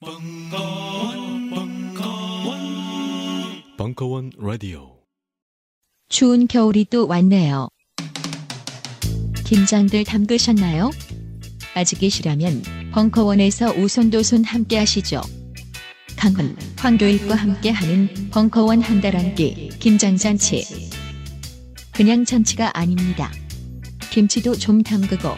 벙커원, 0.00 1.50
벙커원, 1.50 2.58
벙커원 3.76 4.30
라디오. 4.38 4.98
추운 6.08 6.46
겨울이 6.46 6.84
또 6.88 7.08
왔네요. 7.08 7.68
김장들 9.44 10.04
담그셨나요? 10.04 10.92
아직 11.74 11.98
계시라면 11.98 12.62
벙커원에서 12.92 13.72
오손도손 13.72 14.44
함께 14.44 14.78
하시죠. 14.78 15.20
강훈, 16.16 16.56
황교익과 16.76 17.34
함께하는 17.34 18.30
벙커원 18.30 18.80
한 18.82 19.00
달 19.00 19.16
한끼 19.16 19.68
김장잔치. 19.80 20.90
그냥 21.92 22.24
잔치가 22.24 22.70
아닙니다. 22.78 23.32
김치도 24.12 24.54
좀 24.58 24.80
담그고 24.84 25.30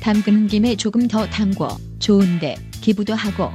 담그는 0.00 0.46
김에 0.46 0.76
조금 0.76 1.08
더 1.08 1.26
담궈 1.26 1.76
좋은데 1.98 2.54
기부도 2.80 3.12
하고 3.12 3.50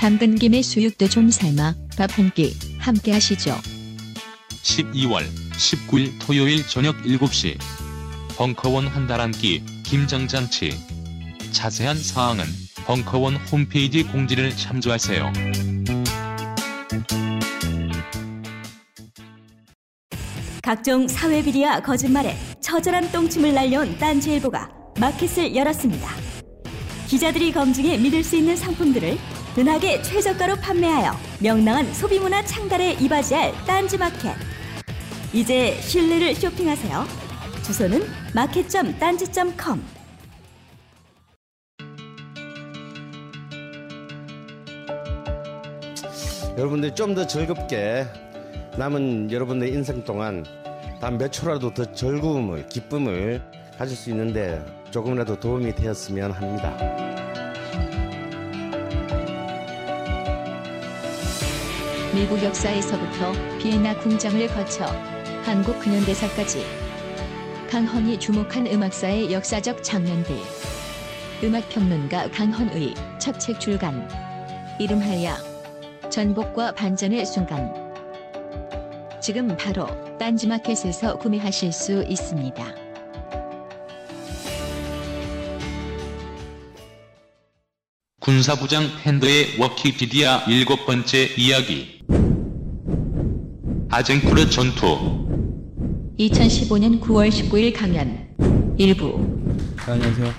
담근 0.00 0.36
김에 0.36 0.62
수육도 0.62 1.08
좀 1.08 1.30
삶아 1.30 1.74
밥 1.96 2.18
한 2.18 2.30
끼 2.34 2.56
함께 2.78 3.12
하시죠. 3.12 3.54
12월 4.62 5.24
19일 5.52 6.12
토요일 6.18 6.66
저녁 6.66 6.96
7시 7.02 7.58
벙커원 8.36 8.86
한 8.86 9.06
달 9.06 9.20
한 9.20 9.30
끼 9.32 9.62
김장잔치 9.84 10.72
자세한 11.52 11.98
사항은 11.98 12.44
벙커원 12.86 13.36
홈페이지 13.52 14.02
공지를 14.02 14.56
참조하세요. 14.56 15.32
각종 20.62 21.08
사회 21.08 21.42
비리와 21.42 21.80
거짓말에 21.80 22.36
처절한 22.60 23.10
똥침을 23.12 23.54
날려온 23.54 23.98
딴지일보가 23.98 24.70
마켓을 25.00 25.54
열었습니다. 25.56 26.08
기자들이 27.08 27.52
검증해 27.52 27.98
믿을 27.98 28.22
수 28.22 28.36
있는 28.36 28.56
상품들을 28.56 29.18
은하계 29.58 30.02
최저가로 30.02 30.56
판매하여 30.56 31.12
명랑한 31.40 31.92
소비문화 31.92 32.44
창달에 32.44 32.92
이바지할 32.92 33.52
딴지마켓. 33.66 34.34
이제 35.32 35.80
신뢰를 35.80 36.34
쇼핑하세요. 36.34 37.04
주소는 37.64 38.02
마켓.딴지.com. 38.34 39.82
여러분들이 46.56 46.94
좀더 46.94 47.26
즐겁게 47.26 48.06
남은 48.76 49.30
여러분의 49.32 49.70
인생 49.72 50.04
동안 50.04 50.44
단 51.00 51.16
몇 51.16 51.32
초라도 51.32 51.72
더 51.72 51.90
즐거움을 51.92 52.68
기쁨을 52.68 53.40
가질 53.78 53.96
수 53.96 54.10
있는데 54.10 54.62
조금이라도 54.90 55.40
도움이 55.40 55.74
되었으면 55.74 56.32
합니다. 56.32 57.19
미국 62.12 62.42
역사에서부터 62.42 63.32
비엔나 63.58 63.96
궁장을 64.00 64.44
거쳐 64.48 64.84
한국 65.44 65.78
근현대사까지 65.78 66.64
강헌이 67.70 68.18
주목한 68.18 68.66
음악사의 68.66 69.32
역사적 69.32 69.84
장면들. 69.84 70.34
음악평론가 71.44 72.32
강헌의 72.32 72.94
첫 73.20 73.38
책 73.38 73.60
출간. 73.60 74.08
이름하여 74.80 75.36
전복과 76.10 76.72
반전의 76.72 77.24
순간. 77.24 77.72
지금 79.22 79.56
바로 79.56 79.86
딴지마켓에서 80.18 81.16
구매하실 81.18 81.72
수 81.72 82.02
있습니다. 82.08 82.74
군사부장 88.18 88.82
팬더의 89.02 89.58
워키피디아 89.58 90.44
일곱 90.48 90.84
번째 90.86 91.30
이야기 91.36 91.99
아젠쿠르 93.92 94.48
전투 94.50 94.86
2015년 96.16 97.00
9월 97.00 97.28
19일 97.28 97.76
강연 97.76 98.76
일부 98.78 99.18
네, 99.84 99.92
안녕하세요. 99.92 100.32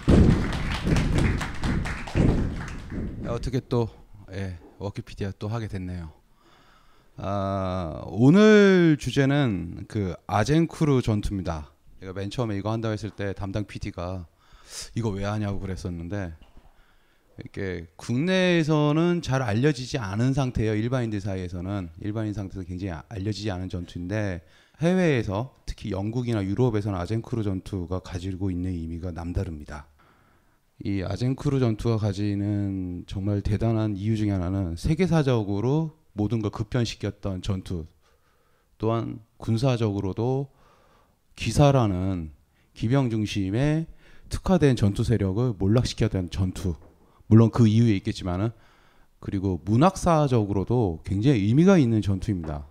어떻게 3.27 3.59
또 3.67 3.89
예, 4.31 4.57
워키피디아 4.79 5.33
또 5.37 5.49
하게 5.49 5.67
됐네요. 5.67 6.13
아, 7.17 8.01
오늘 8.05 8.95
주제는 8.97 9.85
그 9.89 10.15
아젠쿠르 10.27 11.01
전투입니다. 11.01 11.73
제가 11.99 12.13
맨 12.13 12.29
처음에 12.29 12.55
이거 12.55 12.71
한다고 12.71 12.93
했을 12.93 13.09
때 13.09 13.33
담당 13.33 13.65
PD가 13.65 14.27
이거 14.95 15.09
왜 15.09 15.25
하냐고 15.25 15.59
그랬었는데 15.59 16.33
이렇게 17.41 17.87
국내에서는 17.95 19.21
잘 19.21 19.41
알려지지 19.41 19.97
않은 19.97 20.33
상태예요. 20.33 20.75
일반인들 20.75 21.21
사이에서는 21.21 21.89
일반인 22.01 22.33
상태에서 22.33 22.67
굉장히 22.67 22.99
알려지지 23.09 23.49
않은 23.51 23.69
전투인데 23.69 24.41
해외에서 24.79 25.55
특히 25.65 25.91
영국이나 25.91 26.43
유럽에서는 26.43 26.97
아젠크루 26.97 27.43
전투가 27.43 27.99
가지고 27.99 28.51
있는 28.51 28.71
의미가 28.71 29.11
남다릅니다. 29.11 29.87
이 30.83 31.03
아젠크루 31.03 31.59
전투가 31.59 31.97
가지는 31.97 33.03
정말 33.07 33.41
대단한 33.41 33.95
이유 33.95 34.17
중에 34.17 34.31
하나는 34.31 34.75
세계사적으로 34.75 35.97
모든 36.13 36.41
걸 36.41 36.51
급변시켰던 36.51 37.41
전투 37.41 37.85
또한 38.77 39.19
군사적으로도 39.37 40.49
기사라는 41.35 42.31
기병 42.73 43.09
중심의 43.09 43.87
특화된 44.29 44.75
전투 44.75 45.03
세력을 45.03 45.53
몰락시켰던 45.57 46.31
전투 46.31 46.75
물론 47.31 47.49
그 47.49 47.65
이유에 47.65 47.95
있겠지만은 47.95 48.49
그리고 49.21 49.61
문학사적으로도 49.63 50.99
굉장히 51.05 51.39
의미가 51.39 51.77
있는 51.77 52.01
전투입니다. 52.01 52.65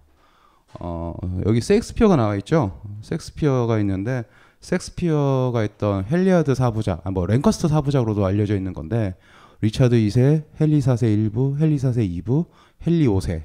어, 0.78 1.14
여기 1.46 1.62
섹스피어가 1.62 2.16
나와 2.16 2.36
있죠. 2.36 2.78
섹스피어가 3.00 3.78
있는데 3.80 4.24
섹스피어가 4.60 5.60
했던 5.60 6.04
헨리아드 6.04 6.54
사부작, 6.54 7.06
아, 7.06 7.10
뭐 7.10 7.24
랭커스터 7.26 7.68
사부작으로도 7.68 8.26
알려져 8.26 8.54
있는 8.54 8.74
건데 8.74 9.14
리차드 9.62 9.96
2세, 9.96 10.44
헨리 10.60 10.80
4세 10.80 11.32
1부, 11.32 11.58
헨리 11.60 11.76
4세 11.76 12.22
2부, 12.22 12.44
헨리 12.86 13.06
5세. 13.06 13.44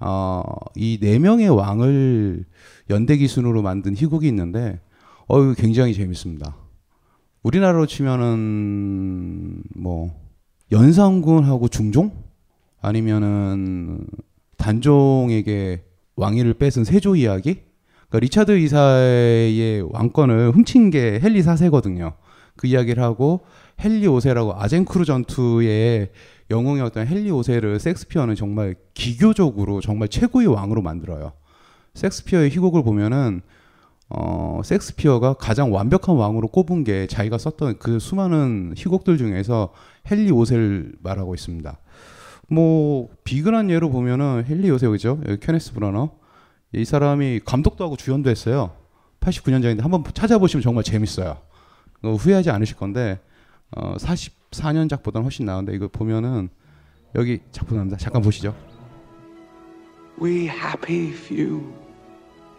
어, 0.00 0.42
이 0.74 0.98
네 1.00 1.18
명의 1.18 1.48
왕을 1.50 2.46
연대기순으로 2.88 3.60
만든 3.60 3.94
희곡이 3.94 4.26
있는데 4.28 4.80
어, 5.26 5.52
굉장히 5.52 5.92
재밌습니다. 5.92 6.56
우리나라로 7.44 7.86
치면은 7.86 9.62
뭐 9.76 10.10
연산군하고 10.72 11.68
중종 11.68 12.24
아니면은 12.80 14.06
단종에게 14.56 15.84
왕위를 16.16 16.54
뺏은 16.54 16.84
세조 16.84 17.16
이야기. 17.16 17.60
그러니까 18.08 18.18
리차드 18.20 18.58
2세의 18.58 19.82
왕권을 19.92 20.52
훔친 20.52 20.90
게 20.90 21.20
헨리 21.22 21.42
4세거든요. 21.42 22.14
그 22.56 22.66
이야기를 22.66 23.02
하고 23.02 23.44
헨리 23.78 24.06
5세라고 24.06 24.54
아쟁쿠르 24.56 25.04
전투의 25.04 26.12
영웅이었던 26.50 27.06
헨리 27.08 27.30
5세를 27.30 27.78
섹스피어는 27.78 28.36
정말 28.36 28.74
기교적으로 28.94 29.82
정말 29.82 30.08
최고의 30.08 30.46
왕으로 30.46 30.80
만들어요. 30.80 31.32
섹스피어의 31.92 32.50
희곡을 32.50 32.84
보면은 32.84 33.42
어, 34.10 34.60
섹스피어가 34.64 35.34
가장 35.34 35.72
완벽한 35.72 36.16
왕으로 36.16 36.48
꼽은 36.48 36.84
게 36.84 37.06
자기가 37.06 37.38
썼던 37.38 37.78
그 37.78 37.98
수많은 37.98 38.74
희곡들 38.76 39.18
중에서 39.18 39.72
헨리 40.10 40.30
5세를 40.30 40.96
말하고 41.02 41.34
있습니다. 41.34 41.78
뭐 42.48 43.08
비근한 43.24 43.70
예로 43.70 43.90
보면은 43.90 44.44
헨리 44.48 44.68
5세 44.68 44.90
그죠? 44.90 45.18
케네스 45.40 45.72
브라너 45.72 46.10
이 46.72 46.84
사람이 46.84 47.40
감독도 47.44 47.84
하고 47.84 47.96
주연도 47.96 48.30
했어요. 48.30 48.72
89년작인데 49.20 49.80
한번 49.80 50.04
찾아보시면 50.12 50.62
정말 50.62 50.84
재밌어요. 50.84 51.38
후회하지 52.02 52.50
않으실 52.50 52.76
건데 52.76 53.18
어, 53.70 53.96
44년작보다는 53.96 55.22
훨씬 55.22 55.46
나은데 55.46 55.74
이거 55.74 55.88
보면은 55.88 56.50
여기 57.14 57.40
작품 57.52 57.76
나옵니다. 57.76 57.96
잠깐 57.96 58.22
보시죠. 58.22 58.54
We 60.20 60.48
happy 60.48 61.10
few, 61.10 61.72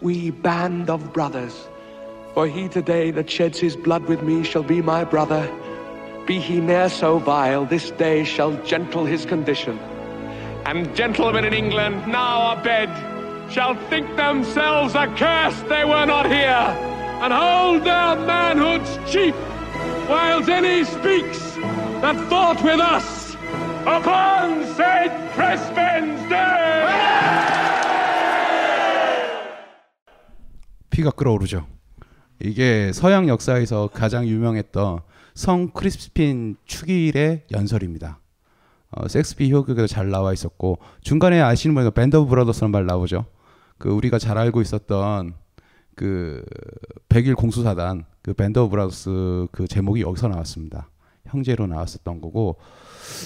we 0.02 0.32
band 0.32 0.90
of 0.90 1.14
brothers, 1.14 1.68
for 2.34 2.48
he 2.48 2.68
today 2.68 3.12
that 3.12 3.30
sheds 3.30 3.60
his 3.60 3.76
blood 3.76 4.04
with 4.06 4.22
me 4.22 4.44
shall 4.44 4.64
be 4.64 4.82
my 4.82 5.04
brother. 5.04 5.50
Be 6.26 6.40
he 6.40 6.60
ne'er 6.60 6.90
so 6.90 7.20
vile, 7.20 7.66
this 7.66 7.92
day 7.92 8.24
shall 8.24 8.54
gentle 8.64 9.06
his 9.06 9.26
condition. 9.26 9.80
And 10.66 10.94
gentlemen 10.96 11.46
in 11.46 11.54
England 11.54 12.08
now 12.08 12.58
abed 12.58 12.90
shall 13.52 13.76
think 13.90 14.16
themselves 14.16 14.96
accursed 14.96 15.68
they 15.70 15.86
were 15.86 16.06
not 16.06 16.26
here, 16.26 16.66
and 17.22 17.32
hold 17.32 17.84
their 17.84 18.16
manhood's 18.26 18.98
cheap, 19.12 19.36
whiles 20.10 20.50
any 20.50 20.84
speaks 20.84 21.40
that 22.02 22.16
fought 22.30 22.62
with 22.64 22.80
us 22.80 23.36
upon 23.82 24.66
St. 24.76 25.32
Crispin's 25.34 26.30
Day! 26.30 27.85
피가 30.96 31.12
끓어오르죠. 31.12 31.68
이게 32.42 32.92
서양 32.94 33.28
역사에서 33.28 33.90
가장 33.94 34.26
유명했던 34.26 35.02
성 35.34 35.70
크리스핀 35.72 36.56
축일의 36.64 37.48
연설입니다. 37.52 38.22
어, 38.92 39.06
섹스피 39.10 39.52
효과가 39.52 39.88
잘 39.88 40.10
나와 40.10 40.32
있었고 40.32 40.80
중간에 41.02 41.42
아시는 41.42 41.76
분이 41.76 41.92
Band 41.92 42.16
of 42.16 42.30
Brothers라는 42.30 42.72
말 42.72 42.86
나오죠. 42.86 43.26
그 43.78 43.90
우리가 43.90 44.20
잘 44.20 44.38
알고 44.38 44.62
있었던 44.62 45.34
그 45.96 46.46
101 47.10 47.36
공수사단 47.36 48.06
그 48.22 48.34
Band 48.34 48.60
of 48.60 48.70
Brothers 48.70 49.48
그 49.52 49.68
제목이 49.68 50.00
여기서 50.00 50.30
나왔습니다. 50.30 50.90
형제로 51.26 51.68
나왔었던 51.68 52.22
거고 52.22 52.56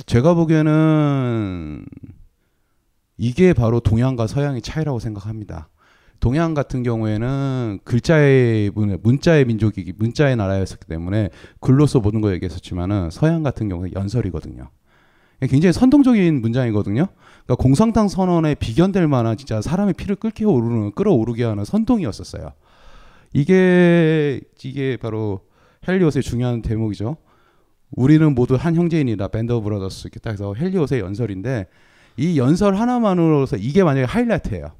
제가 0.07 0.33
보기에는 0.33 1.85
이게 3.17 3.53
바로 3.53 3.79
동양과 3.79 4.25
서양의 4.25 4.63
차이라고 4.63 4.97
생각합니다. 4.97 5.69
동양 6.19 6.53
같은 6.53 6.83
경우에는 6.83 7.79
글자의 7.83 8.71
문- 8.73 8.99
문자의 9.01 9.45
민족이기 9.45 9.93
문자의 9.97 10.35
나라였기 10.35 10.85
때문에 10.87 11.29
글로써 11.61 11.99
모든 11.99 12.21
걸 12.21 12.33
얘기했었지만은 12.35 13.09
서양 13.09 13.43
같은 13.43 13.69
경우는 13.69 13.93
연설이거든요. 13.93 14.69
굉장히 15.41 15.71
선동적인 15.71 16.41
문장이거든요. 16.41 17.07
그러니까 17.45 17.55
공산당 17.55 18.09
선언에 18.09 18.55
비견될 18.55 19.07
만한 19.07 19.37
진짜 19.37 19.61
사람의 19.61 19.93
피를 19.93 20.17
끓게 20.17 20.43
오르는 20.43 20.91
끌어오르게 20.91 21.45
하는 21.45 21.63
선동이었었어요. 21.63 22.51
이게 23.33 24.41
이게 24.63 24.97
바로 24.97 25.41
헨리 25.87 26.05
5세의 26.05 26.23
중요한 26.23 26.61
대목이죠. 26.61 27.15
우리는 27.91 28.35
모두 28.35 28.55
한 28.55 28.75
형제인이다. 28.75 29.29
of 29.33 29.61
Brothers 29.61 30.07
이렇게 30.07 30.19
딱 30.19 30.31
해서 30.31 30.53
헨리 30.53 30.76
5세의 30.76 30.99
연설인데 30.99 31.67
이 32.17 32.37
연설 32.37 32.75
하나만으로서 32.75 33.55
이게 33.55 33.83
만약에 33.83 34.05
하이라이트예요. 34.05 34.71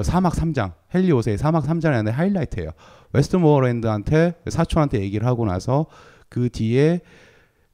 그 0.00 0.04
사막 0.04 0.32
3장 0.32 0.72
헬리오스의 0.94 1.36
사막 1.36 1.62
3장이 1.64 1.92
안에 1.92 2.10
하이라이트예요. 2.10 2.70
웨스트모어랜드한테 3.12 4.34
사촌한테 4.48 5.00
얘기를 5.02 5.26
하고 5.26 5.44
나서 5.44 5.84
그 6.30 6.48
뒤에 6.48 7.00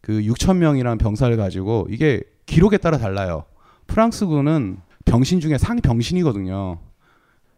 그 0.00 0.20
6천 0.22 0.56
명이라는 0.56 0.98
병사를 0.98 1.36
가지고 1.36 1.86
이게 1.88 2.22
기록에 2.46 2.78
따라 2.78 2.98
달라요. 2.98 3.44
프랑스군은 3.86 4.78
병신 5.04 5.38
중에 5.38 5.56
상병신이거든요. 5.56 6.80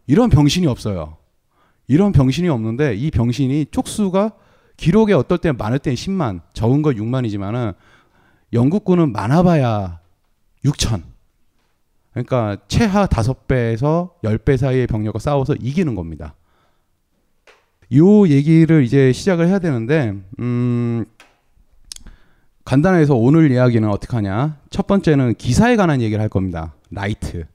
이런 0.05 0.29
병신이 0.29 0.67
없어요. 0.67 1.17
이런 1.87 2.11
병신이 2.11 2.47
없는데 2.49 2.93
이 2.93 3.09
병신이 3.09 3.67
쪽수가 3.71 4.33
기록에 4.77 5.13
어떨 5.13 5.39
때 5.39 5.51
많을 5.51 5.79
땐 5.79 5.95
10만, 5.95 6.41
적은 6.53 6.83
거 6.83 6.91
6만이지만은 6.91 7.73
영국군은 8.53 9.13
많아봐야 9.13 9.99
6천. 10.63 11.08
그러니까 12.11 12.57
최하 12.67 13.05
5배에서 13.07 14.11
10배 14.23 14.57
사이의 14.57 14.87
병력과 14.87 15.19
싸워서 15.19 15.55
이기는 15.55 15.95
겁니다. 15.95 16.35
요 17.95 18.27
얘기를 18.27 18.83
이제 18.83 19.11
시작을 19.11 19.47
해야 19.47 19.59
되는데 19.59 20.13
음 20.39 21.05
간단해서 22.65 23.15
오늘 23.15 23.49
이야기는 23.51 23.89
어떻게 23.89 24.15
하냐? 24.15 24.57
첫 24.69 24.85
번째는 24.85 25.35
기사에 25.35 25.75
관한 25.75 26.01
얘기를 26.01 26.21
할 26.21 26.29
겁니다. 26.29 26.75
라이트. 26.91 27.45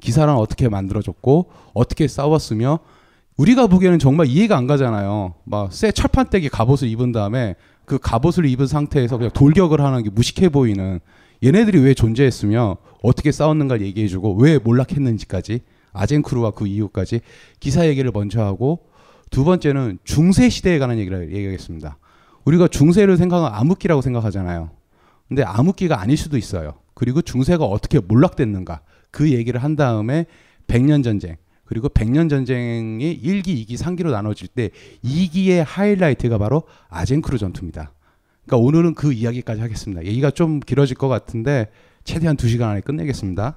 기사랑 0.00 0.36
어떻게 0.38 0.68
만들어졌고 0.68 1.50
어떻게 1.74 2.08
싸웠으며 2.08 2.80
우리가 3.36 3.68
보기에는 3.68 3.98
정말 3.98 4.26
이해가 4.26 4.56
안 4.56 4.66
가잖아요. 4.66 5.34
막 5.44 5.72
쇠 5.72 5.92
철판떼기 5.92 6.48
갑옷을 6.48 6.88
입은 6.88 7.12
다음에 7.12 7.54
그 7.84 7.98
갑옷을 7.98 8.46
입은 8.46 8.66
상태에서 8.66 9.16
그냥 9.16 9.30
돌격을 9.32 9.80
하는 9.80 10.02
게 10.02 10.10
무식해 10.10 10.48
보이는 10.48 11.00
얘네들이 11.42 11.80
왜 11.80 11.94
존재했으며 11.94 12.76
어떻게 13.02 13.32
싸웠는가 13.32 13.80
얘기해주고 13.80 14.36
왜 14.36 14.58
몰락했는지까지 14.58 15.60
아젠크루와 15.92 16.52
그 16.52 16.66
이유까지 16.66 17.20
기사 17.60 17.86
얘기를 17.86 18.10
먼저 18.12 18.42
하고 18.42 18.86
두 19.30 19.44
번째는 19.44 19.98
중세 20.04 20.48
시대에 20.48 20.78
관한 20.78 20.98
얘기를 20.98 21.32
얘기하겠습니다. 21.32 21.98
우리가 22.44 22.68
중세를 22.68 23.16
생각하면 23.16 23.58
암흑기라고 23.58 24.02
생각하잖아요. 24.02 24.70
근데 25.28 25.42
암흑기가 25.42 26.00
아닐 26.00 26.16
수도 26.16 26.36
있어요. 26.36 26.74
그리고 26.94 27.22
중세가 27.22 27.64
어떻게 27.64 28.00
몰락됐는가 28.00 28.80
그 29.10 29.32
얘기를 29.32 29.62
한 29.62 29.76
다음에 29.76 30.26
백년 30.66 31.02
전쟁 31.02 31.36
그리고 31.64 31.88
백년 31.88 32.28
전쟁이 32.28 33.18
1기, 33.20 33.66
2기, 33.66 33.72
3기로 33.72 34.10
나눠질 34.10 34.48
때 34.48 34.70
2기의 35.02 35.64
하이라이트가 35.66 36.38
바로 36.38 36.64
아젠크루 36.88 37.38
전투입니다. 37.38 37.92
그러니까 38.46 38.66
오늘은 38.66 38.94
그 38.94 39.12
이야기까지 39.12 39.60
하겠습니다. 39.60 40.04
얘기가 40.04 40.30
좀 40.30 40.60
길어질 40.60 40.96
것 40.96 41.08
같은데 41.08 41.70
최대한 42.04 42.36
2시간 42.36 42.62
안에 42.64 42.80
끝내겠습니다. 42.80 43.56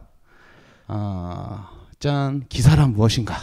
아, 0.88 1.70
짠. 2.00 2.44
기사란 2.48 2.94
무엇인가? 2.94 3.36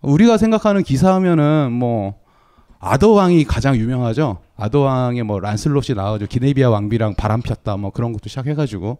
우리가 0.00 0.38
생각하는 0.38 0.82
기사하면은 0.82 1.72
뭐 1.72 2.20
아더 2.78 3.10
왕이 3.10 3.44
가장 3.44 3.76
유명하죠. 3.76 4.38
아더 4.56 4.80
왕의 4.80 5.24
뭐 5.24 5.40
란슬롯이 5.40 5.96
나와가지고 5.96 6.28
기네비아 6.28 6.70
왕비랑 6.70 7.14
바람 7.14 7.42
폈다 7.42 7.76
뭐 7.76 7.90
그런 7.90 8.12
것도 8.12 8.28
시작해가지고 8.28 8.98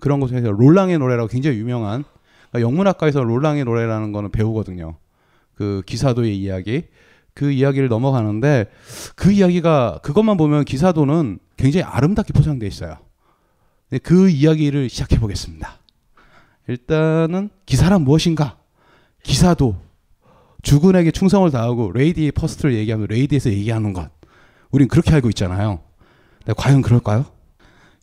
그런 0.00 0.20
것도 0.20 0.34
해서 0.34 0.50
롤랑의 0.50 0.98
노래라고 0.98 1.28
굉장히 1.28 1.58
유명한 1.58 2.04
그러니까 2.50 2.68
영문학과에서 2.68 3.22
롤랑의 3.22 3.64
노래라는 3.64 4.12
거는 4.12 4.30
배우거든요. 4.32 4.96
그 5.54 5.82
기사도의 5.86 6.36
이야기 6.36 6.84
그 7.34 7.50
이야기를 7.50 7.88
넘어가는데 7.88 8.70
그 9.14 9.32
이야기가 9.32 10.00
그것만 10.02 10.36
보면 10.36 10.64
기사도는 10.64 11.38
굉장히 11.56 11.84
아름답게 11.84 12.32
포장돼 12.32 12.66
있어요. 12.66 12.96
근데 13.88 14.00
그 14.02 14.28
이야기를 14.28 14.88
시작해 14.88 15.18
보겠습니다. 15.18 15.78
일단은 16.68 17.50
기사란 17.66 18.02
무엇인가? 18.02 18.56
기사도 19.22 19.76
주군에게 20.62 21.10
충성을 21.10 21.50
다하고 21.50 21.92
레이디의 21.92 22.32
퍼스트를 22.32 22.74
얘기하면 22.74 23.06
레이디에서 23.08 23.50
얘기하는 23.50 23.92
것. 23.92 24.10
우린 24.70 24.88
그렇게 24.88 25.12
알고 25.12 25.28
있잖아요. 25.30 25.80
근데 26.38 26.52
과연 26.56 26.82
그럴까요? 26.82 27.26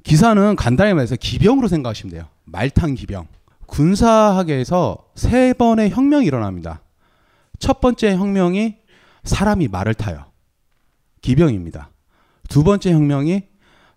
기사는 0.03 0.56
간단히 0.56 0.94
말해서 0.94 1.15
기병으로 1.15 1.68
생각하시면 1.68 2.12
돼요. 2.13 2.25
말탄 2.45 2.95
기병. 2.95 3.27
군사학에서 3.65 4.97
세 5.15 5.53
번의 5.53 5.91
혁명이 5.91 6.25
일어납니다. 6.25 6.81
첫 7.59 7.81
번째 7.81 8.15
혁명이 8.15 8.77
사람이 9.27 9.68
말을 9.68 9.94
타요. 9.94 10.25
기병입니다. 11.21 11.91
두 12.50 12.63
번째 12.63 12.94
혁명이 12.94 13.44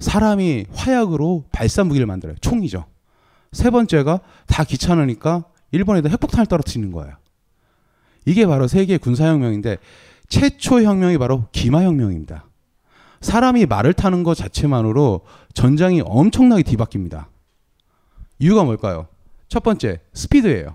사람이 0.01 0.67
화약으로 0.73 1.45
발사 1.53 1.85
무기를 1.85 2.07
만들어요. 2.07 2.37
총이죠. 2.41 2.87
세 3.53 3.71
번째가 3.71 4.21
다 4.47 4.65
귀찮으니까 4.65 5.45
일본에다 5.73 6.09
핵폭탄을 6.09 6.47
떨어뜨리는 6.47 6.91
거예요. 6.93 7.15
이게 8.27 8.47
바로 8.47 8.67
세계 8.67 8.99
군사혁명인데 8.99 9.79
최초 10.29 10.83
혁명이 10.83 11.19
바로 11.19 11.47
기마혁명입니다. 11.53 12.47
사람이 13.21 13.67
말을 13.67 13.93
타는 13.93 14.23
것 14.23 14.35
자체만으로 14.35 15.23
전장이 15.53 16.03
엄청나게 16.05 16.63
뒤바뀝니다. 16.63 17.27
이유가 18.39 18.65
뭘까요? 18.65 19.09
첫 19.49 19.63
번째, 19.63 20.01
스피드예요. 20.15 20.75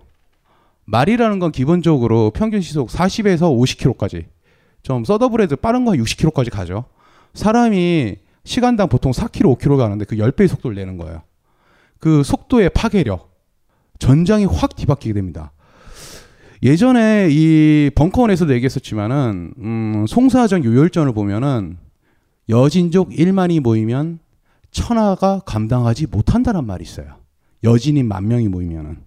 말이라는 0.85 1.39
건 1.39 1.51
기본적으로 1.51 2.31
평균 2.31 2.61
시속 2.61 2.89
40에서 2.89 3.41
50km까지 3.41 4.34
좀 4.85 5.03
서더블에도 5.03 5.55
빠른 5.55 5.83
거 5.83 5.93
60km까지 5.93 6.51
가죠. 6.51 6.85
사람이 7.33 8.17
시간당 8.43 8.87
보통 8.87 9.11
4km, 9.11 9.57
5km 9.57 9.77
가는데 9.77 10.05
그 10.05 10.15
10배의 10.15 10.47
속도를 10.47 10.75
내는 10.75 10.97
거예요. 10.97 11.23
그 11.97 12.21
속도의 12.21 12.69
파괴력, 12.69 13.35
전장이 13.97 14.45
확 14.45 14.75
뒤바뀌게 14.75 15.13
됩니다. 15.13 15.53
예전에 16.61 17.29
이 17.31 17.89
벙커원에서도 17.95 18.53
얘기했었지만은 18.53 19.55
음, 19.57 20.05
송사전 20.07 20.63
요열전을 20.63 21.13
보면은 21.13 21.77
여진족 22.47 23.09
1만이 23.09 23.61
모이면 23.61 24.19
천하가 24.69 25.41
감당하지 25.47 26.05
못한다는 26.05 26.63
말이 26.63 26.83
있어요. 26.83 27.15
여진인 27.63 28.07
만 28.07 28.27
명이 28.27 28.49
모이면은 28.49 28.97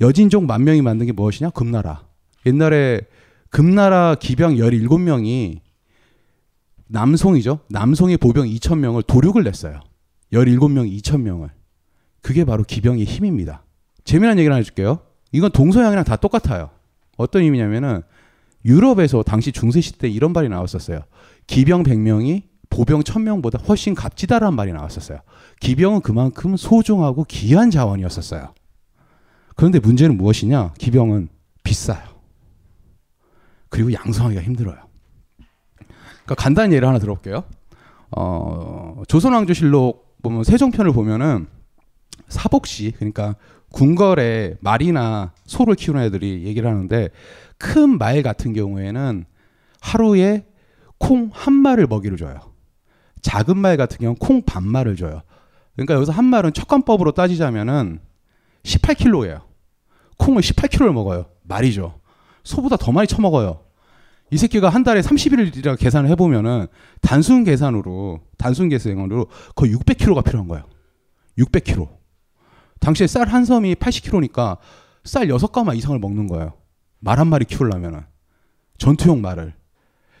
여진족 0.00 0.46
만 0.46 0.64
명이 0.64 0.80
만든 0.80 1.04
게 1.04 1.12
무엇이냐? 1.12 1.50
금나라. 1.50 2.06
옛날에 2.46 3.02
금나라 3.56 4.16
기병 4.16 4.56
17명이 4.56 5.60
남송이죠. 6.88 7.60
남송의 7.70 8.18
보병 8.18 8.44
2,000명을 8.44 9.06
도륙을 9.06 9.44
냈어요. 9.44 9.80
17명 10.30 10.86
2,000명을. 11.00 11.48
그게 12.20 12.44
바로 12.44 12.64
기병의 12.64 13.06
힘입니다. 13.06 13.64
재미난 14.04 14.38
얘기를 14.38 14.52
하나 14.52 14.58
해줄게요. 14.58 14.98
이건 15.32 15.52
동서양이랑 15.52 16.04
다 16.04 16.16
똑같아요. 16.16 16.68
어떤 17.16 17.44
의미냐면은 17.44 18.02
유럽에서 18.66 19.22
당시 19.22 19.52
중세시대 19.52 19.98
때 20.00 20.08
이런 20.10 20.34
말이 20.34 20.50
나왔었어요. 20.50 21.04
기병 21.46 21.84
100명이 21.84 22.42
보병 22.68 23.00
1000명보다 23.04 23.66
훨씬 23.66 23.94
값지다라는 23.94 24.54
말이 24.54 24.74
나왔었어요. 24.74 25.20
기병은 25.60 26.02
그만큼 26.02 26.58
소중하고 26.58 27.24
귀한 27.24 27.70
자원이었었어요. 27.70 28.52
그런데 29.54 29.78
문제는 29.78 30.18
무엇이냐? 30.18 30.74
기병은 30.76 31.30
비싸요. 31.64 32.15
그리고 33.76 33.92
양성하기가 33.92 34.42
힘들어요. 34.42 34.76
그러니까 35.76 36.34
간단한 36.34 36.72
예를 36.72 36.88
하나 36.88 36.98
들어볼게요. 36.98 37.44
어, 38.16 39.02
조선왕조실록 39.06 40.22
보면 40.22 40.44
세종편을 40.44 40.92
보면은 40.92 41.46
사복시 42.28 42.92
그러니까 42.96 43.36
궁궐에 43.72 44.56
말이나 44.60 45.34
소를 45.44 45.74
키우는 45.74 46.02
애들이 46.04 46.44
얘기를 46.44 46.70
하는데 46.70 47.10
큰 47.58 47.98
말 47.98 48.22
같은 48.22 48.54
경우에는 48.54 49.26
하루에 49.80 50.46
콩 50.98 51.30
한 51.34 51.52
마를 51.52 51.86
먹이를 51.86 52.16
줘요. 52.16 52.40
작은 53.20 53.58
말 53.58 53.76
같은 53.76 53.98
경우는 53.98 54.16
콩 54.18 54.40
반 54.42 54.66
마를 54.66 54.96
줘요. 54.96 55.20
그러니까 55.74 55.92
여기서 55.94 56.12
한 56.12 56.24
말은 56.24 56.54
척관법으로 56.54 57.12
따지자면은 57.12 58.00
18kg예요. 58.62 59.42
콩을 60.16 60.40
18kg를 60.40 60.92
먹어요. 60.92 61.26
말이죠. 61.42 62.00
소보다 62.42 62.76
더 62.76 62.90
많이 62.92 63.06
처먹어요. 63.06 63.65
이 64.30 64.36
새끼가 64.38 64.68
한 64.68 64.82
달에 64.82 65.00
30일이라 65.00 65.78
계산을 65.78 66.10
해보면은 66.10 66.66
단순 67.00 67.44
계산으로 67.44 68.20
단순 68.38 68.68
계산으로 68.68 69.26
거의 69.54 69.72
600kg가 69.74 70.24
필요한 70.24 70.48
거예요. 70.48 70.64
600kg. 71.38 71.88
당시에 72.80 73.06
쌀 73.06 73.28
한 73.28 73.44
섬이 73.44 73.76
80kg니까 73.76 74.58
쌀 75.04 75.28
6가마 75.28 75.76
이상을 75.76 75.98
먹는 75.98 76.26
거예요. 76.26 76.54
말 76.98 77.18
한 77.20 77.28
마리 77.28 77.44
키우려면은 77.44 78.00
전투용 78.78 79.20
말을. 79.20 79.54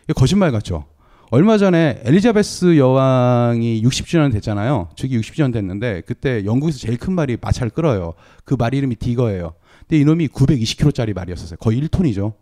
이게 0.04 0.12
거짓말 0.12 0.52
같죠. 0.52 0.86
얼마 1.32 1.58
전에 1.58 2.00
엘리자베스 2.04 2.78
여왕이 2.78 3.82
60주년 3.82 4.32
됐잖아요. 4.32 4.90
저기 4.94 5.18
60주년 5.18 5.52
됐는데 5.52 6.02
그때 6.06 6.44
영국에서 6.44 6.78
제일 6.78 6.96
큰 6.98 7.12
말이 7.14 7.36
마차를 7.40 7.70
끌어요. 7.70 8.14
그 8.44 8.54
말 8.56 8.72
이름이 8.74 8.94
디거예요. 8.96 9.54
근데 9.80 9.98
이놈이 10.00 10.28
920kg짜리 10.28 11.12
말이었어요. 11.14 11.56
거의 11.58 11.82
1톤이죠. 11.82 12.34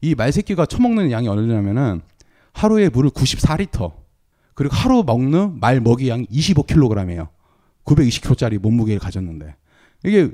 이 0.00 0.14
말새끼가 0.14 0.66
처먹는 0.66 1.10
양이 1.10 1.28
어느 1.28 1.40
정도냐면은 1.40 2.00
하루에 2.52 2.88
물을 2.88 3.10
94리터. 3.10 3.92
그리고 4.54 4.74
하루 4.74 5.02
먹는 5.04 5.60
말 5.60 5.80
먹이 5.80 6.08
양이 6.08 6.26
25kg이에요. 6.26 7.28
920kg짜리 7.84 8.58
몸무게를 8.58 9.00
가졌는데. 9.00 9.56
이게 10.04 10.30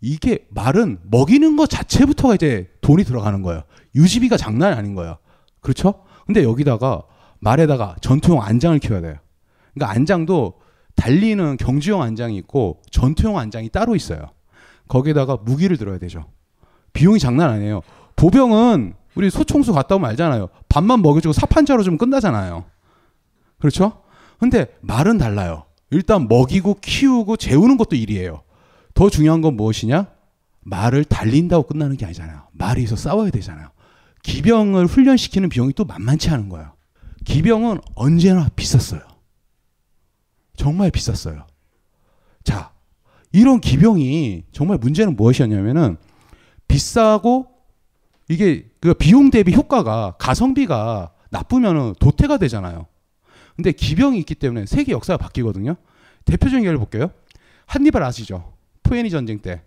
이게 0.00 0.46
말은 0.50 0.98
먹이는 1.04 1.56
것 1.56 1.70
자체부터가 1.70 2.34
이제 2.34 2.70
돈이 2.80 3.04
들어가는 3.04 3.42
거예요. 3.42 3.62
유지비가 3.94 4.36
장난이 4.36 4.74
아닌 4.74 4.94
거예요. 4.94 5.18
그렇죠? 5.60 6.04
근데 6.26 6.42
여기다가 6.42 7.02
말에다가 7.40 7.96
전투용 8.00 8.42
안장을 8.42 8.78
키워야 8.80 9.00
돼요. 9.00 9.16
그러니까 9.74 9.94
안장도 9.94 10.54
달리는 10.94 11.56
경주용 11.56 12.02
안장이 12.02 12.36
있고 12.38 12.82
전투용 12.90 13.38
안장이 13.38 13.68
따로 13.68 13.94
있어요. 13.96 14.30
거기에다가 14.88 15.36
무기를 15.36 15.76
들어야 15.76 15.98
되죠. 15.98 16.24
비용이 16.92 17.18
장난 17.18 17.50
아니에요. 17.50 17.80
보병은 18.16 18.94
우리 19.14 19.30
소총수 19.30 19.72
갔다 19.72 19.96
오면 19.96 20.10
알잖아요. 20.10 20.48
밥만 20.68 21.02
먹여주고 21.02 21.32
사판자로 21.32 21.82
좀 21.82 21.98
끝나잖아요. 21.98 22.64
그렇죠? 23.58 24.02
근데 24.38 24.66
말은 24.80 25.18
달라요. 25.18 25.64
일단 25.90 26.26
먹이고 26.28 26.78
키우고 26.80 27.36
재우는 27.36 27.76
것도 27.76 27.96
일이에요. 27.96 28.42
더 28.94 29.10
중요한 29.10 29.40
건 29.40 29.56
무엇이냐? 29.56 30.08
말을 30.60 31.04
달린다고 31.04 31.64
끝나는 31.64 31.96
게 31.96 32.06
아니잖아요. 32.06 32.42
말이 32.52 32.82
있어 32.84 32.96
싸워야 32.96 33.30
되잖아요. 33.30 33.68
기병을 34.22 34.86
훈련시키는 34.86 35.48
비용이 35.48 35.72
또 35.74 35.84
만만치 35.84 36.30
않은 36.30 36.48
거예요. 36.48 36.72
기병은 37.24 37.80
언제나 37.94 38.48
비쌌어요. 38.56 39.00
정말 40.56 40.90
비쌌어요. 40.90 41.46
자, 42.44 42.72
이런 43.32 43.60
기병이 43.60 44.44
정말 44.52 44.78
문제는 44.78 45.16
무엇이었냐면은 45.16 45.96
비싸고 46.68 47.46
이게 48.32 48.66
그 48.80 48.94
비용 48.94 49.30
대비 49.30 49.54
효과가 49.54 50.16
가성비가 50.18 51.12
나쁘면은 51.30 51.94
도태가 52.00 52.38
되잖아요. 52.38 52.86
근데 53.56 53.72
기병이 53.72 54.18
있기 54.20 54.34
때문에 54.34 54.66
세계 54.66 54.92
역사가 54.92 55.18
바뀌거든요. 55.18 55.76
대표적인 56.24 56.64
예를 56.64 56.78
볼게요. 56.78 57.10
한니발 57.66 58.02
아시죠? 58.02 58.52
포에니 58.82 59.10
전쟁 59.10 59.38
때 59.40 59.62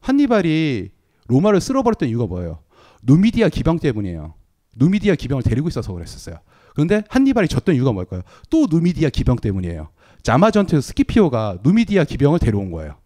한니발이 0.00 0.90
로마를 1.26 1.60
쓸어버렸던 1.60 2.08
이유가 2.08 2.26
뭐예요? 2.26 2.60
누미디아 3.02 3.48
기병 3.48 3.78
때문이에요. 3.78 4.34
누미디아 4.74 5.14
기병을 5.14 5.42
데리고 5.42 5.68
있어서 5.68 5.92
그랬었어요. 5.92 6.36
그런데 6.74 7.02
한니발이 7.08 7.48
졌던 7.48 7.74
이유가 7.74 7.92
뭘까요? 7.92 8.22
또 8.50 8.66
누미디아 8.68 9.08
기병 9.08 9.36
때문이에요. 9.36 9.88
자마 10.22 10.50
전투에서 10.50 10.82
스키피오가 10.82 11.58
누미디아 11.62 12.04
기병을 12.04 12.38
데려온 12.40 12.70
거예요. 12.70 12.96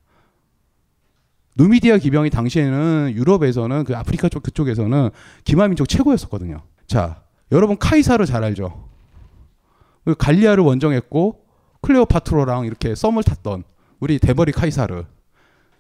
누미디아 1.61 1.99
기병이 1.99 2.31
당시에는 2.31 3.13
유럽에서는 3.15 3.85
그 3.85 3.95
아프리카 3.95 4.31
쪽 4.31 4.43
그쪽에서는 4.45 5.11
기마민족 5.45 5.91
최고였었거든요. 5.91 6.63
자, 6.87 7.23
여러분 7.53 7.77
카이사르 7.77 8.25
잘 8.25 8.43
알죠? 8.43 8.89
그 10.07 10.15
갈리아를 10.15 10.65
원정했고 10.65 11.45
클레오파트라랑 11.83 12.65
이렇게 12.65 12.95
썸을 12.95 13.23
탔던 13.25 13.65
우리 13.99 14.19
대머리 14.19 14.53
카이사르. 14.53 15.05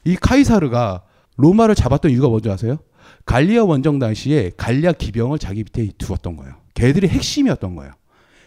이 0.04 0.16
카이사르가 0.16 1.02
로마를 1.38 1.74
잡았던 1.74 2.10
이유가 2.10 2.28
뭔지 2.28 2.50
아세요? 2.50 2.76
갈리아 3.24 3.64
원정 3.64 3.98
당시에 3.98 4.50
갈리아 4.58 4.92
기병을 4.92 5.38
자기 5.38 5.64
밑에 5.64 5.88
두었던 5.96 6.36
거예요. 6.36 6.56
걔들이 6.74 7.08
핵심이었던 7.08 7.74
거예요. 7.76 7.94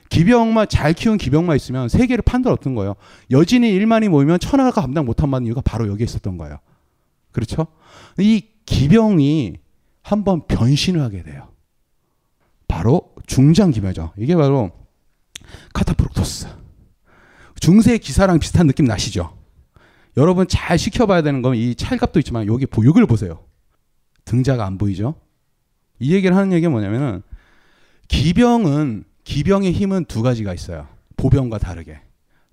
기병만 0.10 0.68
잘 0.70 0.94
키운 0.94 1.18
기병만 1.18 1.56
있으면 1.56 1.90
세계를 1.90 2.22
판단했던 2.22 2.76
거예요. 2.76 2.94
여진이 3.32 3.72
1만이 3.80 4.10
모이면 4.10 4.38
천하가 4.38 4.70
감당 4.70 5.06
못한 5.06 5.30
만 5.30 5.48
이유가 5.48 5.62
바로 5.62 5.88
여기에 5.88 6.04
있었던 6.04 6.38
거예요. 6.38 6.60
그렇죠? 7.34 7.68
이 8.20 8.46
기병이 8.66 9.58
한번 10.02 10.48
변신을 10.48 11.02
하게 11.02 11.24
돼요. 11.24 11.50
바로 12.68 13.14
중장 13.28 13.72
기병이죠. 13.72 14.14
이게 14.18 14.36
바로 14.36 14.72
카타프록토스. 15.74 16.48
중세 17.60 17.98
기사랑 17.98 18.40
비슷한 18.40 18.68
느낌 18.68 18.86
나시죠? 18.86 19.38
여러분 20.18 20.48
잘 20.48 20.78
시켜봐야 20.78 21.22
되는 21.22 21.42
건 21.42 21.56
이 21.56 21.76
찰갑도 21.76 22.20
있지만 22.20 22.48
여기 22.48 22.66
보육을 22.66 23.06
보세요. 23.08 23.46
등자가 24.26 24.66
안 24.66 24.78
보이죠? 24.78 25.16
이 26.00 26.14
얘기를 26.14 26.36
하는 26.36 26.52
얘기가 26.54 26.70
뭐냐면은 26.70 27.22
기병은 28.08 29.06
기병의 29.24 29.72
힘은 29.74 30.06
두 30.06 30.22
가지가 30.22 30.54
있어요. 30.54 30.88
보병과 31.16 31.58
다르게. 31.58 32.00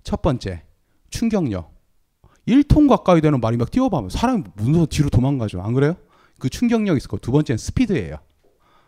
첫 0.03 0.21
번째, 0.21 0.63
충격력. 1.09 1.73
1톤 2.47 2.89
가까이 2.89 3.21
되는 3.21 3.39
말이 3.39 3.57
막 3.57 3.69
뛰어가면 3.71 4.09
사람이 4.09 4.43
무서워 4.55 4.85
뒤로 4.85 5.09
도망가죠. 5.09 5.61
안 5.61 5.73
그래요? 5.73 5.95
그 6.39 6.49
충격력이 6.49 6.97
있을 6.97 7.07
거. 7.07 7.17
두 7.17 7.31
번째는 7.31 7.57
스피드예요. 7.57 8.17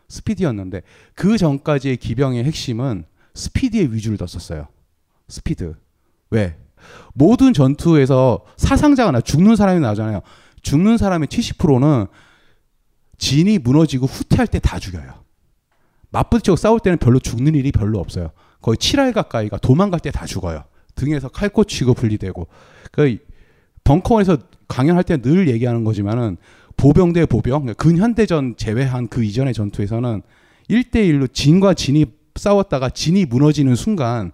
스피드였는데 0.09 0.81
그 1.15 1.37
전까지의 1.37 1.97
기병의 1.97 2.43
핵심은 2.43 3.05
스피드의 3.35 3.93
위주를 3.93 4.17
뒀었어요. 4.17 4.67
스피드. 5.27 5.75
왜? 6.31 6.57
모든 7.13 7.53
전투에서 7.53 8.43
사상자가 8.57 9.11
나 9.11 9.21
죽는 9.21 9.55
사람이 9.55 9.79
나잖아요. 9.79 10.21
죽는 10.61 10.97
사람의 10.97 11.27
70%는 11.27 12.07
진이 13.17 13.59
무너지고 13.59 14.05
후퇴할 14.07 14.47
때 14.47 14.59
다 14.59 14.79
죽여요. 14.79 15.23
맞붙이고 16.09 16.55
싸울 16.57 16.79
때는 16.79 16.97
별로 16.97 17.19
죽는 17.19 17.55
일이 17.55 17.71
별로 17.71 17.99
없어요. 17.99 18.31
거의 18.61 18.77
7할 18.77 19.13
가까이가 19.13 19.57
도망갈 19.57 19.99
때 19.99 20.11
다 20.11 20.25
죽어요. 20.25 20.63
등에서 20.95 21.29
칼 21.29 21.49
꽂히고 21.49 21.93
분리되고. 21.93 22.47
그 22.91 23.17
벙커원에서 23.83 24.37
강연할 24.67 25.03
때 25.03 25.17
늘 25.17 25.47
얘기하는 25.49 25.83
거지만은 25.83 26.37
보병 26.77 27.13
대 27.13 27.25
보병, 27.25 27.61
그러니까 27.63 27.83
근현대전 27.83 28.55
제외한 28.57 29.07
그 29.07 29.23
이전의 29.23 29.53
전투에서는 29.53 30.21
1대1로 30.69 31.31
진과 31.31 31.73
진이 31.73 32.05
싸웠다가 32.35 32.89
진이 32.89 33.25
무너지는 33.25 33.75
순간 33.75 34.31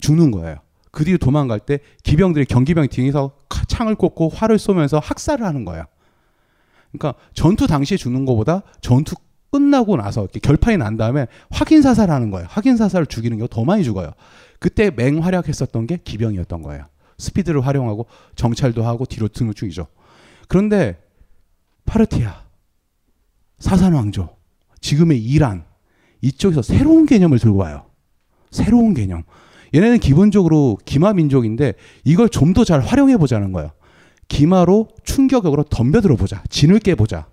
죽는 0.00 0.30
거예요. 0.32 0.56
그 0.90 1.04
뒤로 1.04 1.18
도망갈 1.18 1.60
때 1.60 1.78
기병들이 2.02 2.46
경기병 2.46 2.88
뒤에서 2.88 3.32
창을 3.68 3.94
꽂고 3.94 4.30
활을 4.30 4.58
쏘면서 4.58 4.98
학살을 4.98 5.44
하는 5.46 5.64
거예요. 5.64 5.84
그러니까 6.90 7.20
전투 7.34 7.66
당시에 7.66 7.96
죽는 7.96 8.24
것보다 8.24 8.62
전투 8.80 9.14
끝나고 9.52 9.96
나서 9.96 10.22
이렇게 10.22 10.40
결판이 10.40 10.78
난 10.78 10.96
다음에 10.96 11.26
확인 11.50 11.82
사살하는 11.82 12.30
거예요. 12.30 12.46
확인 12.50 12.76
사살을 12.76 13.06
죽이는 13.06 13.38
게 13.38 13.46
더 13.48 13.64
많이 13.64 13.84
죽어요. 13.84 14.10
그때 14.58 14.90
맹활약했었던 14.90 15.86
게 15.86 15.98
기병이었던 16.02 16.62
거예요. 16.62 16.84
스피드를 17.18 17.66
활용하고 17.66 18.06
정찰도 18.34 18.84
하고 18.84 19.04
뒤로 19.06 19.28
등을 19.28 19.54
죽이죠. 19.54 19.86
그런데 20.48 21.00
파르티아, 21.86 22.42
사산왕조, 23.58 24.28
지금의 24.80 25.22
이란 25.22 25.64
이쪽에서 26.20 26.62
새로운 26.62 27.06
개념을 27.06 27.38
들고 27.38 27.58
와요. 27.58 27.86
새로운 28.50 28.94
개념. 28.94 29.22
얘네는 29.74 29.98
기본적으로 29.98 30.78
기마 30.84 31.12
민족인데 31.12 31.74
이걸 32.04 32.28
좀 32.28 32.52
더 32.52 32.64
잘 32.64 32.80
활용해 32.80 33.16
보자는 33.16 33.52
거예요. 33.52 33.70
기마로 34.28 34.88
충격적으로 35.04 35.64
덤벼들어 35.64 36.16
보자. 36.16 36.42
진을 36.50 36.78
깨 36.80 36.94
보자. 36.94 37.26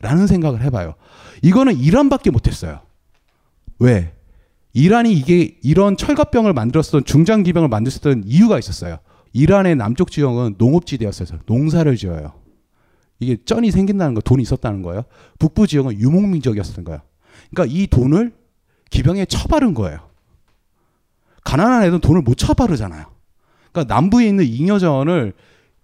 라는 0.00 0.26
생각을 0.26 0.62
해봐요. 0.62 0.94
이거는 1.42 1.76
이란밖에 1.78 2.30
못했어요. 2.30 2.80
왜? 3.78 4.14
이란이 4.72 5.12
이게 5.12 5.58
이런 5.62 5.96
철갑병을 5.96 6.52
만들었던 6.52 7.04
중장기병을 7.04 7.68
만들었던 7.68 8.24
이유가 8.26 8.58
있었어요. 8.58 8.98
이란의 9.38 9.76
남쪽 9.76 10.10
지역은 10.10 10.56
농업지대였어요. 10.58 11.38
농사를 11.46 11.94
지어요. 11.96 12.32
이게 13.20 13.36
쩐이 13.44 13.70
생긴다는 13.70 14.14
거, 14.14 14.20
돈이 14.20 14.42
있었다는 14.42 14.82
거예요. 14.82 15.04
북부 15.38 15.68
지역은 15.68 16.00
유목민족이었던 16.00 16.84
거예요. 16.84 17.00
그러니까 17.50 17.72
이 17.72 17.86
돈을 17.86 18.32
기병에 18.90 19.26
처바른 19.26 19.74
거예요. 19.74 20.08
가난한 21.44 21.84
애들은 21.84 22.00
돈을 22.00 22.22
못 22.22 22.34
처바르잖아요. 22.34 23.06
그러니까 23.70 23.94
남부에 23.94 24.26
있는 24.26 24.44
잉여전을 24.44 25.34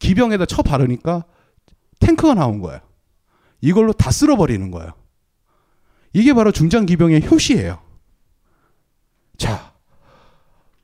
기병에다 0.01 0.47
쳐바르니까 0.47 1.25
탱크가 2.01 2.35
나온 2.35 2.59
거예요. 2.59 2.81
이걸로 3.61 3.93
다 3.93 4.11
쓸어버리는 4.11 4.69
거예요. 4.73 4.95
이게 6.13 6.35
바로 6.35 6.51
중장 6.51 6.87
기병의 6.87 7.31
효시예요. 7.31 7.79
자, 9.37 9.75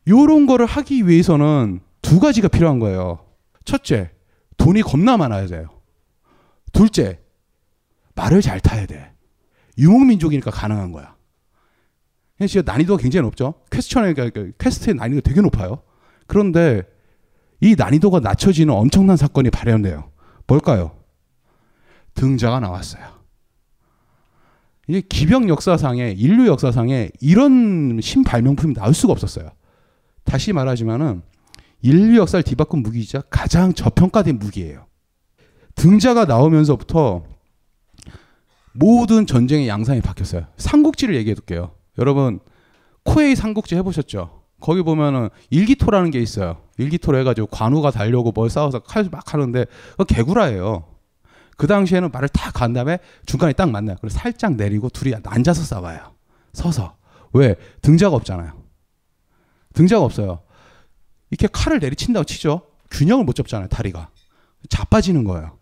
요런 0.06 0.46
거를 0.46 0.66
하기 0.66 1.08
위해서는 1.08 1.80
두 2.02 2.20
가지가 2.20 2.48
필요한 2.48 2.78
거예요. 2.78 3.24
첫째, 3.64 4.10
돈이 4.56 4.82
겁나 4.82 5.16
많아야 5.16 5.46
돼요. 5.46 5.68
둘째, 6.72 7.20
말을 8.14 8.42
잘 8.42 8.60
타야 8.60 8.86
돼. 8.86 9.12
유목민족이니까 9.78 10.50
가능한 10.50 10.92
거야. 10.92 11.16
진짜 12.46 12.62
난이도가 12.64 13.02
굉장히 13.02 13.22
높죠. 13.22 13.54
퀘스천의 13.70 14.14
그 14.14 14.52
퀘스트의 14.58 14.94
난이도가 14.94 15.28
되게 15.28 15.40
높아요. 15.40 15.82
그런데 16.26 16.82
이 17.60 17.74
난이도가 17.76 18.20
낮춰지는 18.20 18.72
엄청난 18.72 19.16
사건이 19.16 19.50
발현돼요. 19.50 20.10
뭘까요? 20.46 20.96
등자가 22.14 22.60
나왔어요. 22.60 23.20
이게 24.88 25.02
기병 25.02 25.48
역사상에 25.48 26.14
인류 26.16 26.46
역사상에 26.48 27.10
이런 27.20 28.00
신발명품이 28.00 28.74
나올 28.74 28.94
수가 28.94 29.12
없었어요. 29.12 29.50
다시 30.24 30.52
말하지만은 30.52 31.22
인류 31.82 32.18
역사를 32.18 32.42
뒤바꾼 32.42 32.82
무기이자 32.82 33.22
가장 33.30 33.72
저평가된 33.72 34.38
무기예요. 34.38 34.86
등자가 35.74 36.24
나오면서부터 36.26 37.24
모든 38.72 39.26
전쟁의 39.26 39.68
양상이 39.68 40.00
바뀌었어요. 40.00 40.46
삼국지를 40.56 41.14
얘기해 41.16 41.34
둘게요. 41.34 41.72
여러분 41.98 42.40
코에이 43.04 43.34
삼국지 43.34 43.74
해보셨죠? 43.76 44.42
거기 44.60 44.82
보면은 44.82 45.30
일기토라는 45.48 46.10
게 46.10 46.20
있어요. 46.20 46.58
일기토로 46.76 47.18
해가지고 47.18 47.46
관우가 47.48 47.90
달려고 47.90 48.30
뭘 48.32 48.50
싸워서 48.50 48.80
칼 48.80 49.08
막 49.10 49.32
하는데 49.32 49.64
그 49.96 50.04
개구라예요. 50.04 50.84
그 51.56 51.66
당시에는 51.66 52.10
말을 52.12 52.28
다 52.28 52.50
간 52.52 52.72
다음에 52.74 52.98
중간에 53.26 53.52
딱 53.54 53.70
만나요. 53.70 53.96
그래서 54.00 54.18
살짝 54.18 54.56
내리고 54.56 54.88
둘이 54.90 55.14
앉아서 55.24 55.62
싸워요. 55.62 56.14
서서. 56.52 56.96
왜? 57.32 57.56
등자가 57.80 58.16
없잖아요. 58.16 58.52
등자가 59.72 60.04
없어요. 60.04 60.40
이렇게 61.30 61.48
칼을 61.50 61.78
내리친다고 61.78 62.24
치죠. 62.24 62.62
균형을 62.90 63.24
못 63.24 63.34
잡잖아요. 63.34 63.68
다리가. 63.68 64.10
자빠지는 64.68 65.24
거예요. 65.24 65.56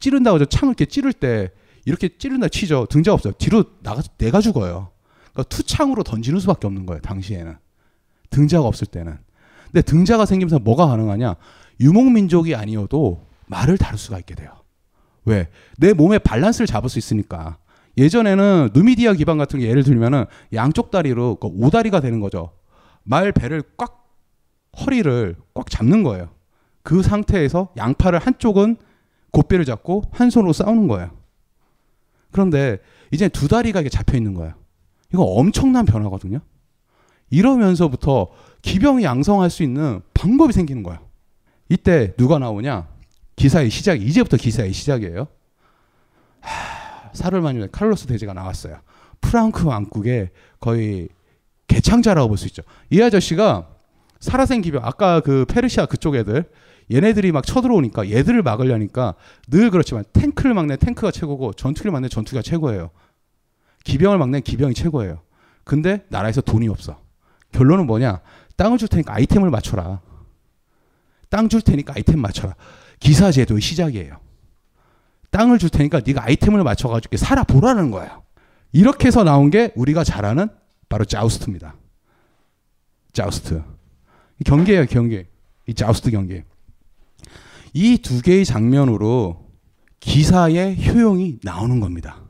찌른다고 0.00 0.38
저 0.38 0.44
창을 0.44 0.72
이렇게 0.72 0.86
찌를 0.86 1.12
때 1.12 1.50
이렇게 1.84 2.08
찌른다 2.16 2.48
치죠. 2.48 2.86
등자 2.86 3.12
없어요. 3.12 3.32
뒤로 3.34 3.64
나가서 3.82 4.10
내가 4.18 4.40
죽어요. 4.40 4.90
그러니까 5.32 5.42
투창으로 5.44 6.02
던지는 6.02 6.40
수밖에 6.40 6.66
없는 6.66 6.86
거예요. 6.86 7.00
당시에는. 7.00 7.56
등자가 8.30 8.66
없을 8.66 8.86
때는. 8.86 9.18
근데 9.66 9.82
등자가 9.82 10.26
생기면서 10.26 10.58
뭐가 10.58 10.86
가능하냐? 10.86 11.36
유목민족이 11.80 12.54
아니어도 12.54 13.26
말을 13.46 13.78
다룰 13.78 13.98
수가 13.98 14.18
있게 14.18 14.34
돼요. 14.34 14.50
왜? 15.24 15.48
내 15.76 15.92
몸의 15.92 16.20
밸런스를 16.20 16.66
잡을 16.66 16.88
수 16.88 16.98
있으니까. 16.98 17.58
예전에는 17.96 18.70
누미디아 18.72 19.14
기반 19.14 19.38
같은 19.38 19.58
게 19.58 19.68
예를 19.68 19.82
들면은 19.82 20.24
양쪽 20.54 20.90
다리로 20.90 21.36
그 21.36 21.48
오다리가 21.48 22.00
되는 22.00 22.20
거죠. 22.20 22.52
말 23.02 23.32
배를 23.32 23.62
꽉 23.76 24.07
허리를 24.80 25.36
꽉 25.54 25.70
잡는 25.70 26.02
거예요. 26.02 26.30
그 26.82 27.02
상태에서 27.02 27.68
양팔을 27.76 28.18
한쪽은 28.18 28.76
곧배를 29.30 29.64
잡고 29.64 30.04
한 30.10 30.30
손으로 30.30 30.52
싸우는 30.52 30.88
거예요. 30.88 31.10
그런데 32.30 32.78
이제 33.10 33.28
두 33.28 33.48
다리가 33.48 33.80
이렇게 33.80 33.90
잡혀 33.90 34.16
있는 34.16 34.34
거예요. 34.34 34.54
이거 35.12 35.22
엄청난 35.22 35.84
변화거든요. 35.84 36.40
이러면서부터 37.30 38.28
기병이 38.62 39.04
양성할 39.04 39.50
수 39.50 39.62
있는 39.62 40.00
방법이 40.14 40.52
생기는 40.52 40.82
거예요. 40.82 41.00
이때 41.68 42.14
누가 42.16 42.38
나오냐? 42.38 42.88
기사의 43.36 43.70
시작, 43.70 44.00
이제부터 44.00 44.36
기사의 44.36 44.72
시작이에요. 44.72 45.28
하, 46.40 47.10
사르마뉴 47.12 47.68
카를로스 47.70 48.06
대제가 48.06 48.32
나왔어요. 48.32 48.80
프랑크 49.20 49.66
왕국의 49.66 50.30
거의 50.60 51.08
개창자라고 51.66 52.28
볼 52.28 52.38
수 52.38 52.46
있죠. 52.46 52.62
이 52.90 53.00
아저씨가 53.02 53.68
살아생 54.20 54.60
기병, 54.60 54.84
아까 54.84 55.20
그 55.20 55.44
페르시아 55.48 55.86
그쪽 55.86 56.16
애들, 56.16 56.44
얘네들이 56.90 57.32
막 57.32 57.46
쳐들어오니까 57.46 58.10
얘들을 58.10 58.42
막으려니까 58.42 59.14
늘 59.48 59.70
그렇지만 59.70 60.04
탱크를 60.12 60.54
막는 60.54 60.78
탱크가 60.78 61.10
최고고 61.10 61.52
전투기를 61.52 61.92
막는 61.92 62.08
전투기가 62.08 62.42
최고예요. 62.42 62.90
기병을 63.84 64.18
막는 64.18 64.42
기병이 64.42 64.74
최고예요. 64.74 65.20
근데 65.64 66.04
나라에서 66.08 66.40
돈이 66.40 66.68
없어. 66.68 67.00
결론은 67.52 67.86
뭐냐? 67.86 68.20
땅을 68.56 68.78
줄 68.78 68.88
테니까 68.88 69.14
아이템을 69.14 69.50
맞춰라. 69.50 70.00
땅 71.28 71.48
줄 71.48 71.60
테니까 71.60 71.92
아이템 71.94 72.20
맞춰라. 72.20 72.54
기사 73.00 73.30
제도의 73.30 73.60
시작이에요. 73.60 74.16
땅을 75.30 75.58
줄 75.58 75.68
테니까 75.68 76.00
네가 76.06 76.24
아이템을 76.24 76.64
맞춰가지고 76.64 77.18
살아보라는 77.18 77.90
거예요. 77.90 78.22
이렇게 78.72 79.08
해서 79.08 79.24
나온 79.24 79.50
게 79.50 79.72
우리가 79.76 80.04
잘 80.04 80.24
아는 80.24 80.48
바로 80.88 81.04
자우스트입니다. 81.04 81.74
자우스트. 83.12 83.62
경계예요, 84.44 84.86
경계. 84.86 85.28
이 85.66 85.74
자우스트 85.74 86.10
경계. 86.10 86.44
이 87.74 87.98
두 87.98 88.22
개의 88.22 88.44
장면으로 88.44 89.46
기사의 90.00 90.86
효용이 90.88 91.38
나오는 91.42 91.80
겁니다. 91.80 92.22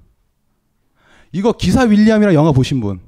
이거 1.32 1.52
기사 1.52 1.82
윌리엄이라 1.84 2.34
영화 2.34 2.52
보신 2.52 2.80
분 2.80 3.00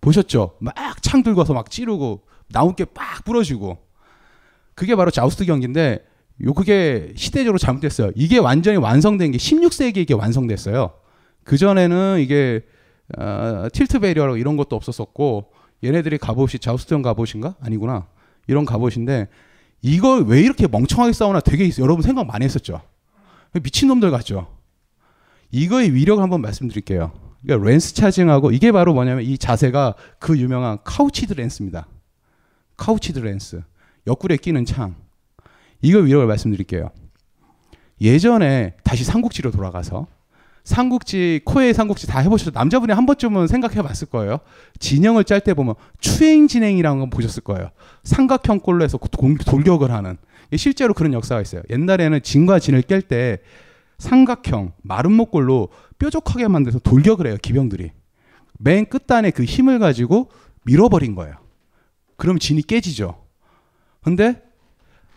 보셨죠? 0.00 0.56
막 0.60 0.74
창 1.02 1.22
들고 1.22 1.40
와서 1.40 1.54
막 1.54 1.70
찌르고 1.70 2.22
나무깨 2.48 2.84
빡 2.86 3.24
부러지고 3.24 3.78
그게 4.74 4.96
바로 4.96 5.10
자우스트 5.12 5.44
경기인데 5.44 6.04
요 6.44 6.52
그게 6.52 7.12
시대적으로 7.16 7.58
잘못됐어요. 7.58 8.10
이게 8.16 8.38
완전히 8.38 8.76
완성된 8.76 9.30
게 9.30 9.38
16세기에 9.38 9.98
이게 9.98 10.14
완성됐어요. 10.14 10.92
그 11.44 11.56
전에는 11.56 12.18
이게 12.20 12.62
어, 13.16 13.68
틸트 13.72 14.00
베리어 14.00 14.36
이런 14.36 14.56
것도 14.56 14.74
없었었고 14.74 15.52
얘네들이 15.84 16.18
갑옷이 16.18 16.58
자우스트형 16.60 17.02
갑옷인가 17.02 17.54
아니구나 17.60 18.08
이런 18.46 18.64
갑옷인데 18.64 19.28
이걸 19.82 20.24
왜 20.24 20.40
이렇게 20.40 20.66
멍청하게 20.66 21.12
싸우나 21.12 21.40
되게 21.40 21.70
여러분 21.78 22.02
생각 22.02 22.26
많이 22.26 22.44
했었죠. 22.44 22.80
미친 23.62 23.88
놈들 23.88 24.10
같죠. 24.10 24.48
이거의 25.50 25.94
위력을 25.94 26.22
한번 26.22 26.40
말씀드릴게요. 26.42 27.12
그러니까 27.42 27.68
lance 27.68 27.94
charging하고 27.94 28.50
이게 28.50 28.72
바로 28.72 28.92
뭐냐면 28.94 29.24
이 29.24 29.38
자세가 29.38 29.94
그 30.18 30.38
유명한 30.38 30.78
couched 30.82 31.34
lance입니다. 31.34 31.86
Couched 32.76 33.18
lance. 33.20 33.62
옆구리에 34.06 34.36
끼는 34.38 34.64
창. 34.64 34.96
이거 35.80 35.98
위력을 35.98 36.26
말씀드릴게요. 36.26 36.90
예전에 38.00 38.74
다시 38.82 39.04
삼국지로 39.04 39.50
돌아가서 39.50 40.06
삼국지 40.66 41.42
코에이 41.44 41.72
삼국지 41.72 42.08
다 42.08 42.18
해보셔서 42.18 42.50
남자분이 42.52 42.92
한 42.92 43.06
번쯤은 43.06 43.46
생각해 43.46 43.82
봤을 43.82 44.08
거예요. 44.08 44.40
진영을 44.80 45.22
짤 45.22 45.40
때 45.40 45.54
보면 45.54 45.76
추행 46.00 46.48
진형이라는 46.48 46.98
건 46.98 47.08
보셨을 47.08 47.44
거예요. 47.44 47.70
삼각형 48.02 48.58
꼴로 48.60 48.82
해서 48.82 48.98
돌격을 48.98 49.92
하는 49.92 50.18
실제로 50.56 50.92
그런 50.92 51.12
역사가 51.12 51.40
있어요. 51.40 51.62
옛날에는 51.70 52.20
진과 52.20 52.58
진을 52.58 52.82
깰 52.82 53.06
때 53.06 53.38
삼각형 53.98 54.72
목골로 54.82 55.68
뾰족하게 56.00 56.48
만들어서 56.48 56.80
돌격을 56.80 57.28
해요 57.28 57.36
기병들이 57.40 57.92
맨 58.58 58.86
끝단에 58.86 59.30
그 59.30 59.44
힘을 59.44 59.78
가지고 59.78 60.30
밀어버린 60.64 61.14
거예요. 61.14 61.36
그럼 62.16 62.40
진이 62.40 62.62
깨지죠. 62.62 63.22
근데 64.02 64.42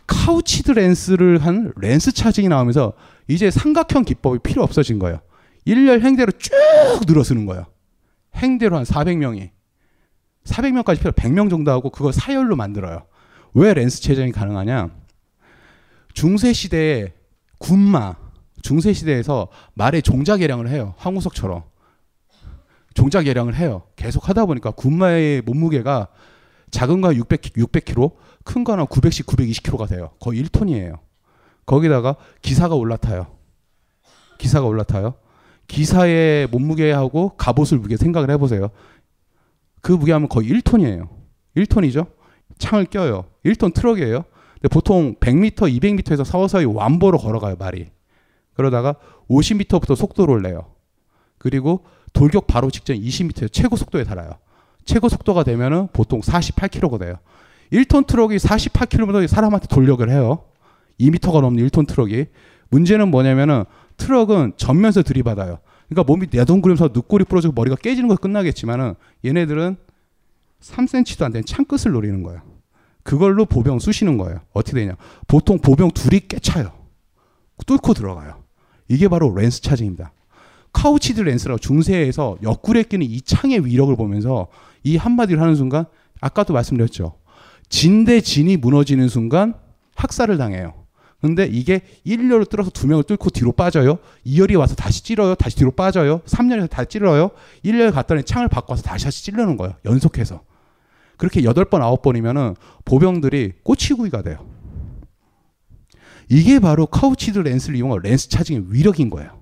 카우치드 0.06 0.72
렌스를 0.74 1.44
한 1.44 1.74
렌스 1.76 2.12
차징이 2.12 2.50
나오면서 2.50 2.94
이제 3.28 3.50
삼각형 3.50 4.04
기법이 4.04 4.40
필요 4.44 4.62
없어진 4.62 5.00
거예요. 5.00 5.22
일렬 5.70 6.02
행대로 6.02 6.32
쭉 6.32 6.52
늘어서는 7.06 7.46
거예요. 7.46 7.68
행대로 8.36 8.76
한 8.76 8.84
400명이. 8.84 9.52
400명까지 10.46 10.98
필요 10.98 11.12
100명 11.12 11.52
정도 11.52 11.70
하고 11.70 11.92
그걸 11.92 12.12
사열로 12.12 12.56
만들어요. 12.56 13.06
왜 13.54 13.76
렌스 13.76 14.02
체전이 14.02 14.32
가능하냐? 14.32 14.90
중세 16.14 16.54
시대에 16.54 17.14
군마, 17.60 18.16
중세 18.64 18.94
시대에서 18.94 19.50
말의 19.76 20.02
종자 20.02 20.38
계량을 20.38 20.70
해요. 20.70 20.96
황우석처럼. 20.98 21.64
종자 22.96 23.22
계량을 23.22 23.56
해요. 23.56 23.84
계속 23.96 24.28
하다 24.28 24.48
보니까 24.48 24.72
군마의 24.72 25.44
몸무게가 25.44 26.08
작은 26.72 27.02
거 27.02 27.14
600, 27.14 27.42
600kg, 27.42 28.16
큰 28.44 28.64
거는 28.64 28.88
910, 28.88 29.28
920kg가 29.28 29.88
돼요. 29.88 30.12
거의 30.20 30.44
1톤이에요. 30.44 30.98
거기다가 31.68 32.16
기사가 32.42 32.74
올라타요. 32.74 33.28
기사가 34.40 34.66
올라타요. 34.66 35.14
기사의 35.70 36.48
몸무게하고 36.48 37.36
갑옷을 37.38 37.78
무게 37.78 37.96
생각을 37.96 38.30
해보세요. 38.32 38.70
그 39.82 39.94
무게하면 39.94 40.28
거의 40.28 40.50
1톤이에요. 40.50 41.08
1톤이죠? 41.56 42.08
창을 42.58 42.86
껴요. 42.86 43.26
1톤 43.46 43.74
트럭이에요. 43.74 44.26
근데 44.56 44.68
보통 44.70 45.16
100m, 45.16 45.56
200m에서 45.56 46.26
서서히 46.26 46.66
완보로 46.66 47.18
걸어가요, 47.18 47.56
말이. 47.58 47.88
그러다가 48.56 48.96
50m부터 49.30 49.96
속도를 49.96 50.42
내요. 50.42 50.74
그리고 51.38 51.86
돌격 52.12 52.48
바로 52.48 52.70
직전 52.70 52.98
20m 52.98 53.54
최고 53.54 53.78
속도에 53.78 54.04
달해요. 54.04 54.32
최고 54.84 55.08
속도가 55.08 55.44
되면은 55.44 55.90
보통 55.94 56.20
48km가 56.20 57.00
돼요. 57.00 57.16
1톤 57.72 58.08
트럭이 58.08 58.38
48km 58.38 59.28
사람한테 59.28 59.68
돌격을 59.68 60.10
해요. 60.10 60.44
2m가 61.00 61.42
넘는 61.42 61.66
1톤 61.68 61.88
트럭이. 61.88 62.26
문제는 62.70 63.10
뭐냐면은 63.10 63.64
트럭은 64.00 64.54
전면에서 64.58 65.04
들이받아요. 65.04 65.60
그러니까 65.88 66.12
몸이 66.12 66.28
나뒹굴면서 66.32 66.90
늑골이 66.94 67.26
부러지고 67.26 67.54
머리가 67.54 67.76
깨지는 67.76 68.10
거 68.10 68.16
끝나겠지만은 68.16 68.96
얘네들은 69.26 69.78
3cm도 70.62 71.24
안 71.24 71.32
되는 71.32 71.46
창끝을 71.46 71.92
노리는 71.92 72.24
거예요. 72.24 72.42
그걸로 73.04 73.46
보병 73.46 73.80
쑤시는 73.80 74.18
거예요. 74.18 74.42
어떻게 74.54 74.80
되냐? 74.80 74.96
보통 75.28 75.60
보병 75.60 75.92
둘이 75.92 76.22
꿰차요. 76.28 76.72
뚫고 77.66 77.94
들어가요. 77.94 78.44
이게 78.88 79.08
바로 79.08 79.34
lance 79.34 79.62
charging입니다. 79.62 80.12
Couched 80.74 81.22
lance라고 81.22 81.60
중세에서 81.60 82.38
옆구리에 82.44 82.84
끼는 82.84 83.06
이 83.06 83.22
창의 83.22 83.66
위력을 83.66 83.96
보면서 83.96 84.48
이 84.84 84.98
한마디를 84.98 85.42
하는 85.42 85.56
순간 85.56 85.86
아까도 86.22 86.54
말씀드렸죠. 86.54 87.16
진 87.70 88.06
대 88.06 88.22
진이 88.22 88.58
무너지는 88.58 89.08
순간 89.10 89.56
학살을 89.96 90.38
당해요. 90.38 90.74
근데 91.22 91.46
이게 91.46 91.82
1열을 92.06 92.50
뚫어서 92.50 92.70
두 92.70 92.88
명을 92.88 93.04
뚫고 93.04 93.30
뒤로 93.32 93.52
빠져요. 93.52 94.00
2열이 94.26 94.58
와서 94.58 94.76
다시 94.76 95.04
찔러요. 95.04 95.36
다시 95.36 95.58
뒤로 95.58 95.72
빠져요. 95.72 96.20
3열에서 96.22 96.70
다시 96.70 96.90
찔러요. 96.90 97.32
1열 97.66 97.94
갔더니 97.94 98.24
창을 98.24 98.48
바꿔서 98.48 98.82
다시 98.82 99.06
다시 99.06 99.24
찔르는 99.26 99.58
거예요. 99.58 99.76
연속해서. 99.84 100.42
그렇게 101.18 101.42
8번, 101.42 101.82
9번이면은 102.02 102.56
보병들이 102.86 103.54
꼬치구이가 103.64 104.22
돼요. 104.22 104.46
이게 106.30 106.60
바로 106.60 106.86
카우치드 106.86 107.40
렌스를 107.40 107.76
이용한 107.76 108.00
렌스 108.02 108.30
차징의 108.30 108.68
위력인 108.70 109.10
거예요. 109.10 109.40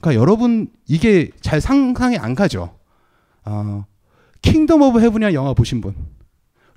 그러니까 0.00 0.20
여러분 0.20 0.68
이게 0.86 1.30
잘 1.40 1.60
상상이 1.60 2.18
안 2.18 2.34
가죠. 2.34 2.76
어, 3.44 3.86
Kingdom 4.42 4.82
of 4.82 5.00
Heaven이라는 5.00 5.34
영화 5.34 5.54
보신 5.54 5.80
분. 5.80 5.94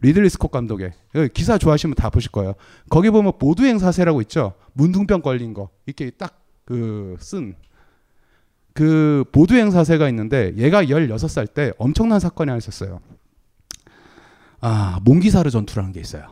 리들리 0.04 0.30
스콧 0.30 0.52
감독의 0.52 0.92
그 1.14 1.28
기사 1.30 1.58
좋아하시면 1.58 1.96
다 1.96 2.10
보실 2.10 2.30
거예요. 2.32 2.54
거기 2.90 3.10
보면 3.10 3.40
보두앵 3.40 3.80
4세라고 3.80 4.22
있죠. 4.24 4.54
문둥병 4.74 5.22
걸린 5.22 5.54
거 5.54 5.70
이렇게 5.86 6.12
딱 6.12 6.42
그 6.66 6.90
쓴 6.90 7.31
그 7.31 7.56
보두앵 9.32 9.72
4세가 9.72 10.10
있는데 10.10 10.54
얘가 10.58 10.84
16살 10.84 11.54
때 11.54 11.72
엄청난 11.78 12.20
사건이 12.20 12.50
하나 12.50 12.58
있었어요. 12.58 13.00
아, 14.60 15.00
몽기사르 15.04 15.50
전투라는 15.50 15.94
게 15.94 16.02
있어요. 16.02 16.28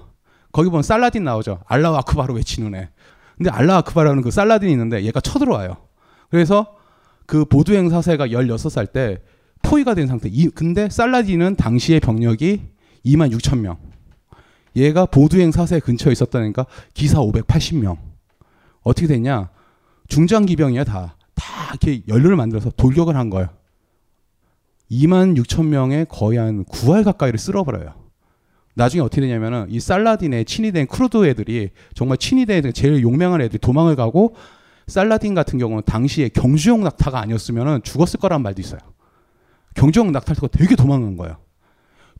거기 0.51 0.69
보면 0.69 0.83
살라딘 0.83 1.23
나오죠. 1.23 1.61
알라후 1.65 1.95
아크바르 1.95 2.33
외치는 2.33 2.75
애. 2.75 2.89
근데 3.37 3.49
알라후 3.49 3.77
아크바르는 3.77 4.21
그 4.21 4.31
살라딘이 4.31 4.71
있는데 4.73 5.03
얘가 5.03 5.21
쳐들어와요. 5.21 5.77
그래서 6.29 6.75
그 7.25 7.45
보두앵 7.45 7.89
4세가 7.89 8.27
16살 8.27 8.91
때 8.91 9.21
포위가 9.61 9.93
된 9.93 10.07
상태. 10.07 10.27
이, 10.29 10.49
근데 10.49 10.89
살라딘은 10.89 11.55
당시의 11.55 12.01
병력이 12.01 12.70
2만 13.05 13.31
6천 13.33 13.59
명. 13.59 13.77
얘가 14.75 15.05
보두앵 15.05 15.51
4세 15.51 15.79
근처에 15.79 16.11
있었다니까 16.13 16.65
기사 16.93 17.19
580명. 17.19 17.97
어떻게 18.83 19.07
됐냐? 19.07 19.49
중장 20.07 20.45
기병이야 20.45 20.83
다. 20.83 21.17
다 21.35 21.45
이렇게 21.71 22.03
연료를 22.07 22.35
만들어서 22.35 22.69
돌격을 22.71 23.15
한 23.15 23.29
거예요. 23.29 23.49
2만 24.91 25.37
6천 25.41 25.67
명의 25.67 26.05
거의 26.09 26.37
한 26.37 26.65
9할 26.65 27.03
가까이를 27.03 27.39
쓸어버려요. 27.39 27.93
나중에 28.73 29.01
어떻게 29.01 29.21
되냐면은 29.21 29.67
이 29.69 29.79
살라딘의 29.79 30.45
친위대인 30.45 30.87
쿠르드 30.87 31.25
애들이 31.25 31.69
정말 31.93 32.17
친위대 32.17 32.71
제일 32.73 33.01
용맹한 33.01 33.41
애들이 33.41 33.59
도망을 33.59 33.95
가고 33.95 34.35
살라딘 34.87 35.33
같은 35.33 35.59
경우는 35.59 35.83
당시에 35.85 36.29
경주용 36.29 36.83
낙타가 36.83 37.19
아니었으면 37.19 37.83
죽었을 37.83 38.19
거란 38.19 38.41
말도 38.41 38.61
있어요. 38.61 38.79
경주용 39.75 40.11
낙타가 40.11 40.47
되게 40.47 40.75
도망간 40.75 41.15
거예요. 41.17 41.37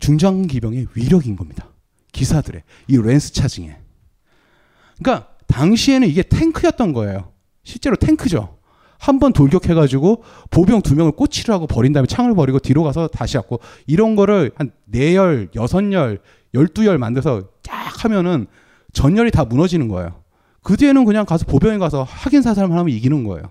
중장 0.01 0.47
기병의 0.47 0.87
위력인 0.95 1.37
겁니다. 1.37 1.67
기사들의 2.11 2.63
이 2.89 2.97
렌스 2.97 3.31
차징에. 3.31 3.77
그러니까 5.01 5.29
당시에는 5.47 6.07
이게 6.07 6.23
탱크였던 6.23 6.91
거예요. 6.91 7.31
실제로 7.63 7.95
탱크죠. 7.95 8.57
한 8.97 9.17
번 9.19 9.33
돌격해가지고 9.33 10.23
보병 10.51 10.81
두 10.83 10.95
명을 10.95 11.13
꼬치를 11.13 11.55
하고 11.55 11.65
버린 11.65 11.91
다음에 11.93 12.05
창을 12.05 12.35
버리고 12.35 12.59
뒤로 12.59 12.83
가서 12.83 13.07
다시 13.07 13.37
왔고 13.37 13.59
이런 13.87 14.15
거를 14.15 14.51
한 14.55 14.71
네 14.85 15.15
열, 15.15 15.49
여섯 15.55 15.91
열, 15.93 16.19
열두 16.53 16.85
열 16.85 16.97
만들어서 16.97 17.49
쫙 17.63 18.03
하면은 18.03 18.45
전열이 18.93 19.31
다 19.31 19.45
무너지는 19.45 19.87
거예요. 19.87 20.21
그 20.61 20.77
뒤에는 20.77 21.05
그냥 21.05 21.25
가서 21.25 21.45
보병에 21.45 21.77
가서 21.79 22.03
확인 22.03 22.41
사살만 22.43 22.77
하면 22.77 22.93
이기는 22.93 23.23
거예요. 23.23 23.43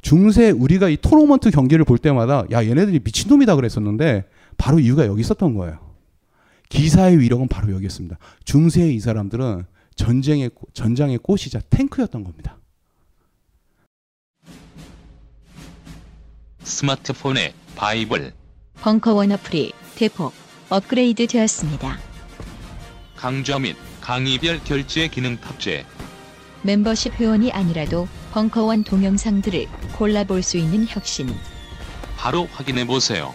중세 0.00 0.50
우리가 0.50 0.88
이 0.88 0.96
토너먼트 0.96 1.50
경기를 1.50 1.84
볼 1.84 1.98
때마다 1.98 2.44
야 2.52 2.64
얘네들이 2.64 3.00
미친놈이다 3.04 3.56
그랬었는데 3.56 4.24
바로 4.56 4.78
이유가 4.78 5.06
여기 5.06 5.20
있었던 5.20 5.54
거예요. 5.54 5.78
기사의 6.68 7.18
위력은 7.20 7.48
바로 7.48 7.72
여기였습니다. 7.72 8.18
중세의 8.44 8.94
이 8.94 9.00
사람들은 9.00 9.66
전쟁의 9.96 10.50
전장의 10.72 11.18
꽃이자 11.18 11.60
탱크였던 11.70 12.24
겁니다. 12.24 12.58
스마트폰에 16.62 17.54
바이블, 17.76 18.32
벙커원 18.80 19.32
어플이 19.32 19.72
대폭 19.94 20.32
업그레이드 20.70 21.26
되었습니다. 21.26 21.98
강좌 23.16 23.58
및 23.58 23.76
강의별 24.00 24.64
결제 24.64 25.08
기능 25.08 25.36
탑재. 25.36 25.84
멤버십 26.62 27.12
회원이 27.14 27.52
아니라도 27.52 28.08
벙커원 28.32 28.84
동영상들을 28.84 29.66
골라볼 29.96 30.42
수 30.42 30.56
있는 30.56 30.86
혁신. 30.88 31.28
바로 32.16 32.46
확인해 32.46 32.86
보세요. 32.86 33.34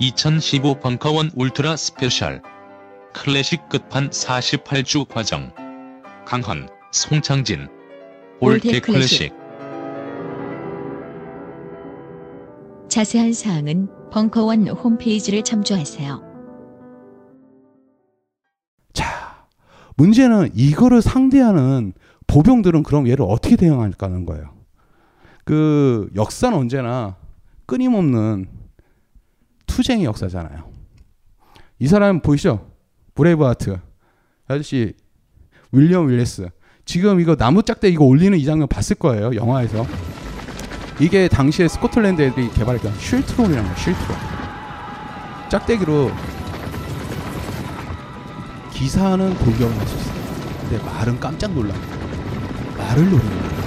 (2015) 0.00 0.80
벙커원 0.80 1.30
ultra 1.34 1.76
special. 1.76 2.40
클래식 3.12 3.68
끝판 3.68 4.08
48주 4.08 5.06
과정. 5.06 5.52
강헌, 6.24 6.68
송창진. 6.90 7.68
All 8.40 8.57
That 8.57 8.80
Classic. 8.80 9.34
자세한 12.88 13.34
사항은 13.34 13.88
벙커원 14.10 14.68
홈페이지를 14.68 15.42
참조하세요. 15.42 16.22
자, 18.94 19.46
문제는 19.96 20.50
이거를 20.54 21.02
상대하는 21.02 21.92
보병들은 22.26 22.84
그럼 22.84 23.06
얘를 23.06 23.26
어떻게 23.28 23.56
대응할까 23.56 24.06
하는 24.06 24.24
거예요. 24.24 24.54
그 25.44 26.08
역사는 26.16 26.56
언제나 26.56 27.16
끊임없는 27.66 28.59
투쟁의 29.70 30.04
역사잖아요. 30.04 30.68
이 31.78 31.86
사람 31.86 32.20
보이시죠? 32.20 32.68
Braveheart. 33.14 33.78
아저씨 34.48 34.94
윌리엄 35.72 36.08
월레스. 36.08 36.48
지금 36.84 37.20
이거 37.20 37.36
나무 37.36 37.62
짝대 37.62 37.88
이거 37.88 38.04
올리는 38.04 38.36
이 38.36 38.44
장면 38.44 38.66
봤을 38.68 38.96
거예요 38.96 39.34
영화에서. 39.34 39.86
이게 40.98 41.28
당시에 41.28 41.68
스코틀랜드 41.68 42.20
애들이 42.20 42.50
개발했던 42.50 42.92
schiltron이라는 42.98 43.62
거예요 43.62 43.76
schiltron 43.78 44.18
짝대기로 45.48 46.10
기사는 48.72 49.34
공격을 49.36 49.78
할 49.78 49.86
수 49.86 49.96
있어요. 49.96 50.20
근데 50.60 50.84
말은 50.84 51.20
깜짝 51.20 51.52
놀랍니다. 51.52 51.96
말을 52.76 53.04
노리는 53.10 53.38
거예요 53.48 53.59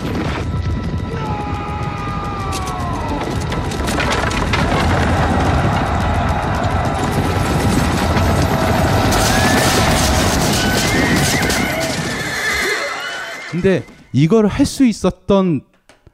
근데 13.64 13.86
이걸 14.12 14.46
할 14.48 14.66
수 14.66 14.86
있었던 14.86 15.62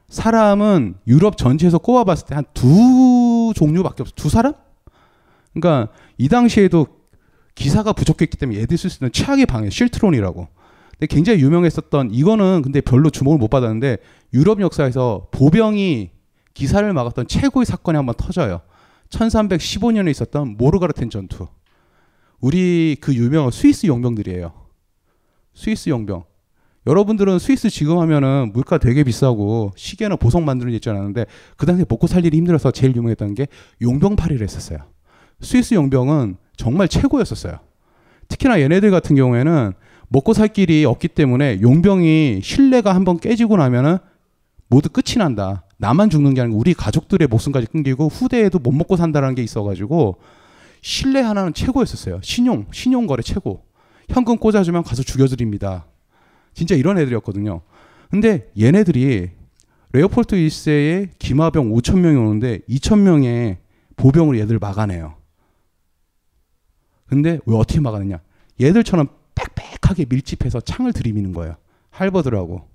사람은 0.08 0.94
유럽 1.08 1.36
전체에서 1.36 1.78
꼽아봤을 1.78 2.26
때 2.26 2.34
한 2.36 2.44
두 2.54 3.52
종류밖에 3.56 4.02
없어. 4.04 4.12
두 4.14 4.28
사람? 4.28 4.54
그러니까 5.52 5.92
이 6.16 6.28
당시에도 6.28 6.86
기사가 7.56 7.92
부족했기 7.92 8.36
때문에 8.36 8.60
얘들 8.60 8.78
쓸 8.78 8.88
수 8.88 8.98
있는 9.02 9.10
최악의 9.12 9.46
방해 9.46 9.68
실트론이라고. 9.68 10.46
근데 10.92 11.06
굉장히 11.08 11.40
유명했었던 11.40 12.10
이거는 12.12 12.62
근데 12.62 12.80
별로 12.80 13.10
주목을 13.10 13.38
못 13.38 13.48
받았는데 13.48 13.96
유럽 14.32 14.60
역사에서 14.60 15.28
보병이 15.32 16.10
기사를 16.54 16.92
막았던 16.92 17.26
최고의 17.26 17.66
사건이 17.66 17.96
한번 17.96 18.14
터져요. 18.16 18.60
1315년에 19.08 20.08
있었던 20.10 20.56
모르가르텐 20.56 21.10
전투. 21.10 21.48
우리 22.40 22.96
그 23.00 23.12
유명한 23.14 23.50
스위스 23.50 23.86
용병들이에요. 23.86 24.52
스위스 25.54 25.88
용병. 25.90 26.29
여러분들은 26.90 27.38
스위스 27.38 27.70
지금 27.70 27.98
하면은 28.00 28.50
물가 28.52 28.76
되게 28.76 29.04
비싸고 29.04 29.72
시계나 29.76 30.16
보석 30.16 30.42
만드는 30.42 30.72
일 30.72 30.76
있지 30.76 30.90
않았는데 30.90 31.26
그 31.56 31.64
당시에 31.64 31.84
먹고 31.88 32.08
살 32.08 32.24
일이 32.24 32.36
힘들어서 32.36 32.72
제일 32.72 32.96
유명했던 32.96 33.34
게 33.34 33.46
용병팔이를 33.80 34.42
했었어요. 34.42 34.78
스위스 35.40 35.74
용병은 35.74 36.36
정말 36.56 36.88
최고였었어요. 36.88 37.60
특히나 38.26 38.60
얘네들 38.60 38.90
같은 38.90 39.14
경우에는 39.14 39.72
먹고 40.08 40.34
살 40.34 40.48
길이 40.48 40.84
없기 40.84 41.06
때문에 41.08 41.60
용병이 41.60 42.40
신뢰가 42.42 42.92
한번 42.92 43.20
깨지고 43.20 43.56
나면은 43.56 43.98
모두 44.68 44.88
끝이 44.88 45.16
난다. 45.18 45.64
나만 45.78 46.10
죽는 46.10 46.34
게 46.34 46.40
아니고 46.40 46.58
우리 46.58 46.74
가족들의 46.74 47.28
목숨까지 47.28 47.68
끊기고 47.68 48.08
후대에도 48.08 48.58
못 48.58 48.72
먹고 48.72 48.96
산다는 48.96 49.36
게 49.36 49.42
있어가지고 49.44 50.18
신뢰 50.82 51.20
하나는 51.20 51.54
최고였었어요. 51.54 52.18
신용, 52.22 52.66
신용 52.72 53.06
거래 53.06 53.22
최고. 53.22 53.62
현금 54.08 54.38
꽂아주면 54.38 54.82
가서 54.82 55.04
죽여드립니다. 55.04 55.86
진짜 56.60 56.74
이런 56.74 56.98
애들이었거든요. 56.98 57.62
근데 58.10 58.52
얘네들이 58.60 59.30
레오폴트 59.92 60.36
1세에 60.36 61.08
기마병 61.18 61.70
5천 61.70 62.00
명이 62.00 62.16
오는데 62.18 62.58
2천 62.68 62.98
명의 62.98 63.56
보병으로 63.96 64.38
얘들 64.38 64.58
막아내요. 64.58 65.14
근데 67.06 67.38
왜 67.46 67.56
어떻게 67.56 67.80
막아내냐? 67.80 68.20
얘들처럼 68.60 69.08
빽빽하게 69.34 70.04
밀집해서 70.10 70.60
창을 70.60 70.92
들이미는 70.92 71.32
거예요. 71.32 71.56
할버드라고. 71.88 72.68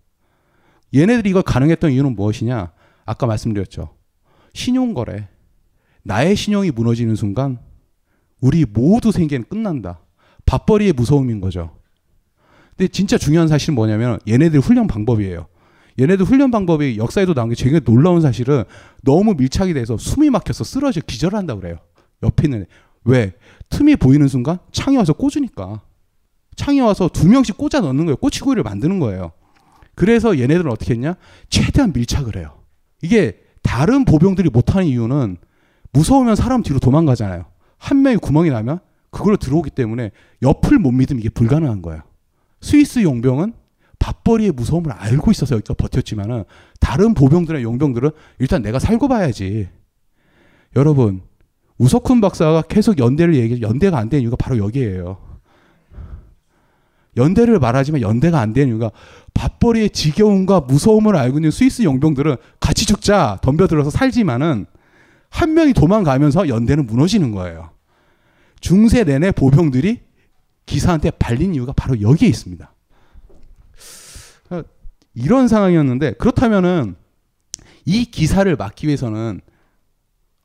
얘네들이 0.96 1.30
이걸 1.30 1.44
가능했던 1.44 1.92
이유는 1.92 2.16
무엇이냐? 2.16 2.72
아까 3.06 3.28
말씀드렸죠. 3.28 3.94
신용거래. 4.56 5.28
나의 6.02 6.36
신용이 6.36 6.72
무너지는 6.72 7.14
순간 7.14 7.60
우리 8.42 8.66
모두 8.66 9.12
생계는 9.12 9.46
끝난다. 9.48 10.00
밥벌이의 10.48 10.94
무서움인 10.94 11.40
거죠. 11.40 11.75
근데 12.78 12.90
진짜 12.90 13.18
중요한 13.18 13.48
사실은 13.48 13.76
뭐냐면 13.76 14.20
얘네들 14.28 14.60
훈련 14.60 14.88
방법이에요. 14.88 15.48
얘네들 16.00 16.26
훈련 16.26 16.52
방법이 16.52 16.98
역사에도 16.98 17.34
나온 17.34 17.50
게 17.50 17.56
되게 17.56 17.80
놀라운 17.80 18.22
사실은 18.22 18.64
너무 19.04 19.34
밀착이 19.36 19.74
돼서 19.74 19.98
숨이 19.98 20.30
막혀서 20.30 20.64
쓰러져 20.64 21.02
기절한다 21.02 21.56
그래요. 21.56 21.78
옆에 22.24 22.48
있는 22.48 22.62
애. 22.62 22.66
왜? 23.06 23.34
틈이 23.70 23.96
보이는 23.96 24.28
순간 24.28 24.58
창이 24.72 24.98
와서 24.98 25.14
꽂으니까. 25.14 25.82
창이 26.58 26.82
와서 26.82 27.08
두 27.08 27.28
명씩 27.30 27.58
꽂아 27.58 27.82
넣는 27.82 28.06
거예요. 28.06 28.18
꼬치구이를 28.18 28.64
만드는 28.64 29.00
거예요. 29.00 29.32
그래서 29.94 30.38
얘네들은 30.38 30.70
어떻게 30.70 30.94
했냐? 30.94 31.16
최대한 31.50 31.94
밀착을 31.94 32.36
해요. 32.36 32.58
이게 33.02 33.38
다른 33.64 34.04
보병들이 34.04 34.50
못하는 34.50 34.88
이유는 34.88 35.38
무서우면 35.94 36.36
사람 36.36 36.62
뒤로 36.62 36.80
도망가잖아요. 36.80 37.46
한 37.78 38.02
명이 38.02 38.18
구멍이 38.18 38.50
나면 38.50 38.80
그걸로 39.12 39.38
들어오기 39.38 39.70
때문에 39.70 40.12
옆을 40.42 40.78
못 40.78 40.92
믿으면 40.92 41.22
이게 41.22 41.30
불가능한 41.30 41.82
거예요. 41.82 42.02
스위스 42.66 43.04
용병은 43.04 43.54
밥벌이의 44.00 44.52
무서움을 44.52 44.92
알고 44.92 45.30
있어서 45.30 45.56
여기서 45.56 45.76
버텼지만은 45.76 46.46
다른 46.80 47.14
보병들의 47.14 47.62
용병들은 47.62 48.10
일단 48.40 48.64
내가 48.64 48.80
살고 48.80 49.08
봐야지. 49.08 49.70
여러분, 50.76 51.22
우석훈 51.78 52.22
박사가 52.22 52.64
계속 52.64 52.98
연대를 52.98 53.36
얘기해 53.36 53.62
연대가 53.62 54.00
안 54.00 54.10
되는 54.10 54.24
이유가 54.24 54.36
바로 54.36 54.58
여기에요. 54.58 55.18
연대를 57.18 57.60
말하지만 57.60 58.02
연대가 58.02 58.40
안 58.40 58.52
되는 58.52 58.70
이유가 58.70 58.90
밥벌이의 59.36 59.92
지겨움과 59.92 60.62
무서움을 60.62 61.16
알고 61.16 61.38
있는 61.38 61.52
스위스 61.52 61.84
용병들은 61.84 62.36
같이 62.60 62.88
죽자 62.88 63.38
덤벼들어서 63.44 63.92
살지만은 63.92 64.66
한 65.30 65.54
명이 65.54 65.74
도망가면서 65.74 66.48
연대는 66.48 66.88
무너지는 66.88 67.32
거예요. 67.32 67.70
중세 68.60 69.04
내내 69.04 69.32
보병들이 69.32 70.00
기사한테 70.66 71.12
발린 71.12 71.54
이유가 71.54 71.74
바로 71.74 72.00
여기에 72.02 72.28
있습니다. 72.30 72.72
이런 75.14 75.48
상황이었는데 75.48 76.14
그렇다면은 76.14 76.96
이 77.86 78.06
기사를 78.06 78.54
막기 78.56 78.88
위해서는 78.88 79.42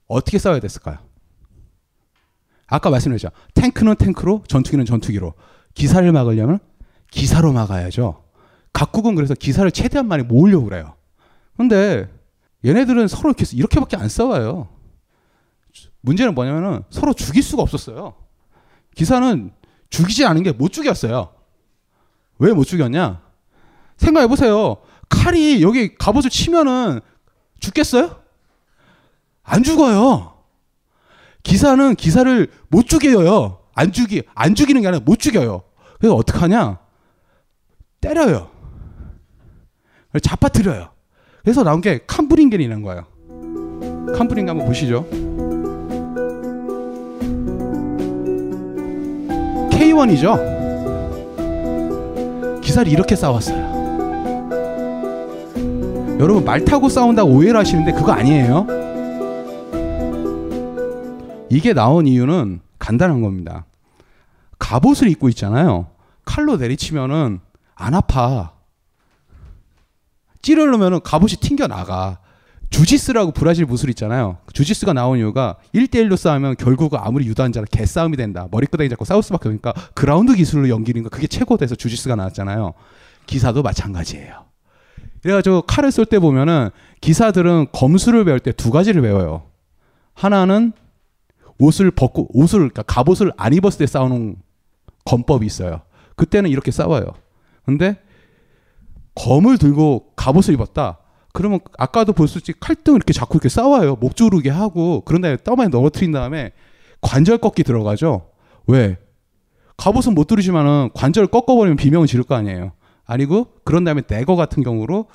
어떻게 0.06 0.38
싸워야 0.38 0.60
됐을까요? 0.60 0.98
아까 2.66 2.88
말씀드렸죠. 2.90 3.30
탱크는 3.54 3.96
탱크로, 3.96 4.44
전투기는 4.46 4.84
전투기로. 4.84 5.34
기사를 5.74 6.10
막으려면 6.12 6.60
기사로 7.10 7.52
막아야죠. 7.52 8.24
각국은 8.72 9.16
그래서 9.16 9.34
기사를 9.34 9.68
최대한 9.72 10.06
많이 10.06 10.22
모으려고 10.22 10.66
그래요. 10.66 10.94
근데 11.56 12.08
얘네들은 12.64 13.08
서로 13.08 13.30
이렇게, 13.30 13.44
이렇게밖에 13.56 13.96
안 13.96 14.08
싸워요. 14.08 14.68
문제는 16.02 16.34
뭐냐면은 16.34 16.82
서로 16.90 17.12
죽일 17.12 17.42
수가 17.42 17.62
없었어요. 17.62 18.14
기사는 18.94 19.50
죽이지 19.90 20.24
않은 20.24 20.42
게 20.42 20.52
못 20.52 20.72
죽였어요. 20.72 21.32
왜 22.38 22.52
못 22.52 22.64
죽였냐? 22.64 23.20
생각해 23.96 24.26
보세요. 24.28 24.76
칼이 25.08 25.62
여기 25.62 25.94
갑옷을 25.96 26.30
치면은 26.30 27.00
죽겠어요? 27.60 28.16
안 29.42 29.62
죽어요. 29.62 30.34
기사는 31.42 31.94
기사를 31.96 32.50
못 32.68 32.86
죽여요. 32.86 33.58
안 33.74 33.92
죽이 33.92 34.22
안 34.34 34.54
죽이는 34.54 34.80
게 34.82 34.88
아니라 34.88 35.02
못 35.04 35.18
죽여요. 35.18 35.62
그래서 35.98 36.14
어떻게 36.14 36.38
하냐? 36.38 36.78
때려요. 38.00 38.50
잡아뜨려요. 40.22 40.90
그래서 41.42 41.62
나온 41.62 41.80
게 41.80 42.00
캄브링겐이라는 42.06 42.82
거예요. 42.82 43.06
캄브링겐 44.16 44.48
한번 44.48 44.66
보시죠. 44.66 45.06
K1이죠. 49.90 50.60
기사를 52.62 52.90
이렇게 52.90 53.16
싸웠어요. 53.16 53.80
여러분 56.20 56.44
말 56.44 56.64
타고 56.64 56.88
싸운다고 56.88 57.30
오해를 57.30 57.58
하시는데 57.58 57.92
그거 57.92 58.12
아니에요. 58.12 58.66
이게 61.48 61.72
나온 61.72 62.06
이유는 62.06 62.60
간단한 62.78 63.22
겁니다. 63.22 63.64
갑옷을 64.58 65.08
입고 65.08 65.28
있잖아요. 65.30 65.88
칼로 66.24 66.56
내리치면은 66.56 67.40
안 67.74 67.94
아파. 67.94 68.52
찌르려면은 70.42 71.00
갑옷이 71.02 71.32
튕겨 71.40 71.66
나가. 71.66 72.19
주지스라고 72.70 73.32
브라질 73.32 73.66
무술 73.66 73.90
있잖아요. 73.90 74.38
주지스가 74.52 74.92
나온 74.92 75.18
이유가 75.18 75.56
1대1로 75.74 76.16
싸우면 76.16 76.56
결국 76.56 76.94
아무리 76.94 77.26
유도한자라 77.26 77.66
개싸움이 77.70 78.16
된다. 78.16 78.46
머리끄댕이 78.50 78.88
잡고 78.90 79.04
싸울 79.04 79.22
수밖에 79.22 79.48
없으니까 79.48 79.74
그라운드 79.94 80.34
기술로 80.34 80.68
연기는 80.68 81.02
거 81.02 81.08
그게 81.08 81.26
최고돼서 81.26 81.74
주지스가 81.74 82.14
나왔잖아요. 82.16 82.74
기사도 83.26 83.62
마찬가지예요. 83.62 84.44
그래가지고 85.22 85.62
칼을 85.62 85.90
쏠 85.90 86.06
때 86.06 86.18
보면은 86.18 86.70
기사들은 87.00 87.66
검수를 87.72 88.24
배울 88.24 88.40
때 88.40 88.52
두 88.52 88.70
가지를 88.70 89.02
배워요. 89.02 89.42
하나는 90.14 90.72
옷을 91.58 91.90
벗고 91.90 92.28
옷을 92.32 92.60
그러니까 92.60 92.82
갑옷을 92.82 93.32
안 93.36 93.52
입었을 93.52 93.78
때 93.78 93.86
싸우는 93.86 94.36
검법이 95.04 95.44
있어요. 95.44 95.82
그때는 96.14 96.50
이렇게 96.50 96.70
싸워요. 96.70 97.12
근데 97.66 97.98
검을 99.14 99.58
들고 99.58 100.12
갑옷을 100.16 100.54
입었다. 100.54 100.99
그러면 101.32 101.60
아까도 101.78 102.12
볼 102.12 102.28
수 102.28 102.38
있지 102.38 102.52
칼등 102.58 102.94
이렇게 102.96 103.12
잡고 103.12 103.34
이렇게 103.36 103.48
싸워요. 103.48 103.96
목 103.96 104.16
조르게 104.16 104.50
하고 104.50 105.02
그런 105.02 105.20
다음에 105.22 105.36
떠만에 105.42 105.68
넘어뜨린 105.68 106.12
다음에 106.12 106.52
관절 107.00 107.38
꺾기 107.38 107.62
들어가죠. 107.64 108.26
왜? 108.66 108.98
갑옷은 109.76 110.14
못 110.14 110.26
두르지만은 110.26 110.90
관절을 110.94 111.28
꺾어버리면 111.28 111.76
비명을 111.76 112.06
지를 112.06 112.24
거 112.24 112.34
아니에요. 112.34 112.72
아니고 113.06 113.48
그런 113.64 113.84
다음에 113.84 114.02
내거 114.06 114.36
같은 114.36 114.62
경우로 114.62 115.06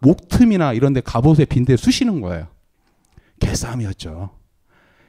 목 0.00 0.28
틈이나 0.28 0.72
이런 0.72 0.92
데 0.92 1.00
갑옷에 1.00 1.44
빈대 1.44 1.76
쑤시는 1.76 2.20
거예요. 2.22 2.46
개싸움이었죠. 3.40 4.30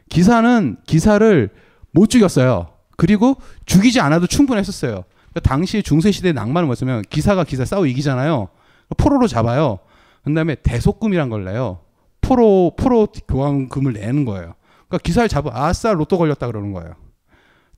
기사는 0.10 0.78
기사를 0.86 1.50
못 1.92 2.10
죽였어요. 2.10 2.68
그리고 2.98 3.38
죽이지 3.66 4.00
않아도 4.02 4.28
충분했었어요. 4.28 5.06
당시 5.44 5.82
중세시대 5.82 6.34
낭만을 6.34 6.68
보시면 6.68 7.04
기사가 7.10 7.46
기사 7.46 7.64
싸워 7.64 7.86
이기잖아요. 7.86 8.50
포로로 8.98 9.28
잡아요. 9.28 9.80
그 10.24 10.34
다음에 10.34 10.56
대속금이란 10.56 11.30
걸 11.30 11.46
내요. 11.46 11.80
포로, 12.22 12.74
포로 12.78 13.08
교환금을 13.28 13.94
내는 13.94 14.26
거예요. 14.26 14.54
그러니까 14.88 14.98
기사를 15.04 15.28
잡아, 15.28 15.52
아싸, 15.54 15.94
로또 15.94 16.18
걸렸다 16.18 16.48
그러는 16.48 16.74
거예요. 16.74 16.94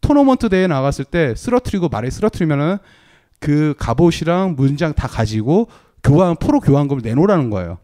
토너먼트 0.02 0.50
대회 0.50 0.68
나갔을 0.68 1.06
때 1.06 1.34
쓰러트리고 1.36 1.90
말에 1.90 2.10
쓰러트리면은 2.10 2.78
그 3.40 3.74
갑옷이랑 3.78 4.56
문장 4.58 4.94
다 4.94 5.08
가지고 5.08 5.70
교환, 6.04 6.36
포로 6.36 6.60
교환금을 6.60 7.02
내놓으라는 7.02 7.50
거예요. 7.50 7.78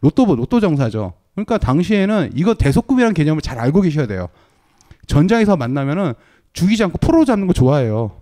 로또, 0.00 0.24
로또 0.24 0.58
정사죠. 0.58 1.14
그러니까 1.34 1.58
당시에는 1.58 2.32
이거 2.34 2.54
대속금이라는 2.54 3.14
개념을 3.14 3.40
잘 3.40 3.58
알고 3.58 3.82
계셔야 3.82 4.06
돼요. 4.06 4.28
전장에서 5.06 5.56
만나면은 5.56 6.14
죽이지 6.52 6.82
않고 6.84 6.98
포로 6.98 7.24
잡는 7.24 7.46
거 7.46 7.52
좋아해요. 7.52 8.20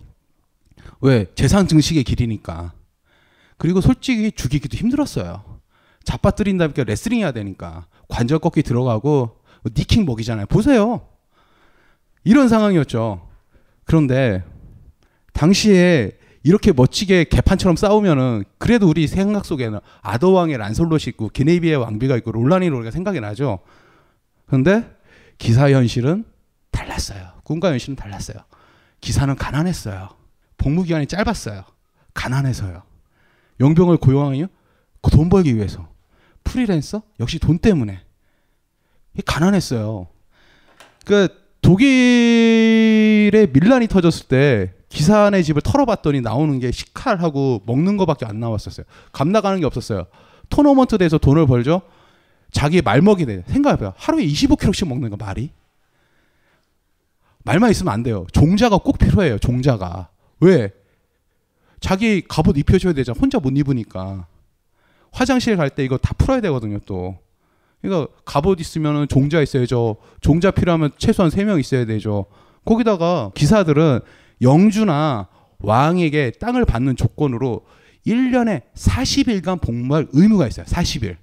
왜? 1.01 1.25
재산 1.35 1.67
증식의 1.67 2.03
길이니까. 2.03 2.73
그리고 3.57 3.81
솔직히 3.81 4.31
죽이기도 4.31 4.77
힘들었어요. 4.77 5.43
잡아뜨린다 6.03 6.67
보니까 6.67 6.83
레슬링 6.83 7.19
해야 7.19 7.31
되니까. 7.31 7.85
관절 8.07 8.39
꺾기 8.39 8.63
들어가고 8.63 9.37
니킹 9.77 10.05
먹이잖아요. 10.05 10.47
보세요. 10.47 11.07
이런 12.23 12.49
상황이었죠. 12.49 13.27
그런데 13.85 14.43
당시에 15.33 16.17
이렇게 16.43 16.71
멋지게 16.71 17.25
개판처럼 17.25 17.75
싸우면은 17.75 18.43
그래도 18.57 18.87
우리 18.87 19.07
생각 19.07 19.45
속에는 19.45 19.79
아더왕의 20.01 20.57
란솔롯이 20.57 21.03
있고 21.09 21.29
기네비의 21.29 21.77
왕비가 21.77 22.17
있고 22.17 22.31
롤라니 22.31 22.69
로가 22.69 22.89
생각이 22.91 23.19
나죠. 23.19 23.59
그런데 24.47 24.89
기사 25.37 25.69
현실은 25.71 26.25
달랐어요. 26.71 27.33
꿈과 27.43 27.71
현실은 27.71 27.95
달랐어요. 27.95 28.37
기사는 29.01 29.35
가난했어요. 29.35 30.09
복무 30.57 30.83
기간이 30.83 31.07
짧았어요. 31.07 31.63
가난해서요. 32.13 32.83
용병을 33.59 33.97
고용하요? 33.97 34.47
돈 35.11 35.29
벌기 35.29 35.55
위해서. 35.55 35.90
프리랜서? 36.43 37.01
역시 37.19 37.39
돈 37.39 37.57
때문에. 37.57 38.01
가난했어요. 39.25 40.07
그 41.05 41.27
독일에 41.61 43.47
밀란이 43.51 43.87
터졌을 43.87 44.27
때 44.27 44.73
기사네 44.89 45.43
집을 45.43 45.61
털어봤더니 45.61 46.21
나오는 46.21 46.59
게 46.59 46.71
식칼하고 46.71 47.63
먹는 47.65 47.97
거밖에 47.97 48.25
안 48.25 48.39
나왔었어요. 48.39 48.85
감 49.11 49.31
나가는 49.31 49.59
게 49.59 49.65
없었어요. 49.65 50.07
토너먼트 50.49 50.97
돼서 50.97 51.17
돈을 51.17 51.47
벌죠. 51.47 51.81
자기 52.51 52.81
말먹이 52.81 53.25
돼. 53.25 53.43
생각해봐요. 53.47 53.93
하루에 53.95 54.25
25kg씩 54.25 54.87
먹는 54.87 55.09
거 55.09 55.17
말이. 55.17 55.51
말만 57.43 57.71
있으면 57.71 57.93
안 57.93 58.03
돼요. 58.03 58.27
종자가 58.33 58.79
꼭 58.79 58.97
필요해요. 58.97 59.39
종자가. 59.39 60.09
왜? 60.41 60.71
자기 61.79 62.21
갑옷 62.27 62.57
입혀줘야 62.57 62.93
되잖아. 62.93 63.17
혼자 63.19 63.39
못 63.39 63.57
입으니까. 63.57 64.27
화장실 65.11 65.57
갈 65.57 65.69
때 65.69 65.83
이거 65.83 65.97
다 65.97 66.13
풀어야 66.17 66.41
되거든요. 66.41 66.79
또. 66.85 67.17
그러니까 67.81 68.11
갑옷 68.25 68.59
있으면 68.59 69.07
종자 69.07 69.41
있어야죠. 69.41 69.97
종자 70.21 70.51
필요하면 70.51 70.91
최소한 70.97 71.31
3명 71.31 71.59
있어야 71.59 71.85
되죠. 71.85 72.25
거기다가 72.65 73.31
기사들은 73.33 74.01
영주나 74.41 75.27
왕에게 75.59 76.31
땅을 76.39 76.65
받는 76.65 76.95
조건으로 76.95 77.65
1년에 78.05 78.63
40일간 78.75 79.61
복무할 79.61 80.07
의무가 80.11 80.47
있어요. 80.47 80.65
40일. 80.65 81.17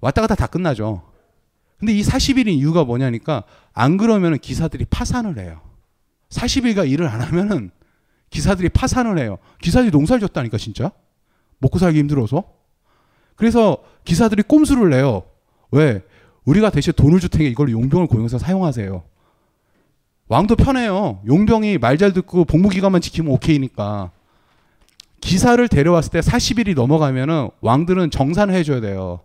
왔다 0.00 0.20
갔다 0.20 0.34
다 0.34 0.46
끝나죠. 0.46 1.02
근데 1.78 1.92
이 1.92 2.02
40일인 2.02 2.48
이유가 2.48 2.84
뭐냐니까 2.84 3.44
안 3.72 3.96
그러면 3.96 4.38
기사들이 4.38 4.86
파산을 4.86 5.38
해요. 5.38 5.60
40일간 6.30 6.90
일을 6.90 7.08
안 7.08 7.20
하면은 7.20 7.70
기사들이 8.30 8.68
파산을 8.70 9.18
해요. 9.18 9.38
기사들이 9.60 9.90
농사를 9.90 10.20
졌다니까 10.20 10.58
진짜. 10.58 10.92
먹고 11.58 11.78
살기 11.78 11.98
힘들어서. 11.98 12.44
그래서 13.36 13.78
기사들이 14.04 14.42
꼼수를 14.42 14.90
내요. 14.90 15.24
왜? 15.70 16.02
우리가 16.44 16.70
대신 16.70 16.92
돈을 16.94 17.20
줄 17.20 17.30
테니 17.30 17.48
이걸 17.50 17.70
용병을 17.70 18.06
고용해서 18.06 18.38
사용하세요. 18.38 19.02
왕도 20.28 20.56
편해요. 20.56 21.20
용병이 21.26 21.78
말 21.78 21.96
잘 21.98 22.12
듣고 22.12 22.44
복무 22.44 22.68
기간만 22.68 23.00
지키면 23.00 23.32
오케이니까. 23.32 24.10
기사를 25.20 25.66
데려왔을 25.68 26.10
때 26.10 26.20
40일이 26.20 26.74
넘어가면은 26.74 27.48
왕들은 27.60 28.10
정산을 28.10 28.54
해줘야 28.54 28.80
돼요. 28.80 29.20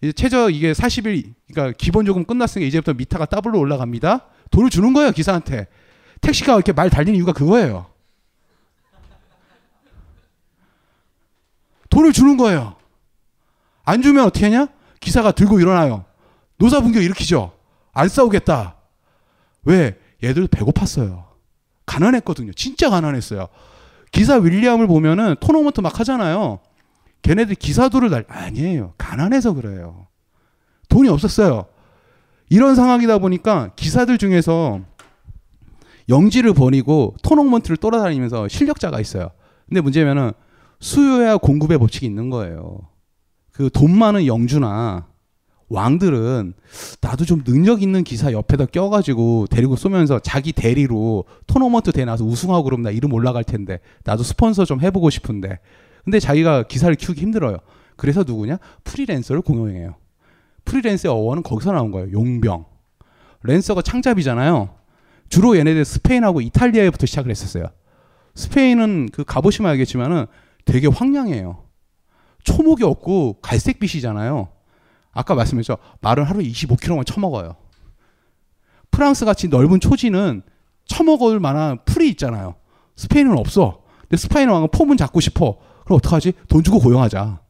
이제 0.00 0.12
최저 0.12 0.48
이게 0.50 0.72
40일, 0.72 1.32
그러니까 1.52 1.76
기본 1.78 2.06
요금 2.06 2.24
끝났으니까 2.24 2.66
이제부터 2.68 2.94
미터가 2.94 3.26
더블로 3.26 3.58
올라갑니다. 3.58 4.26
돈을 4.50 4.70
주는 4.70 4.92
거예요 4.92 5.10
기사한테. 5.12 5.66
택시가 6.20 6.54
이렇게 6.54 6.72
말 6.72 6.88
달리는 6.90 7.14
이유가 7.16 7.32
그거예요. 7.32 7.86
돈을 11.90 12.12
주는 12.12 12.36
거예요. 12.36 12.76
안 13.86 14.02
주면 14.02 14.26
어떻게 14.26 14.44
하냐? 14.46 14.66
기사가 15.00 15.32
들고 15.32 15.60
일어나요. 15.60 16.04
노사분규 16.58 17.00
일으키죠. 17.00 17.52
안 17.92 18.08
싸우겠다. 18.08 18.76
왜? 19.64 19.96
얘들 20.22 20.48
배고팠어요. 20.48 21.24
가난했거든요. 21.86 22.52
진짜 22.52 22.90
가난했어요. 22.90 23.46
기사 24.10 24.36
윌리엄을 24.36 24.86
보면은 24.88 25.36
토너먼트 25.40 25.80
막 25.80 26.00
하잖아요. 26.00 26.58
걔네들 27.22 27.54
기사도를 27.54 28.10
날 28.10 28.24
아니에요. 28.28 28.94
가난해서 28.98 29.52
그래요. 29.54 30.08
돈이 30.88 31.08
없었어요. 31.08 31.66
이런 32.48 32.74
상황이다 32.74 33.18
보니까 33.18 33.70
기사들 33.76 34.18
중에서 34.18 34.80
영지를 36.08 36.54
버리고 36.54 37.14
토너먼트를 37.22 37.76
돌아다니면서 37.76 38.48
실력자가 38.48 39.00
있어요. 39.00 39.30
근데 39.68 39.80
문제면은 39.80 40.32
수요야 40.80 41.36
공급의 41.36 41.78
법칙이 41.78 42.06
있는 42.06 42.30
거예요. 42.30 42.80
그 43.56 43.70
돈 43.70 43.96
많은 43.96 44.26
영주나 44.26 45.06
왕들은 45.68 46.52
나도 47.00 47.24
좀 47.24 47.42
능력 47.42 47.82
있는 47.82 48.04
기사 48.04 48.30
옆에다 48.30 48.66
껴가지고 48.66 49.46
데리고 49.50 49.76
쏘면서 49.76 50.20
자기 50.20 50.52
대리로 50.52 51.24
토너먼트 51.46 51.92
대 51.92 52.04
나서 52.04 52.24
우승하고 52.24 52.64
그러면 52.64 52.84
나 52.84 52.90
이름 52.90 53.12
올라갈 53.14 53.42
텐데 53.44 53.80
나도 54.04 54.22
스폰서 54.22 54.66
좀 54.66 54.80
해보고 54.80 55.10
싶은데 55.10 55.58
근데 56.04 56.20
자기가 56.20 56.64
기사를 56.64 56.94
키우기 56.94 57.20
힘들어요. 57.20 57.56
그래서 57.96 58.22
누구냐? 58.24 58.58
프리랜서를 58.84 59.40
공용해요. 59.40 59.96
프리랜서의 60.66 61.12
어원은 61.12 61.42
거기서 61.42 61.72
나온 61.72 61.90
거예요. 61.90 62.12
용병. 62.12 62.66
랜서가 63.42 63.80
창잡이잖아요. 63.82 64.68
주로 65.30 65.56
얘네들 65.56 65.84
스페인하고 65.84 66.42
이탈리아에부터 66.42 67.06
시작을 67.06 67.30
했었어요. 67.30 67.64
스페인은 68.34 69.08
그 69.12 69.24
가보시면 69.24 69.70
알겠지만은 69.72 70.26
되게 70.64 70.86
황량해요. 70.86 71.65
초목이 72.46 72.84
없고 72.84 73.40
갈색빛이잖아요. 73.42 74.48
아까 75.12 75.34
말씀했죠. 75.34 75.76
말은 76.00 76.24
하루 76.24 76.40
25kg만 76.40 77.04
처먹어요. 77.04 77.56
프랑스 78.90 79.24
같이 79.24 79.48
넓은 79.48 79.80
초지는 79.80 80.42
처먹을 80.86 81.40
만한 81.40 81.78
풀이 81.84 82.08
있잖아요. 82.10 82.54
스페인은 82.94 83.36
없어. 83.36 83.82
근데 84.02 84.16
스페인 84.16 84.48
왕은 84.48 84.68
폼은 84.72 84.96
잡고 84.96 85.20
싶어. 85.20 85.58
그럼 85.84 85.98
어떡하지? 85.98 86.32
돈 86.48 86.62
주고 86.62 86.78
고용하자. 86.78 87.40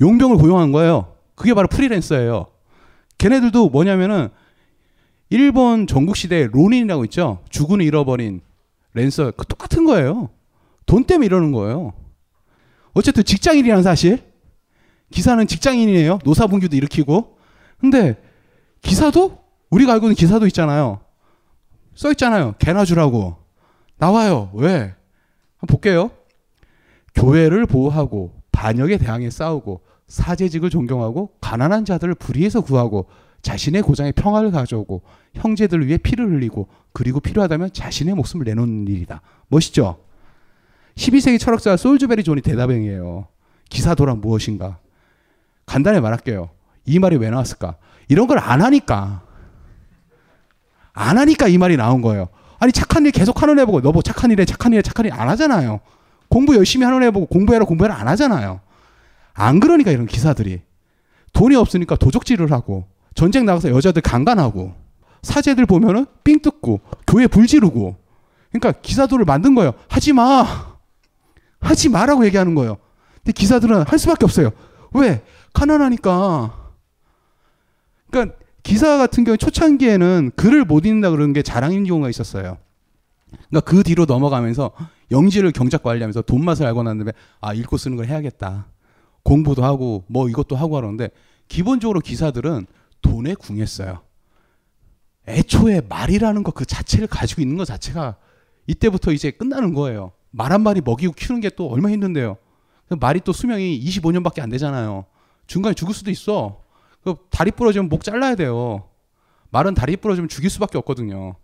용병을 0.00 0.38
고용한 0.38 0.72
거예요. 0.72 1.14
그게 1.34 1.54
바로 1.54 1.68
프리랜서예요. 1.68 2.46
걔네들도 3.18 3.68
뭐냐면은 3.68 4.28
일본 5.30 5.86
전국시대 5.86 6.48
로닌이라고 6.52 7.04
있죠. 7.06 7.40
주군을 7.50 7.84
잃어버린 7.84 8.40
랜서. 8.94 9.30
그 9.32 9.46
똑같은 9.46 9.84
거예요. 9.84 10.30
돈 10.86 11.04
때문에 11.04 11.26
이러는 11.26 11.52
거예요. 11.52 11.92
어쨌든 12.98 13.22
직장인이라는 13.22 13.84
사실. 13.84 14.24
기사는 15.10 15.46
직장인이에요. 15.46 16.18
노사분규도 16.24 16.76
일으키고. 16.76 17.38
근데 17.78 18.20
기사도 18.82 19.38
우리가 19.70 19.92
알고 19.92 20.06
있는 20.06 20.16
기사도 20.16 20.46
있잖아요. 20.48 21.00
써 21.94 22.10
있잖아요. 22.10 22.54
개나 22.58 22.84
주라고. 22.84 23.36
나와요. 23.98 24.50
왜? 24.54 24.94
한번 25.58 25.66
볼게요. 25.68 26.10
교회를 27.14 27.66
보호하고 27.66 28.32
반역에 28.50 28.98
대항해 28.98 29.30
싸우고 29.30 29.82
사제직을 30.08 30.68
존경하고 30.68 31.30
가난한 31.40 31.84
자들을 31.84 32.16
불의에서 32.16 32.62
구하고 32.62 33.06
자신의 33.42 33.82
고장에 33.82 34.10
평화를 34.10 34.50
가져오고 34.50 35.02
형제들을 35.34 35.86
위해 35.86 35.98
피를 35.98 36.28
흘리고 36.30 36.68
그리고 36.92 37.20
필요하다면 37.20 37.72
자신의 37.72 38.14
목숨을 38.14 38.44
내놓는 38.44 38.88
일이다. 38.88 39.20
멋있죠? 39.46 40.07
12세기 40.98 41.38
철학자 41.38 41.76
솔즈베리 41.76 42.24
존이 42.24 42.42
대답행이에요. 42.42 43.28
기사도란 43.70 44.20
무엇인가? 44.20 44.78
간단히 45.64 46.00
말할게요. 46.00 46.50
이 46.86 46.98
말이 46.98 47.16
왜 47.16 47.30
나왔을까? 47.30 47.76
이런 48.08 48.26
걸 48.26 48.38
안 48.38 48.62
하니까. 48.62 49.22
안 50.92 51.16
하니까 51.18 51.46
이 51.46 51.56
말이 51.56 51.76
나온 51.76 52.02
거예요. 52.02 52.28
아니 52.58 52.72
착한 52.72 53.06
일 53.06 53.12
계속 53.12 53.40
하는 53.40 53.58
애 53.60 53.64
보고 53.64 53.80
너 53.80 53.92
뭐 53.92 54.02
착한 54.02 54.32
일에 54.32 54.44
착한 54.44 54.72
일에 54.72 54.82
착한 54.82 55.06
일 55.06 55.12
안 55.12 55.28
하잖아요. 55.28 55.78
공부 56.28 56.56
열심히 56.56 56.84
하는 56.84 57.02
애 57.04 57.10
보고 57.12 57.26
공부해라 57.26 57.64
공부해라 57.64 57.94
안 57.94 58.08
하잖아요. 58.08 58.60
안 59.34 59.60
그러니까 59.60 59.92
이런 59.92 60.06
기사들이 60.06 60.62
돈이 61.32 61.54
없으니까 61.54 61.94
도적질을 61.94 62.50
하고 62.50 62.88
전쟁 63.14 63.44
나가서 63.44 63.70
여자들 63.70 64.02
강간하고 64.02 64.74
사제들 65.22 65.66
보면은 65.66 66.06
삥 66.24 66.40
뜯고 66.42 66.80
교회 67.06 67.28
불 67.28 67.46
지르고 67.46 67.94
그러니까 68.50 68.80
기사도를 68.80 69.24
만든 69.24 69.54
거예요. 69.54 69.74
하지 69.88 70.12
마. 70.12 70.76
하지 71.60 71.88
마라고 71.88 72.24
얘기하는 72.26 72.54
거예요. 72.54 72.78
근데 73.16 73.32
기사들은 73.32 73.82
할 73.82 73.98
수밖에 73.98 74.24
없어요. 74.24 74.50
왜? 74.94 75.22
가난하니까. 75.52 76.72
그러니까 78.10 78.36
기사 78.62 78.98
같은 78.98 79.24
경우 79.24 79.36
초창기에는 79.36 80.32
글을 80.36 80.64
못 80.64 80.86
읽는다 80.86 81.10
그러는 81.10 81.32
게 81.32 81.42
자랑인 81.42 81.84
경우가 81.84 82.10
있었어요. 82.10 82.58
그러니까 83.48 83.60
그 83.60 83.82
뒤로 83.82 84.04
넘어가면서 84.04 84.72
영지를 85.10 85.52
경작 85.52 85.82
관리하면서 85.82 86.22
돈 86.22 86.44
맛을 86.44 86.66
알고 86.66 86.82
난 86.82 86.98
다음에 86.98 87.12
아 87.40 87.52
읽고 87.54 87.76
쓰는 87.76 87.96
걸 87.96 88.06
해야겠다. 88.06 88.66
공부도 89.22 89.64
하고 89.64 90.04
뭐 90.06 90.28
이것도 90.28 90.56
하고 90.56 90.76
하는데 90.76 91.10
기본적으로 91.48 92.00
기사들은 92.00 92.66
돈에 93.02 93.34
궁했어요. 93.34 94.00
애초에 95.26 95.82
말이라는 95.88 96.42
것 96.42 96.52
그 96.52 96.64
자체를 96.64 97.06
가지고 97.06 97.42
있는 97.42 97.56
것 97.56 97.64
자체가 97.66 98.16
이때부터 98.66 99.12
이제 99.12 99.30
끝나는 99.30 99.74
거예요. 99.74 100.12
말 100.30 100.52
한 100.52 100.62
마리 100.62 100.80
먹이고 100.80 101.12
키우는 101.12 101.40
게 101.40 101.50
또 101.50 101.68
얼마나 101.70 101.92
힘든데요. 101.92 102.36
그 102.88 102.94
말이 102.94 103.20
또 103.20 103.32
수명이 103.32 103.80
25년밖에 103.80 104.40
안 104.40 104.48
되잖아요. 104.50 105.06
중간에 105.46 105.74
죽을 105.74 105.94
수도 105.94 106.10
있어. 106.10 106.62
그 107.02 107.16
다리 107.30 107.50
부러지면 107.50 107.88
목 107.88 108.02
잘라야 108.04 108.34
돼요. 108.34 108.88
말은 109.50 109.74
다리 109.74 109.96
부러지면 109.96 110.28
죽일 110.28 110.50
수밖에 110.50 110.78
없거든요. 110.78 111.36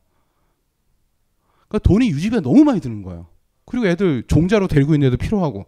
그러니까 1.69 1.79
돈이 1.89 2.09
유지비가 2.11 2.41
너무 2.43 2.65
많이 2.65 2.81
드는 2.81 3.03
거예요. 3.03 3.27
그리고 3.67 3.87
애들 3.87 4.25
종자로 4.27 4.69
데리고 4.69 4.95
있는 4.95 5.09
애도 5.09 5.17
필요하고. 5.17 5.67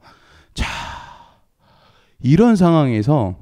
자, 0.54 0.66
이런 2.20 2.56
상황에서 2.56 3.36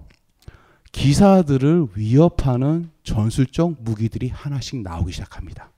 기사들을 0.93 1.89
위협하는 1.97 2.91
전술적 3.03 3.83
무기들이 3.83 4.29
하나씩 4.29 4.83
나오기 4.83 5.13
시작합니다. 5.13 5.73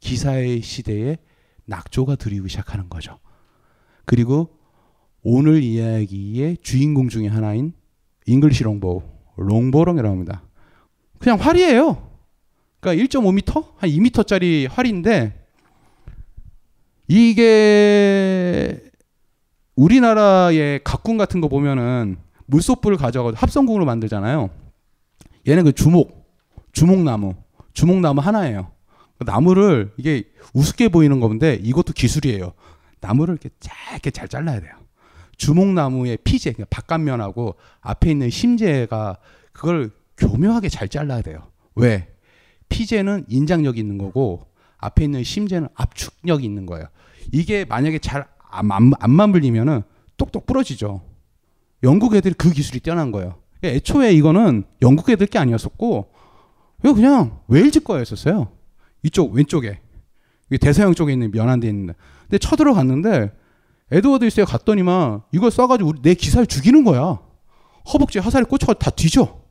기사의 0.00 0.62
시대에 0.62 1.18
낙조가 1.66 2.16
드리기 2.16 2.48
시작하는 2.48 2.88
거죠. 2.88 3.18
그리고 4.04 4.48
오늘 5.22 5.62
이야기의 5.62 6.58
주인공 6.62 7.08
중에 7.08 7.28
하나인 7.28 7.72
English 8.26 8.64
longbow, 8.64 9.02
longbow라고 9.36 10.12
합니다. 10.12 10.42
그냥 11.18 11.38
활이에요. 11.38 12.08
그러니까 12.80 13.04
1.5m? 13.04 13.64
한 13.76 13.90
2m짜리 13.90 14.68
활인데 14.68 15.40
이게 17.06 18.82
우리나라의 19.76 20.80
각궁 20.82 21.16
같은 21.16 21.40
거 21.40 21.48
보면은 21.48 22.16
물소뿔을 22.46 22.98
가져가서 22.98 23.36
합성궁으로 23.36 23.84
만들잖아요. 23.84 24.50
얘는 25.48 25.64
그 25.64 25.72
주목, 25.72 26.26
주목나무, 26.72 27.34
주목나무 27.72 28.20
하나예요. 28.20 28.70
그 29.18 29.24
나무를 29.24 29.92
이게 29.96 30.24
우습게 30.52 30.88
보이는 30.88 31.20
건데 31.20 31.58
이것도 31.62 31.92
기술이에요. 31.92 32.52
나무를 33.02 33.34
이렇게 33.34 33.50
짧게 33.60 34.10
잘 34.10 34.28
잘라야 34.28 34.60
돼요. 34.60 34.72
주목나무의 35.36 36.18
피제, 36.24 36.52
그러니까 36.52 36.74
바깥면하고 36.76 37.56
앞에 37.80 38.10
있는 38.10 38.30
심재가 38.30 39.18
그걸 39.52 39.90
교묘하게 40.16 40.68
잘 40.68 40.88
잘라야 40.88 41.20
돼요. 41.20 41.50
왜? 41.74 42.08
피제는 42.68 43.26
인장력이 43.28 43.80
있는 43.80 43.98
거고 43.98 44.46
앞에 44.78 45.04
있는 45.04 45.24
심재는 45.24 45.68
압축력이 45.74 46.44
있는 46.44 46.64
거예요. 46.64 46.86
이게 47.32 47.64
만약에 47.64 47.98
잘 47.98 48.26
안, 48.50 48.70
안, 48.70 48.92
안 48.98 49.10
맞물리면은 49.10 49.82
똑똑 50.16 50.46
부러지죠. 50.46 51.02
영국 51.82 52.14
애들이 52.14 52.34
그 52.34 52.50
기술이 52.50 52.80
뛰어난 52.80 53.10
거예요. 53.10 53.34
애초에 53.64 54.12
이거는 54.12 54.64
영국 54.80 55.10
애들 55.10 55.26
게 55.26 55.38
아니었었고 55.38 56.12
이거 56.84 56.94
그냥 56.94 57.40
웨일즈 57.48 57.80
거였었어요. 57.80 58.48
이쪽 59.02 59.32
왼쪽에 59.32 59.80
대서양 60.60 60.94
쪽에 60.94 61.12
있는 61.12 61.30
면한데 61.30 61.68
있는. 61.68 61.94
근데 62.32 62.38
쳐들어갔는데 62.38 63.30
에드워드 63.90 64.24
일세가 64.24 64.50
갔더니만 64.50 65.20
이걸 65.32 65.50
써가지고 65.50 65.90
우리 65.90 66.00
내 66.00 66.14
기사를 66.14 66.46
죽이는 66.46 66.82
거야. 66.82 67.18
허벅지 67.92 68.18
화살에 68.20 68.44
꽂혀가 68.44 68.72
다 68.74 68.90
뒤져. 68.90 69.42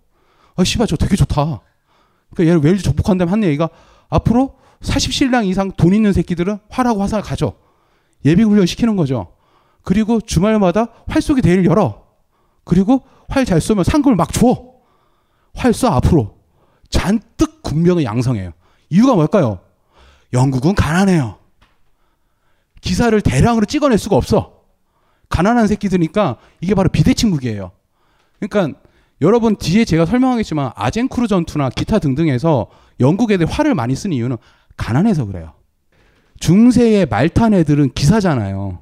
아 0.56 0.64
씨발 0.64 0.88
저 0.88 0.96
되게 0.96 1.16
좋다. 1.16 1.62
그러니까 2.34 2.50
얘를 2.50 2.64
웨일즈 2.64 2.82
정복한 2.82 3.20
다음에 3.20 3.30
한 3.30 3.44
얘기가 3.44 3.70
앞으로 4.10 4.56
40실링 4.82 5.46
이상 5.46 5.72
돈 5.74 5.94
있는 5.94 6.12
새끼들은 6.12 6.58
활하고 6.70 7.04
화살 7.04 7.22
가져. 7.22 7.54
예비 8.26 8.42
훈련 8.42 8.66
시키는 8.66 8.96
거죠. 8.96 9.32
그리고 9.84 10.20
주말마다 10.20 10.88
활 11.08 11.22
쏘기 11.22 11.44
대회를 11.44 11.66
열어. 11.66 12.08
그리고 12.64 13.04
활 13.30 13.46
잘 13.46 13.62
쏘면 13.62 13.84
상금을 13.84 14.16
막 14.16 14.34
줘. 14.34 14.72
활 15.54 15.72
쏴 15.72 15.92
앞으로. 15.92 16.40
잔뜩 16.90 17.62
군병을 17.62 18.04
양성해요. 18.06 18.54
이유가 18.90 19.14
뭘까요? 19.14 19.60
영국은 20.34 20.74
가난해요. 20.74 21.41
기사를 22.82 23.20
대량으로 23.22 23.66
찍어낼 23.66 23.98
수가 23.98 24.16
없어. 24.16 24.62
가난한 25.30 25.68
새끼들이니까 25.68 26.38
이게 26.60 26.76
바로 26.76 26.90
비대칭 26.90 27.30
무기예요. 27.30 27.72
그러니까 28.40 28.80
여러분 29.22 29.56
뒤에 29.56 29.86
제가 29.86 30.06
설명하겠지만 30.06 30.72
아젠크루 30.76 31.28
전투나 31.28 31.70
기타 31.70 32.00
등등에서 32.00 32.68
영국 33.00 33.32
애들 33.32 33.46
활을 33.46 33.76
많이 33.76 33.96
쓰는 33.96 34.16
이유는 34.16 34.38
가난해서 34.78 35.26
그래요. 35.26 35.54
중세의 36.40 37.06
말탄 37.06 37.54
애들은 37.54 37.92
기사잖아요. 37.94 38.80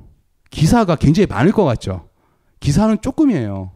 기사가 0.50 0.96
굉장히 0.96 1.28
많을 1.28 1.52
것 1.52 1.66
같죠. 1.66 2.08
기사는 2.62 2.98
조금이에요. 3.02 3.72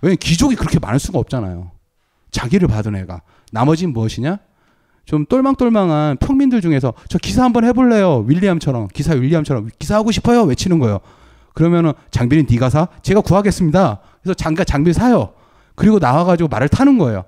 왜냐면 0.00 0.16
귀족이 0.18 0.56
그렇게 0.56 0.78
많을 0.78 0.98
수가 0.98 1.18
없잖아요. 1.18 1.70
자기를 2.30 2.68
받은 2.68 2.96
애가. 2.96 3.20
나머지는 3.52 3.92
무엇이냐? 3.92 4.38
좀 5.04 5.26
똘망똘망한 5.26 6.16
평민들 6.18 6.60
중에서 6.60 6.94
저 7.08 7.18
기사 7.18 7.44
한번 7.44 7.64
해볼래요. 7.64 8.24
윌리엄처럼. 8.26 8.88
기사 8.88 9.14
윌리엄처럼. 9.14 9.68
기사 9.78 9.96
하고 9.96 10.10
싶어요. 10.10 10.42
외치는 10.42 10.78
거예요. 10.78 11.00
그러면은 11.54 11.92
장비는 12.10 12.46
네가 12.50 12.70
사? 12.70 12.88
제가 13.02 13.20
구하겠습니다. 13.20 14.00
그래서 14.22 14.34
장가 14.34 14.64
장비 14.64 14.92
사요. 14.92 15.32
그리고 15.74 15.98
나와가지고 15.98 16.48
말을 16.48 16.68
타는 16.68 16.98
거예요. 16.98 17.24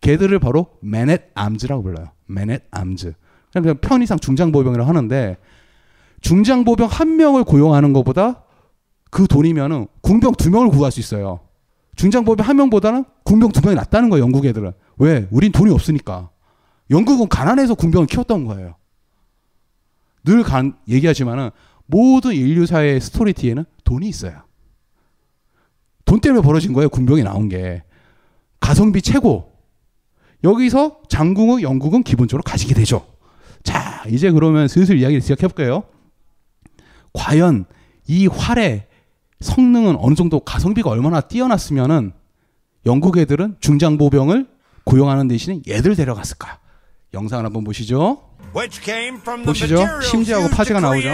걔들을 0.00 0.38
바로 0.38 0.66
men-at-arms라고 0.80 1.82
불러요. 1.82 2.08
men-at-arms. 2.26 3.14
그냥 3.52 3.78
편의상 3.80 4.18
중장보병이라고 4.18 4.88
하는데 4.88 5.36
중장보병 6.20 6.88
한 6.88 7.16
명을 7.16 7.44
고용하는 7.44 7.92
것보다 7.92 8.42
그 9.10 9.26
돈이면은 9.26 9.86
궁병 10.02 10.34
두 10.34 10.50
명을 10.50 10.70
구할 10.70 10.90
수 10.90 11.00
있어요. 11.00 11.40
중장보병 11.96 12.46
한 12.46 12.56
명보다는 12.56 13.04
궁병 13.24 13.52
두 13.52 13.60
명이 13.62 13.76
낫다는 13.76 14.10
거예요. 14.10 14.24
영국 14.24 14.44
애들은. 14.44 14.72
왜? 14.98 15.28
우린 15.30 15.52
돈이 15.52 15.72
없으니까. 15.72 16.30
영국은 16.90 17.28
가난해서 17.28 17.74
궁병을 17.74 18.06
키웠던 18.06 18.44
거예요. 18.44 18.76
늘 20.24 20.42
간, 20.42 20.76
얘기하지만은 20.88 21.50
모든 21.86 22.32
인류사의 22.32 23.00
스토리 23.00 23.32
뒤에는 23.32 23.64
돈이 23.84 24.08
있어요. 24.08 24.42
돈 26.04 26.20
때문에 26.20 26.42
벌어진 26.42 26.72
거예요. 26.72 26.88
군병이 26.88 27.22
나온 27.22 27.48
게. 27.48 27.82
가성비 28.60 29.02
최고. 29.02 29.52
여기서 30.42 31.00
장궁의 31.08 31.62
영국은 31.62 32.02
기본적으로 32.02 32.42
가지게 32.42 32.74
되죠. 32.74 33.06
자, 33.62 34.04
이제 34.08 34.30
그러면 34.30 34.68
슬슬 34.68 34.98
이야기를 34.98 35.22
시작해 35.22 35.46
볼게요. 35.48 35.84
과연 37.14 37.64
이 38.06 38.26
활의 38.26 38.86
성능은 39.40 39.96
어느 39.98 40.14
정도 40.14 40.40
가성비가 40.40 40.90
얼마나 40.90 41.20
뛰어났으면은 41.20 42.12
영국 42.86 43.16
애들은 43.16 43.56
중장보병을 43.60 44.48
고용하는 44.84 45.28
대신에 45.28 45.60
얘들 45.66 45.96
데려갔을까? 45.96 46.58
영상을 47.14 47.44
한번 47.44 47.64
보시죠. 47.64 48.20
보시죠. 49.44 50.00
심지하고 50.02 50.48
파지가 50.48 50.80
나오죠. 50.80 51.08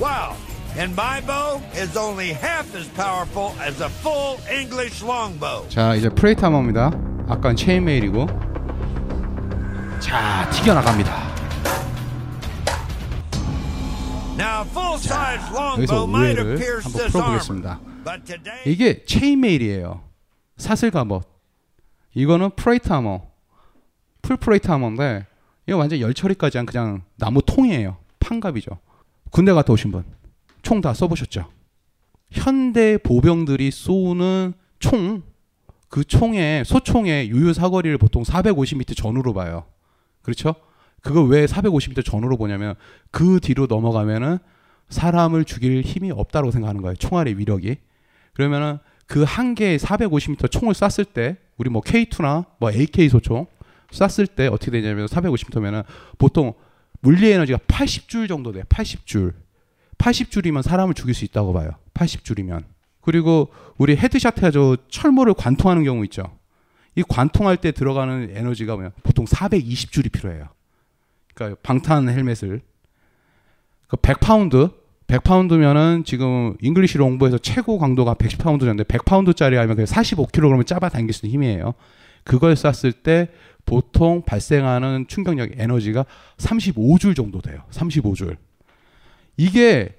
Wow. 0.00 0.36
And 0.78 0.92
my 0.94 1.20
bow 1.20 1.60
is 1.74 1.98
only 1.98 2.30
half 2.30 2.74
as 2.76 2.88
powerful 2.94 3.52
as 3.60 3.82
a 3.82 3.88
full 3.88 4.38
English 4.50 5.04
longbow. 5.04 5.68
자, 5.68 5.94
이제 5.96 6.08
plate 6.08 6.44
armor입니다. 6.44 6.92
아까는 7.28 7.56
chain 7.56 7.83
mail이고. 7.83 8.26
자, 10.00 10.48
튀겨 10.50 10.72
나갑니다. 10.74 11.30
Now, 14.38 14.64
full 14.70 14.94
size 14.94 15.44
여기서 15.76 15.94
longbow 15.94 16.08
might 16.08 16.38
have 16.40 16.54
우회를 16.54 16.84
한번. 16.84 17.06
풀어보겠습니다. 17.08 17.80
이게 18.64 19.04
chain 19.04 19.39
mail이에요. 19.39 20.02
사슬 20.56 20.90
갑옷. 20.90 21.29
이거는 22.14 22.50
plate 22.56 22.92
armor. 22.92 23.22
full 24.22 24.36
plate 24.36 24.68
armor인데 24.70 25.26
이거 25.66 25.78
완전 25.78 26.00
열 26.00 26.12
처리까지 26.14 26.58
한 26.58 26.66
그냥 26.66 27.02
나무 27.16 27.40
통이에요. 27.42 27.96
판갑이죠. 28.18 28.78
군대 29.30 29.52
갔다 29.52 29.72
오신 29.72 29.92
분. 29.92 30.04
총 30.62 30.80
다 30.80 30.92
써보셨죠? 30.92 31.46
현대 32.30 32.98
보병들이 32.98 33.70
쏘는 33.70 34.52
총, 34.78 35.22
그 35.88 36.04
총의, 36.04 36.64
소총의 36.64 37.30
유효 37.30 37.52
사거리를 37.52 37.96
보통 37.98 38.22
450m 38.22 38.96
전후로 38.96 39.32
봐요. 39.32 39.64
그렇죠? 40.22 40.54
그거 41.02 41.22
왜 41.22 41.46
450m 41.46 42.04
전후로 42.04 42.36
보냐면 42.36 42.74
그 43.10 43.40
뒤로 43.40 43.66
넘어가면은 43.66 44.38
사람을 44.90 45.44
죽일 45.44 45.80
힘이 45.82 46.10
없다고 46.10 46.50
생각하는 46.50 46.82
거예요. 46.82 46.94
총알의 46.96 47.38
위력이. 47.38 47.76
그러면은 48.34 48.78
그 49.06 49.24
한 49.24 49.54
개의 49.54 49.78
450m 49.78 50.50
총을 50.50 50.74
쐈을 50.74 51.06
때 51.06 51.36
우리 51.60 51.68
뭐 51.68 51.82
K2나 51.82 52.46
뭐 52.58 52.72
AK 52.72 53.10
소총 53.10 53.46
쐈을 53.90 54.28
때 54.28 54.46
어떻게 54.46 54.70
되냐면 54.70 55.06
450m면은 55.06 55.84
보통 56.16 56.54
물리 57.02 57.30
에너지가 57.32 57.58
80줄 57.58 58.28
정도 58.28 58.50
돼요. 58.50 58.64
80줄. 58.70 59.34
80줄이면 59.98 60.62
사람을 60.62 60.94
죽일 60.94 61.12
수 61.12 61.26
있다고 61.26 61.52
봐요. 61.52 61.72
80줄이면. 61.92 62.64
그리고 63.02 63.52
우리 63.76 63.94
headshot 63.94 64.38
해가지고 64.38 64.76
철모를 64.88 65.34
관통하는 65.34 65.84
경우 65.84 66.02
있죠. 66.04 66.34
이 66.94 67.02
관통할 67.06 67.58
때 67.58 67.72
들어가는 67.72 68.30
에너지가 68.34 68.76
뭐냐? 68.76 68.92
보통 69.02 69.26
420줄이 69.26 70.10
필요해요. 70.10 70.48
그러니까 71.34 71.60
방탄 71.62 72.08
헬멧을 72.08 72.62
그 73.86 73.96
100파운드 73.98 74.72
100파운드면은 75.10 76.04
지금 76.04 76.56
English 76.60 76.98
longbow에서 76.98 77.38
최고 77.38 77.78
강도가 77.78 78.14
110파운드 78.14 78.60
정도 78.60 78.84
100파운드짜리 78.84 79.54
하면 79.54 79.76
45kg 79.76 80.66
잡아 80.66 80.88
당길 80.88 81.12
수 81.12 81.26
있는 81.26 81.34
힘이에요. 81.34 81.74
그걸 82.22 82.54
쐈을 82.54 82.92
때 82.92 83.28
보통 83.66 84.22
발생하는 84.22 85.06
충격력 85.08 85.50
에너지가 85.56 86.06
35줄 86.36 87.16
정도 87.16 87.40
돼요. 87.40 87.62
35줄. 87.70 88.36
이게 89.36 89.96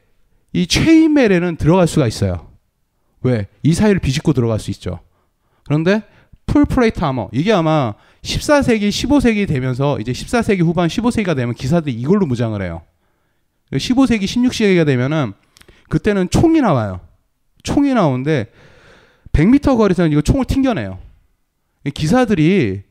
이 0.53 0.65
chain 0.65 0.98
mail에는 0.98 1.57
들어갈 1.57 1.87
수가 1.87 2.07
있어요. 2.07 2.47
왜? 3.21 3.47
이 3.63 3.73
사이를 3.73 3.99
비집고 3.99 4.33
들어갈 4.33 4.59
수 4.59 4.71
있죠. 4.71 4.99
그런데 5.65 6.03
full 6.45 6.65
plate 6.65 7.03
armor 7.03 7.29
이게 7.31 7.51
아마 7.51 7.93
14세기, 8.23 8.89
15세기 8.89 9.47
되면서 9.47 9.99
이제 9.99 10.11
14세기 10.11 10.63
후반, 10.63 10.87
15세기가 10.87 11.35
되면 11.35 11.53
기사들이 11.53 11.93
이걸로 11.93 12.25
무장을 12.25 12.59
해요. 12.61 12.81
15세기, 13.73 14.23
16세기가 14.23 14.85
되면은 14.85 15.33
그때는 15.89 16.29
총이 16.29 16.61
나와요. 16.61 17.01
총이 17.63 17.93
나오는데 17.93 18.47
100m 19.33 19.77
거리에서는 19.77 20.11
이거 20.11 20.21
총을 20.21 20.45
튕겨내요. 20.45 20.99
기사들이 21.93 22.83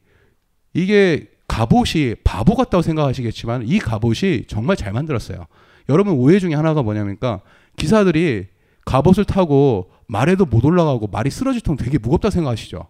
이게 0.74 1.28
갑옷이 1.48 2.16
바보 2.22 2.54
같다고 2.54 2.82
생각하시겠지만 2.82 3.66
이 3.66 3.78
갑옷이 3.78 4.44
정말 4.46 4.76
잘 4.76 4.92
만들었어요. 4.92 5.46
여러분 5.88 6.14
오해 6.14 6.38
중에 6.38 6.54
하나가 6.54 6.82
뭐냐니까 6.82 7.40
기사들이 7.76 8.46
갑옷을 8.84 9.24
타고 9.24 9.90
말에도 10.06 10.44
못 10.44 10.64
올라가고 10.64 11.08
말이 11.08 11.30
쓰러질 11.30 11.62
통 11.62 11.76
되게 11.76 11.98
무겁다 11.98 12.30
생각하시죠. 12.30 12.86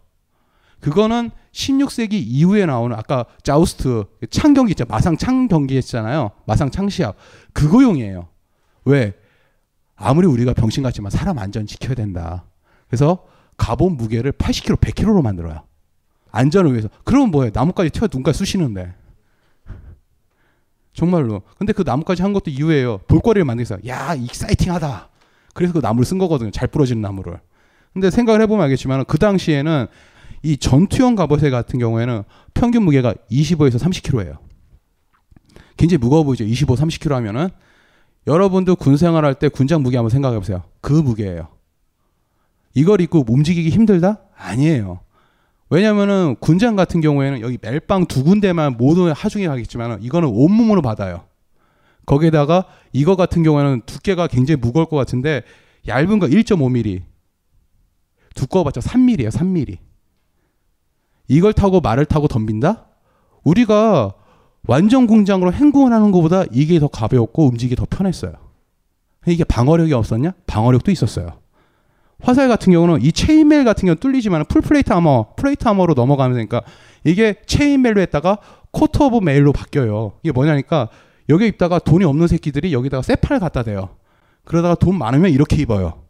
그거는 0.81 1.31
16세기 1.53 2.13
이후에 2.13 2.67
나오는 2.67 2.97
아까 2.97 3.27
자우스트 3.43 4.05
창 4.31 4.55
경기 4.55 4.73
있죠. 4.73 4.85
마상 4.89 5.17
창 5.17 5.49
경기 5.49 5.77
했잖아요. 5.77 6.31
마상 6.47 6.71
창 6.71 6.89
시합. 6.89 7.17
그거용이에요. 7.53 8.29
왜? 8.85 9.15
아무리 9.97 10.27
우리가 10.27 10.55
병신 10.55 10.83
같지만 10.83 11.11
사람 11.11 11.39
안전 11.39 11.67
지켜야 11.67 11.95
된다. 11.95 12.45
그래서 12.89 13.27
갑옷 13.57 13.93
무게를 13.93 14.33
80kg, 14.33 14.77
100kg로 14.81 15.23
만들어요. 15.23 15.63
안전을 16.33 16.73
위해서. 16.73 16.89
그러면 17.05 17.31
뭐해? 17.31 17.51
나뭇가지 17.53 17.91
튀어 17.91 18.09
눈까지 18.11 18.39
쑤시는데. 18.39 18.95
정말로. 20.95 21.43
근데 21.59 21.73
그 21.73 21.83
나뭇가지 21.83 22.23
한 22.23 22.33
것도 22.33 22.51
이유예요. 22.51 22.99
볼거리를 23.09 23.45
만들기 23.45 23.71
위해서. 23.71 23.87
야, 23.87 24.15
익사이팅하다. 24.15 25.09
그래서 25.53 25.73
그 25.73 25.81
나무를 25.81 26.05
쓴 26.07 26.19
거거든요. 26.19 26.51
잘 26.51 26.69
부러지는 26.69 27.03
나무를. 27.03 27.41
근데 27.93 28.11
생각을 28.11 28.41
해보면 28.43 28.65
알겠지만 28.65 29.05
그 29.05 29.19
당시에는 29.19 29.87
이 30.43 30.57
전투용 30.57 31.15
갑옷에 31.17 31.51
같은 31.51 31.79
경우에는 31.79 32.23
평균 32.55 32.83
무게가 32.85 33.15
25에서 33.31 33.79
30kg예요. 33.79 34.39
굉장히 35.77 35.99
무거워 35.99 36.25
보이죠. 36.25 36.45
25, 36.45 36.75
30kg 36.75 37.11
하면은 37.11 37.49
여러분도 38.27 38.77
군 38.77 38.97
생활할 38.97 39.35
때 39.35 39.49
군장 39.49 39.83
무게 39.83 39.97
한번 39.97 40.11
생각해 40.11 40.39
보세요. 40.39 40.63
그 40.81 40.93
무게예요. 40.93 41.49
이걸 42.75 43.01
입고 43.01 43.25
움직이기 43.29 43.71
힘들다? 43.71 44.21
아니에요. 44.37 45.01
왜냐면은 45.71 46.37
군장 46.41 46.77
같은 46.77 47.01
경우에는 47.01 47.41
여기 47.41 47.59
멜빵 47.61 48.07
두 48.07 48.25
군데만 48.25 48.77
모두 48.77 49.11
하중에 49.15 49.47
가겠지만 49.47 50.03
이거는 50.03 50.29
온몸으로 50.29 50.83
받아요. 50.83 51.25
거기에다가 52.07 52.67
이거 52.93 53.15
같은 53.15 53.43
경우에는 53.43 53.83
두께가 53.87 54.27
굉장히 54.27 54.61
무거울 54.61 54.87
것 54.87 54.97
같은데 54.97 55.43
얇은 55.87 56.19
거 56.19 56.27
1.5mm. 56.27 57.03
두꺼워봤자 58.35 58.81
3mm예요, 58.81 59.31
3mm. 59.31 59.90
이걸 61.31 61.53
타고 61.53 61.81
말을 61.81 62.07
타고 62.07 62.27
덤빈다? 62.27 62.87
우리가 63.45 64.15
완전 64.67 65.07
군장으로 65.07 65.53
행군을 65.53 65.95
하는 65.95 66.11
것보다 66.11 66.43
이게 66.51 66.81
더 66.81 66.89
가벼웠고 66.89 67.47
움직이기 67.47 67.77
더 67.77 67.87
편했어요. 67.89 68.33
이게 69.29 69.45
방어력이 69.45 69.93
없었냐? 69.93 70.33
방어력도 70.49 70.91
있었어요. 70.91 71.39
화살 72.21 72.49
같은 72.49 72.73
경우는 72.73 73.03
이 73.03 73.13
chain 73.13 73.41
mail 73.41 73.63
같은 73.63 73.83
경우는 73.87 74.01
뚫리지만 74.01 74.45
full 74.47 74.67
plate 74.67 74.93
armor, 74.93 75.29
plate 75.37 75.69
armor로 75.69 75.95
넘어가면서 75.95 76.63
이게 77.05 77.37
chain 77.47 77.71
mail로 77.71 78.01
했다가 78.01 78.39
coat 78.73 79.01
of 79.01 79.19
mail로 79.19 79.53
바뀌어요. 79.53 80.15
이게 80.25 80.33
뭐냐니까 80.33 80.89
여기 81.29 81.47
입다가 81.47 81.79
돈이 81.79 82.05
없는 82.05 82.27
새끼들이 82.27 82.73
여기다가 82.73 83.03
쇠판을 83.03 83.39
갖다 83.39 83.63
대요. 83.63 83.91
그러다가 84.45 84.75
돈 84.75 84.99
많으면 84.99 85.31
이렇게 85.31 85.57
입어요. 85.57 86.03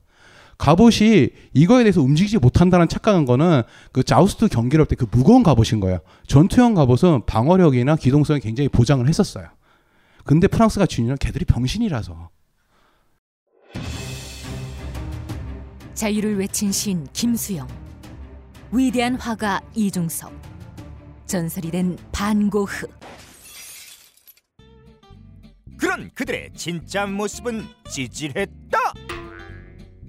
갑옷이 0.61 1.31
이거에 1.55 1.85
대해서 1.85 2.03
움직이지 2.03 2.37
못한다는 2.37 2.87
착각한 2.87 3.25
거는 3.25 3.63
그 3.93 4.03
자우스트 4.03 4.47
경기를 4.49 4.83
할 4.83 4.89
때 4.89 4.95
그 4.95 5.07
무거운 5.11 5.43
갑옷인 5.43 5.81
거예요. 5.81 6.01
전투형 6.27 6.75
갑옷은 6.75 7.25
방어력이나 7.25 7.97
기동성이 7.97 8.41
굉장히 8.41 8.69
보장을 8.69 9.09
했었어요. 9.09 9.49
근데 10.25 10.49
프랑스가 10.49 10.85
주인은 10.85 11.17
걔들이 11.19 11.47
병신이라서. 11.47 12.29
자유를 15.95 16.37
외친 16.39 16.73
신 16.73 17.07
김수영, 17.15 17.67
위대한 18.71 19.15
화가 19.15 19.63
이중섭, 19.75 20.31
전설이 21.25 21.71
된 21.71 21.97
반고흐. 22.13 22.87
그런 25.79 26.11
그들의 26.15 26.51
진짜 26.55 27.07
모습은 27.07 27.65
찌질했다. 27.91 28.79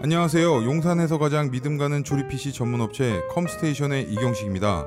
안녕하세요. 0.00 0.64
용산에서 0.64 1.18
가장 1.18 1.50
믿음 1.50 1.76
가는 1.76 2.04
조립 2.04 2.28
PC 2.28 2.52
전문 2.52 2.80
업체 2.80 3.20
컴스테이션의 3.30 4.04
이경식입니다. 4.12 4.86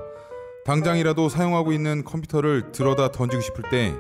당장이라도 0.63 1.27
사용하고 1.27 1.73
있는 1.73 2.05
컴퓨터를 2.05 2.71
들어다 2.71 3.11
던지고 3.11 3.41
싶을 3.41 3.69
때 3.69 3.93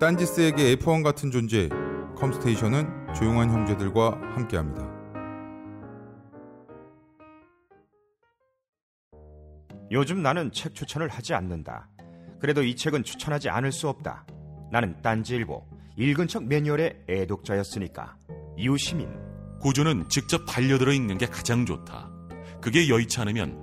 딴지스에게 0.01 0.75
F1 0.75 1.01
같은 1.01 1.31
존재, 1.31 1.69
컴스테이션은 2.17 3.13
조용한 3.15 3.49
형제들과 3.49 4.19
함께합니다. 4.35 4.91
요즘 9.91 10.21
나는 10.21 10.51
책 10.51 10.75
추천을 10.75 11.07
하지 11.07 11.33
않는다. 11.33 11.87
그래도 12.41 12.63
이 12.63 12.75
책은 12.75 13.05
추천하지 13.05 13.47
않을 13.47 13.71
수 13.71 13.87
없다. 13.87 14.25
나는 14.73 15.01
딴지일보 15.01 15.65
읽은 15.95 16.27
척 16.27 16.43
매뉴얼의 16.43 17.05
애독자였으니까. 17.07 18.17
이웃시민 18.57 19.07
고전은 19.61 20.09
직접 20.09 20.45
반려들어 20.45 20.91
읽는 20.91 21.17
게 21.17 21.27
가장 21.27 21.65
좋다. 21.65 22.11
그게 22.59 22.89
여의치 22.89 23.21
않으면 23.21 23.62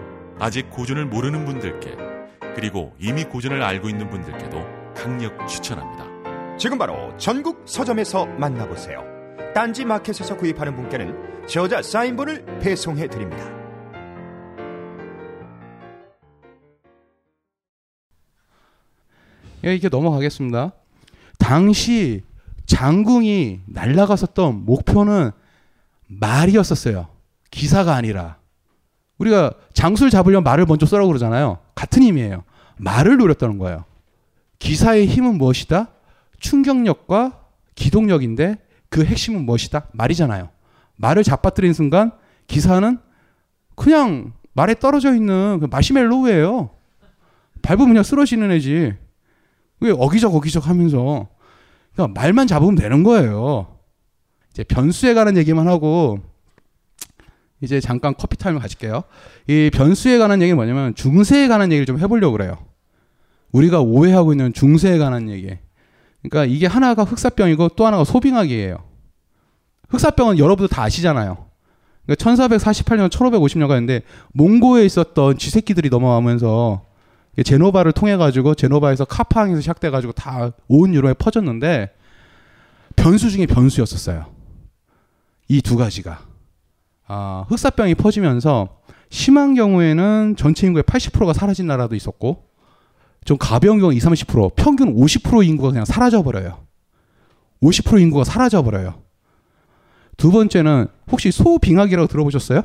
아직 0.41 0.71
고전을 0.71 1.05
모르는 1.05 1.45
분들께 1.45 1.95
그리고 2.55 2.95
이미 2.97 3.23
고전을 3.23 3.61
알고 3.61 3.89
있는 3.89 4.09
분들께도 4.09 4.57
강력 4.95 5.47
추천합니다. 5.47 6.57
지금 6.57 6.79
바로 6.79 7.15
전국 7.17 7.61
서점에서 7.67 8.25
만나보세요. 8.25 9.03
딴지 9.53 9.85
마켓에서 9.85 10.35
구입하는 10.35 10.75
분께는 10.75 11.45
저자 11.47 11.83
사인본을 11.83 12.59
배송해 12.59 13.07
드립니다. 13.07 13.45
예, 19.63 19.73
이렇게 19.73 19.89
넘어가겠습니다. 19.89 20.71
당시 21.37 22.23
장궁이 22.65 23.59
날아갔었던 23.67 24.65
목표는 24.65 25.29
말이었었어요. 26.07 27.09
기사가 27.51 27.93
아니라. 27.93 28.40
우리가 29.21 29.53
장수를 29.73 30.09
잡으려면 30.09 30.43
말을 30.43 30.65
먼저 30.65 30.85
써라고 30.87 31.07
그러잖아요. 31.07 31.59
같은 31.75 32.01
의미예요. 32.01 32.43
말을 32.77 33.17
노렸다는 33.17 33.59
거예요. 33.59 33.85
기사의 34.57 35.05
힘은 35.05 35.37
무엇이다? 35.37 35.89
충격력과 36.39 37.39
기동력인데 37.75 38.57
그 38.89 39.05
핵심은 39.05 39.45
무엇이다? 39.45 39.87
말이잖아요. 39.91 40.49
말을 40.95 41.23
잡아뜨린 41.23 41.73
순간 41.73 42.11
기사는 42.47 42.97
그냥 43.75 44.33
말에 44.53 44.73
떨어져 44.73 45.13
있는 45.13 45.59
그 45.59 45.67
마시멜로우예요. 45.69 46.71
밟으면 47.61 47.89
그냥 47.89 48.03
쓰러지는 48.03 48.51
애지. 48.51 48.93
왜 49.81 49.91
어기적 49.91 50.33
어기적 50.33 50.67
하면서 50.67 51.27
그러니까 51.93 52.19
말만 52.19 52.47
잡으면 52.47 52.75
되는 52.75 53.03
거예요. 53.03 53.77
이제 54.49 54.63
변수에 54.63 55.13
관한 55.13 55.37
얘기만 55.37 55.67
하고 55.67 56.19
이제 57.61 57.79
잠깐 57.79 58.13
커피 58.17 58.37
타임을 58.37 58.59
가질게요. 58.59 59.03
이 59.47 59.69
변수에 59.73 60.17
관한 60.17 60.41
얘기는 60.41 60.55
뭐냐면 60.55 60.95
중세에 60.95 61.47
관한 61.47 61.71
얘기를 61.71 61.85
좀 61.85 61.99
해보려고 61.99 62.33
그래요. 62.33 62.57
우리가 63.51 63.81
오해하고 63.81 64.33
있는 64.33 64.51
중세에 64.53 64.97
관한 64.97 65.29
얘기. 65.29 65.57
그러니까 66.23 66.45
이게 66.51 66.65
하나가 66.67 67.03
흑사병이고 67.03 67.69
또 67.69 67.85
하나가 67.85 68.03
소빙학이에요. 68.03 68.77
흑사병은 69.89 70.39
여러분도 70.39 70.67
다 70.73 70.83
아시잖아요. 70.83 71.45
그러니까 72.05 72.23
1448년, 72.31 73.09
1550년가였는데 73.09 74.01
몽고에 74.33 74.85
있었던 74.85 75.37
쥐새끼들이 75.37 75.89
넘어가면서 75.89 76.85
제노바를 77.45 77.91
통해 77.91 78.17
가지고 78.17 78.55
제노바에서 78.55 79.05
카파항에서 79.05 79.61
시작돼 79.61 79.89
가지고 79.89 80.13
다 80.13 80.51
온 80.67 80.93
유럽에 80.93 81.13
퍼졌는데 81.13 81.91
변수 82.95 83.29
중에 83.29 83.45
변수였었어요. 83.45 84.25
이 85.47 85.61
두 85.61 85.75
가지가 85.77 86.30
아, 87.07 87.45
흑사병이 87.49 87.95
퍼지면서 87.95 88.81
심한 89.09 89.55
경우에는 89.55 90.35
전체 90.37 90.67
인구의 90.67 90.83
80%가 90.83 91.33
사라진 91.33 91.67
나라도 91.67 91.95
있었고 91.95 92.45
좀 93.25 93.37
가벼운 93.37 93.79
경우 93.79 93.93
20, 93.93 94.09
30% 94.09 94.55
평균 94.55 94.95
50% 94.95 95.45
인구가 95.45 95.69
그냥 95.69 95.85
사라져 95.85 96.23
버려요. 96.23 96.65
50% 97.61 98.01
인구가 98.01 98.23
사라져 98.23 98.63
버려요. 98.63 99.01
두 100.17 100.31
번째는 100.31 100.87
혹시 101.11 101.31
소빙하기라고 101.31 102.07
들어보셨어요? 102.07 102.63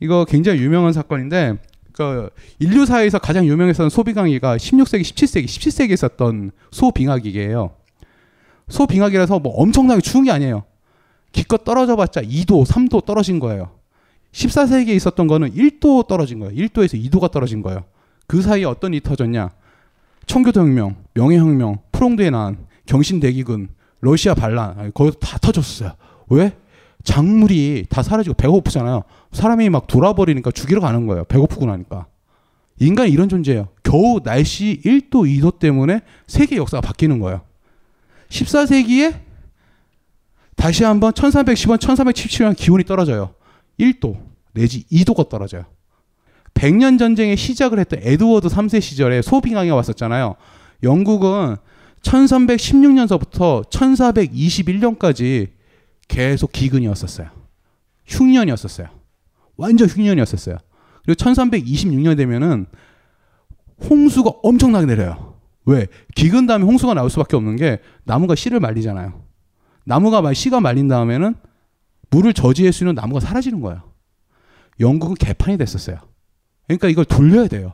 이거 0.00 0.24
굉장히 0.24 0.60
유명한 0.60 0.92
사건인데 0.92 1.58
그 1.92 2.30
인류사에서 2.58 3.18
가장 3.18 3.46
유명했던 3.46 3.90
소빙하기가 3.90 4.56
16세기, 4.56 5.02
17세기, 5.02 5.44
17세기에 5.44 5.92
있었던 5.92 6.50
소빙하기예요. 6.70 7.74
소빙하기라서 8.68 9.40
뭐 9.40 9.52
엄청나게 9.54 10.00
추운 10.00 10.24
게 10.24 10.30
아니에요. 10.30 10.64
기껏 11.32 11.64
떨어져 11.64 11.96
봤자 11.96 12.22
2도, 12.22 12.66
3도 12.66 13.04
떨어진 13.04 13.38
거예요. 13.38 13.70
14세기에 14.32 14.90
있었던 14.90 15.26
거는 15.26 15.52
1도 15.54 16.06
떨어진 16.06 16.38
거예요. 16.38 16.54
1도에서 16.54 17.02
2도가 17.10 17.30
떨어진 17.30 17.62
거예요. 17.62 17.84
그 18.26 18.42
사이에 18.42 18.64
어떤 18.64 18.92
일이 18.94 19.02
터졌냐? 19.02 19.50
청교도혁명, 20.26 20.96
명예혁명, 21.14 21.78
프롱드에 21.92 22.30
난 22.30 22.58
경신대기군, 22.86 23.68
러시아 24.00 24.34
반란, 24.34 24.92
거기 24.94 25.10
다 25.18 25.38
터졌어요. 25.38 25.92
왜? 26.28 26.56
작물이 27.02 27.86
다 27.88 28.02
사라지고 28.02 28.34
배고프잖아요. 28.34 29.02
사람이 29.32 29.68
막 29.70 29.86
돌아버리니까 29.86 30.50
죽이러 30.50 30.80
가는 30.80 31.06
거예요. 31.06 31.24
배고프고 31.24 31.66
나니까. 31.66 32.06
인간이 32.78 33.10
이런 33.10 33.28
존재예요. 33.28 33.68
겨우 33.82 34.20
날씨 34.22 34.80
1도, 34.84 35.26
2도 35.26 35.58
때문에 35.58 36.00
세계 36.26 36.56
역사가 36.56 36.80
바뀌는 36.80 37.18
거예요. 37.20 37.42
14세기에 38.28 39.29
다시 40.60 40.84
한번 40.84 41.12
1310원, 41.12 41.78
1377년 41.78 42.54
기온이 42.54 42.84
떨어져요. 42.84 43.34
1도 43.78 44.20
내지 44.52 44.84
2도가 44.92 45.30
떨어져요. 45.30 45.64
100년 46.52 46.98
전쟁의 46.98 47.38
시작을 47.38 47.78
했던 47.78 47.98
에드워드 48.02 48.48
3세 48.48 48.82
시절에 48.82 49.22
소빙항이 49.22 49.70
왔었잖아요. 49.70 50.36
영국은 50.82 51.56
1316년서부터 52.02 53.70
1421년까지 53.70 55.48
계속 56.08 56.52
기근이었었어요. 56.52 57.28
흉년이었었어요. 58.04 58.88
완전 59.56 59.88
흉년이었었어요. 59.88 60.58
그리고 61.06 61.14
1326년 61.24 62.18
되면은 62.18 62.66
홍수가 63.88 64.30
엄청나게 64.42 64.84
내려요. 64.84 65.38
왜? 65.64 65.86
기근 66.14 66.46
다음에 66.46 66.66
홍수가 66.66 66.92
나올 66.92 67.08
수밖에 67.08 67.36
없는 67.36 67.56
게 67.56 67.78
나무가 68.04 68.34
씨를 68.34 68.60
말리잖아요. 68.60 69.29
나무가 69.84 70.32
씨가 70.32 70.60
말린 70.60 70.88
다음에는 70.88 71.34
물을 72.10 72.32
저지할 72.32 72.72
수 72.72 72.84
있는 72.84 72.94
나무가 72.94 73.20
사라지는 73.20 73.60
거예요. 73.60 73.82
영국은 74.80 75.14
개판이 75.14 75.58
됐었어요. 75.58 75.98
그러니까 76.66 76.88
이걸 76.88 77.04
돌려야 77.04 77.48
돼요. 77.48 77.72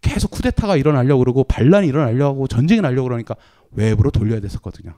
계속 0.00 0.30
쿠데타가 0.30 0.76
일어나려고 0.76 1.20
그러고 1.20 1.44
반란이 1.44 1.86
일어나려고 1.86 2.34
하고 2.34 2.48
전쟁이 2.48 2.80
나려고 2.80 3.04
그러니까 3.08 3.36
외부로 3.70 4.10
돌려야 4.10 4.40
됐었거든요. 4.40 4.94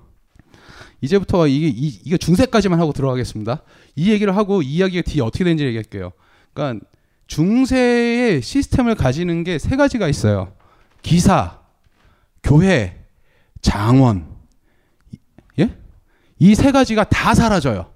이제부터 1.01 1.47
이게 1.47 1.69
이, 1.69 1.89
이게 2.05 2.17
중세까지만 2.17 2.81
하고 2.81 2.93
들어가겠습니다. 2.93 3.63
이 3.97 4.11
얘기를 4.11 4.35
하고 4.37 4.63
이 4.63 4.77
이야기가 4.77 5.03
뒤에 5.11 5.23
어떻게 5.23 5.45
되는지 5.45 5.65
얘기할게요. 5.67 6.13
그러니까 6.55 6.87
중세의 7.27 8.41
시스템을 8.43 8.95
가지는 8.95 9.45
게 9.45 9.59
세 9.59 9.77
가지가 9.77 10.09
있어요. 10.09 10.53
기사, 11.03 11.61
교회, 12.43 13.05
장원. 13.61 14.34
예? 16.45 16.49
이세 16.51 16.73
가지가 16.73 17.05
다 17.05 17.35
사라져요. 17.35 17.91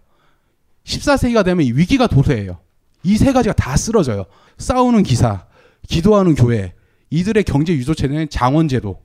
14세기가 0.85 1.45
되면 1.45 1.67
위기가 1.67 2.07
도래해요. 2.07 2.59
이 3.05 3.17
세 3.17 3.33
가지가 3.33 3.55
다 3.55 3.77
쓰러져요. 3.77 4.25
싸우는 4.59 5.03
기사, 5.03 5.47
기도하는 5.87 6.35
교회, 6.35 6.75
이들의 7.11 7.45
경제 7.45 7.73
유조 7.73 7.95
체제는 7.95 8.29
장원제도. 8.29 9.01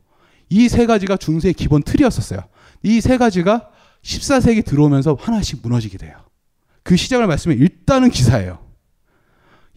이 0.49 0.67
세 0.67 0.85
가지가 0.85 1.17
중세의 1.17 1.53
기본 1.53 1.83
틀이었었어요. 1.83 2.41
이 2.83 2.99
세 3.01 3.17
가지가 3.17 3.69
14세기 4.03 4.65
들어오면서 4.65 5.17
하나씩 5.19 5.59
무너지게 5.61 5.97
돼요. 5.97 6.17
그 6.83 6.95
시작을 6.97 7.27
말씀해 7.27 7.55
일단은 7.55 8.09
기사예요. 8.09 8.59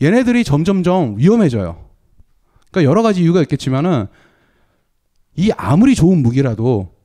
얘네들이 0.02 0.44
점점점 0.44 1.18
위험해져요. 1.18 1.88
그러니까 2.70 2.90
여러 2.90 3.02
가지 3.02 3.22
이유가 3.22 3.40
있겠지만은 3.42 4.06
이 5.36 5.52
아무리 5.56 5.94
좋은 5.94 6.22
무기라도 6.22 6.95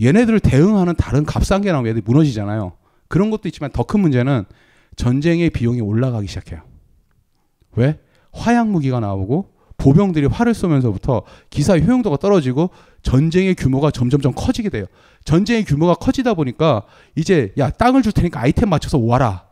얘네들을 0.00 0.40
대응하는 0.40 0.94
다른 0.96 1.24
값싼 1.24 1.60
게 1.62 1.72
나오면 1.72 1.90
얘들이 1.90 2.02
무너지잖아요. 2.06 2.72
그런 3.08 3.30
것도 3.30 3.48
있지만 3.48 3.70
더 3.72 3.82
큰 3.82 4.00
문제는 4.00 4.44
전쟁의 4.96 5.50
비용이 5.50 5.80
올라가기 5.80 6.26
시작해요. 6.26 6.60
왜? 7.76 7.98
화약 8.32 8.68
무기가 8.68 9.00
나오고 9.00 9.54
보병들이 9.76 10.26
활을 10.26 10.52
쏘면서부터 10.54 11.22
기사의 11.48 11.86
효용도가 11.86 12.18
떨어지고 12.18 12.70
전쟁의 13.02 13.54
규모가 13.54 13.90
점점점 13.90 14.32
커지게 14.34 14.68
돼요. 14.68 14.84
전쟁의 15.24 15.64
규모가 15.64 15.94
커지다 15.94 16.34
보니까 16.34 16.84
이제 17.16 17.52
야 17.58 17.70
땅을 17.70 18.02
줄 18.02 18.12
테니까 18.12 18.40
아이템 18.40 18.68
맞춰서 18.68 18.98
와라. 18.98 19.46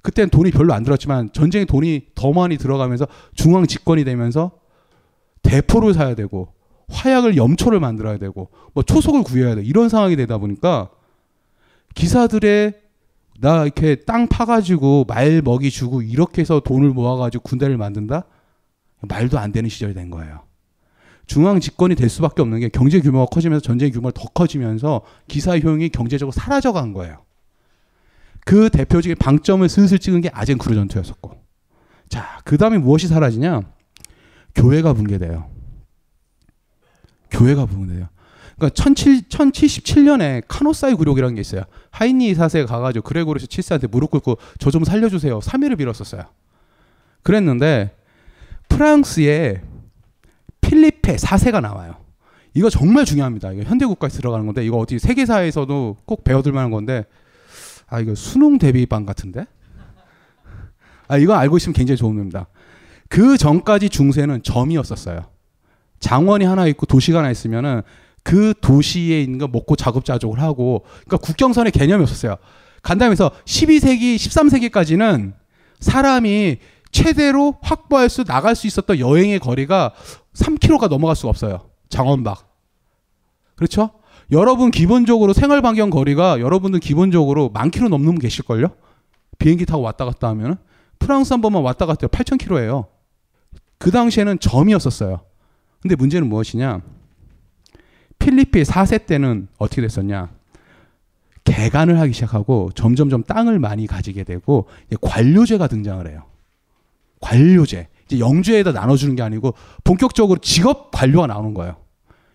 그때는 0.00 0.30
돈이 0.30 0.52
별로 0.52 0.72
안 0.72 0.84
들었지만 0.84 1.30
전쟁에 1.32 1.64
돈이 1.66 2.06
더 2.14 2.32
많이 2.32 2.56
들어가면서 2.56 3.06
중앙 3.34 3.66
집권이 3.66 4.04
되면서 4.04 4.52
대포를 5.42 5.92
사야 5.92 6.14
되고 6.14 6.54
화약을 6.88 7.36
염초를 7.36 7.80
만들어야 7.80 8.18
되고 8.18 8.50
뭐 8.72 8.82
초속을 8.82 9.22
구해야 9.22 9.54
돼 9.54 9.62
이런 9.62 9.88
상황이 9.88 10.16
되다 10.16 10.38
보니까 10.38 10.90
기사들의 11.94 12.74
나 13.40 13.64
이렇게 13.64 13.96
땅 13.96 14.26
파가지고 14.26 15.04
말 15.06 15.42
먹이 15.42 15.70
주고 15.70 16.02
이렇게 16.02 16.40
해서 16.40 16.60
돈을 16.60 16.90
모아가지고 16.90 17.42
군대를 17.44 17.76
만든다 17.76 18.24
말도 19.02 19.38
안 19.38 19.52
되는 19.52 19.68
시절이 19.68 19.94
된 19.94 20.10
거예요. 20.10 20.40
중앙 21.26 21.60
집권이 21.60 21.94
될 21.94 22.08
수밖에 22.08 22.42
없는 22.42 22.60
게 22.60 22.68
경제 22.68 23.00
규모가 23.00 23.26
커지면서 23.26 23.62
전쟁 23.62 23.92
규모가 23.92 24.12
더 24.18 24.28
커지면서 24.30 25.02
기사 25.28 25.58
효용이 25.58 25.90
경제적으로 25.90 26.32
사라져 26.32 26.72
간 26.72 26.92
거예요. 26.92 27.22
그 28.44 28.70
대표적인 28.70 29.16
방점을 29.18 29.68
슬슬 29.68 29.98
찍은 29.98 30.22
게 30.22 30.30
아젠크루 30.32 30.74
전투였었고. 30.74 31.32
자, 32.08 32.40
그 32.44 32.56
다음에 32.56 32.78
무엇이 32.78 33.06
사라지냐? 33.06 33.60
교회가 34.54 34.94
붕괴돼요. 34.94 35.50
교회가 37.30 37.66
붕괴돼요. 37.66 38.08
그러니까 38.56 38.82
1077년에 38.82 40.42
카노사이 40.48 40.94
굴욕이라는 40.94 41.34
게 41.36 41.40
있어요. 41.40 41.62
하이니 41.90 42.34
4세가 42.34 42.66
가가지고 42.66 43.04
그레고리스 43.04 43.46
7세한테 43.46 43.88
무릎 43.90 44.10
꿇고 44.10 44.36
저 44.58 44.70
좀 44.70 44.84
살려주세요. 44.84 45.38
3일을 45.38 45.78
빌었었어요. 45.78 46.22
그랬는데 47.22 47.94
프랑스에 48.68 49.62
필리페 50.60 51.16
4세가 51.16 51.60
나와요. 51.60 51.96
이거 52.54 52.68
정말 52.70 53.04
중요합니다. 53.04 53.52
이거 53.52 53.62
현대 53.62 53.86
국가에 53.86 54.10
들어가는 54.10 54.44
건데 54.44 54.64
이거 54.64 54.78
어디 54.78 54.98
세계사에서도 54.98 55.96
꼭 56.04 56.24
배워둘 56.24 56.52
만한 56.52 56.70
건데 56.70 57.04
아 57.86 58.00
이거 58.00 58.14
수능 58.14 58.58
대비반 58.58 59.06
같은데? 59.06 59.46
아 61.06 61.16
이거 61.16 61.34
알고 61.34 61.56
있으면 61.58 61.74
굉장히 61.74 61.96
좋은 61.96 62.16
겁니다. 62.16 62.46
그 63.08 63.38
전까지 63.38 63.88
중세는 63.88 64.42
점이었었어요. 64.42 65.26
장원이 66.00 66.44
하나 66.44 66.66
있고 66.66 66.86
도시가 66.86 67.18
하나 67.18 67.30
있으면은 67.30 67.82
그 68.22 68.54
도시에 68.60 69.22
있는 69.22 69.38
거 69.38 69.48
먹고 69.48 69.76
자급자족을 69.76 70.40
하고 70.40 70.84
그러니까 71.06 71.16
국경선의 71.18 71.72
개념이 71.72 72.02
없었어요. 72.02 72.36
간다면서 72.82 73.30
12세기, 73.44 74.16
13세기까지는 74.16 75.32
사람이 75.80 76.58
최대로 76.90 77.56
확보할 77.62 78.08
수 78.08 78.24
나갈 78.24 78.54
수 78.54 78.66
있었던 78.66 78.98
여행의 78.98 79.38
거리가 79.40 79.94
3km가 80.34 80.88
넘어갈 80.88 81.16
수가 81.16 81.30
없어요. 81.30 81.70
장원박. 81.88 82.48
그렇죠? 83.54 83.90
여러분 84.30 84.70
기본적으로 84.70 85.32
생활 85.32 85.62
반경 85.62 85.90
거리가 85.90 86.40
여러분들 86.40 86.80
기본적으로 86.80 87.48
만 87.50 87.70
킬로 87.70 87.88
넘는 87.88 88.06
분 88.12 88.18
계실걸요? 88.18 88.68
비행기 89.38 89.66
타고 89.66 89.82
왔다 89.82 90.04
갔다 90.04 90.28
하면은 90.28 90.56
프랑스 90.98 91.32
한 91.32 91.40
번만 91.40 91.62
왔다 91.62 91.86
갔다 91.86 92.06
8천 92.08 92.38
킬로예요. 92.38 92.88
그 93.78 93.90
당시에는 93.90 94.38
점이었었어요. 94.40 95.20
근데 95.80 95.94
문제는 95.96 96.28
무엇이냐? 96.28 96.80
필리핀 98.18 98.64
4세 98.64 99.06
때는 99.06 99.48
어떻게 99.58 99.80
됐었냐? 99.82 100.30
개간을 101.44 101.98
하기 102.00 102.12
시작하고 102.12 102.70
점점점 102.74 103.22
땅을 103.24 103.58
많이 103.58 103.86
가지게 103.86 104.24
되고 104.24 104.68
관료제가 105.00 105.66
등장을 105.68 106.06
해요. 106.08 106.24
관료제. 107.20 107.88
이제 108.06 108.18
영주에다 108.18 108.72
나눠주는 108.72 109.16
게 109.16 109.22
아니고 109.22 109.54
본격적으로 109.84 110.40
직업 110.40 110.90
관료가 110.90 111.26
나오는 111.26 111.54
거예요. 111.54 111.76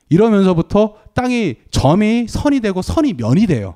이러면서부터 0.09 0.95
땅이 1.13 1.55
점이 1.71 2.27
선이 2.27 2.59
되고 2.59 2.81
선이 2.81 3.13
면이 3.13 3.47
돼요. 3.47 3.75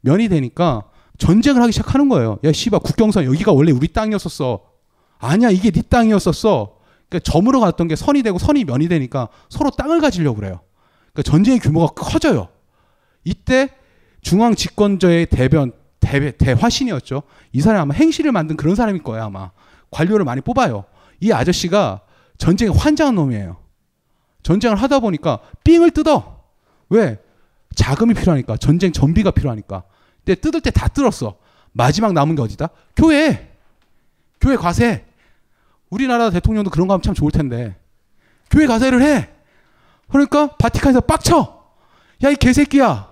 면이 0.00 0.28
되니까 0.28 0.84
전쟁을 1.18 1.60
하기 1.62 1.72
시작하는 1.72 2.08
거예요. 2.08 2.38
야 2.44 2.52
씨발 2.52 2.80
국경선 2.80 3.24
여기가 3.24 3.52
원래 3.52 3.72
우리 3.72 3.88
땅이었었어. 3.88 4.60
아니야 5.18 5.50
이게 5.50 5.70
네 5.70 5.82
땅이었었어. 5.82 6.77
그러니까 7.08 7.30
점으로 7.30 7.60
갔던 7.60 7.88
게 7.88 7.96
선이 7.96 8.22
되고 8.22 8.38
선이 8.38 8.64
면이 8.64 8.88
되니까 8.88 9.28
서로 9.48 9.70
땅을 9.70 10.00
가지려고 10.00 10.36
그래요. 10.36 10.60
그러니까 11.12 11.22
전쟁의 11.30 11.60
규모가 11.60 11.94
커져요. 11.94 12.48
이때 13.24 13.70
중앙 14.20 14.54
집권자의 14.54 15.26
대변 15.26 15.72
대, 16.00 16.30
대화신이었죠. 16.36 17.22
이 17.52 17.60
사람이 17.60 17.80
아마 17.82 17.94
행실을 17.94 18.32
만든 18.32 18.56
그런 18.56 18.74
사람일 18.74 19.02
거예요 19.02 19.24
아마. 19.24 19.50
관료를 19.90 20.24
많이 20.24 20.40
뽑아요. 20.40 20.84
이 21.20 21.32
아저씨가 21.32 22.02
전쟁에 22.36 22.70
환장한 22.70 23.14
놈이에요. 23.14 23.56
전쟁을 24.42 24.76
하다 24.76 25.00
보니까 25.00 25.40
삥을 25.64 25.90
뜯어. 25.90 26.44
왜? 26.90 27.18
자금이 27.74 28.14
필요하니까. 28.14 28.56
전쟁 28.58 28.92
전비가 28.92 29.30
필요하니까. 29.30 29.82
근데 30.24 30.40
뜯을 30.40 30.60
때 30.60 30.70
다 30.70 30.88
뜯었어. 30.88 31.36
마지막 31.72 32.12
남은 32.12 32.36
게 32.36 32.42
어디다? 32.42 32.68
교회. 32.96 33.52
교회 34.40 34.56
과세. 34.56 35.04
우리나라 35.90 36.30
대통령도 36.30 36.70
그런 36.70 36.88
거 36.88 36.94
하면 36.94 37.02
참 37.02 37.14
좋을 37.14 37.30
텐데. 37.30 37.76
교회 38.50 38.66
과세를 38.66 39.02
해. 39.02 39.28
그러니까 40.10 40.48
바티칸에서 40.56 41.02
빡쳐. 41.02 41.64
야, 42.24 42.30
이 42.30 42.36
개새끼야. 42.36 43.08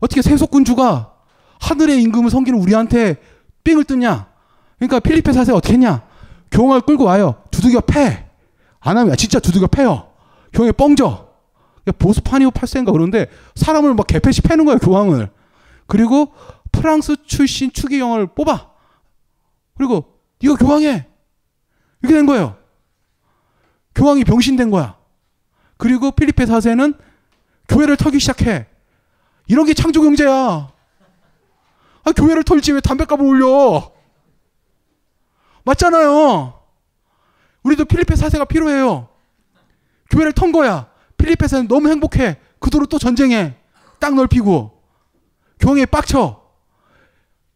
어떻게 0.00 0.22
세속군주가 0.22 1.12
하늘의 1.60 2.02
임금을 2.02 2.30
섬기는 2.30 2.58
우리한테 2.58 3.16
삥을 3.64 3.84
뜯냐? 3.84 4.28
그러니까 4.78 4.98
필리핀 4.98 5.32
사세 5.32 5.52
어떻게 5.52 5.74
했냐? 5.74 6.02
교황을 6.50 6.80
끌고 6.82 7.04
와요. 7.04 7.42
두들겨 7.50 7.80
패. 7.82 8.28
안 8.80 8.98
하면 8.98 9.16
진짜 9.16 9.38
두들겨 9.38 9.68
패요. 9.68 10.08
교황이 10.52 10.72
뻥져. 10.72 11.30
보스파니오 11.98 12.50
8세인가 12.50 12.92
그런데 12.92 13.26
사람을 13.54 13.94
막 13.94 14.06
개패시 14.06 14.42
패는 14.42 14.64
거예요, 14.64 14.78
교황을. 14.78 15.30
그리고 15.86 16.32
프랑스 16.70 17.16
출신 17.26 17.72
추기경을 17.72 18.28
뽑아. 18.28 18.70
그리고 19.76 20.04
이거 20.40 20.56
교황해. 20.56 21.06
이렇게 22.02 22.14
된 22.14 22.26
거예요. 22.26 22.56
교황이 23.94 24.24
병신된 24.24 24.70
거야. 24.70 24.96
그리고 25.76 26.10
필리핀 26.10 26.46
사세는 26.46 26.94
교회를 27.68 27.96
털기 27.96 28.18
시작해. 28.18 28.66
이런 29.46 29.66
게 29.66 29.74
창조 29.74 30.02
경제야. 30.02 30.30
아, 32.04 32.12
교회를 32.12 32.42
털지 32.42 32.72
왜 32.72 32.80
담배값을 32.80 33.24
올려? 33.24 33.92
맞잖아요. 35.64 36.60
우리도 37.62 37.84
필리핀 37.84 38.16
사세가 38.16 38.44
필요해요. 38.46 39.08
교회를 40.10 40.32
턴 40.32 40.52
거야. 40.52 40.90
필리핀 41.16 41.46
사세는 41.46 41.68
너무 41.68 41.88
행복해. 41.88 42.38
그도로 42.58 42.86
또 42.86 42.98
전쟁해. 42.98 43.56
땅 44.00 44.16
넓히고. 44.16 44.82
교황에 45.60 45.86
빡쳐. 45.86 46.42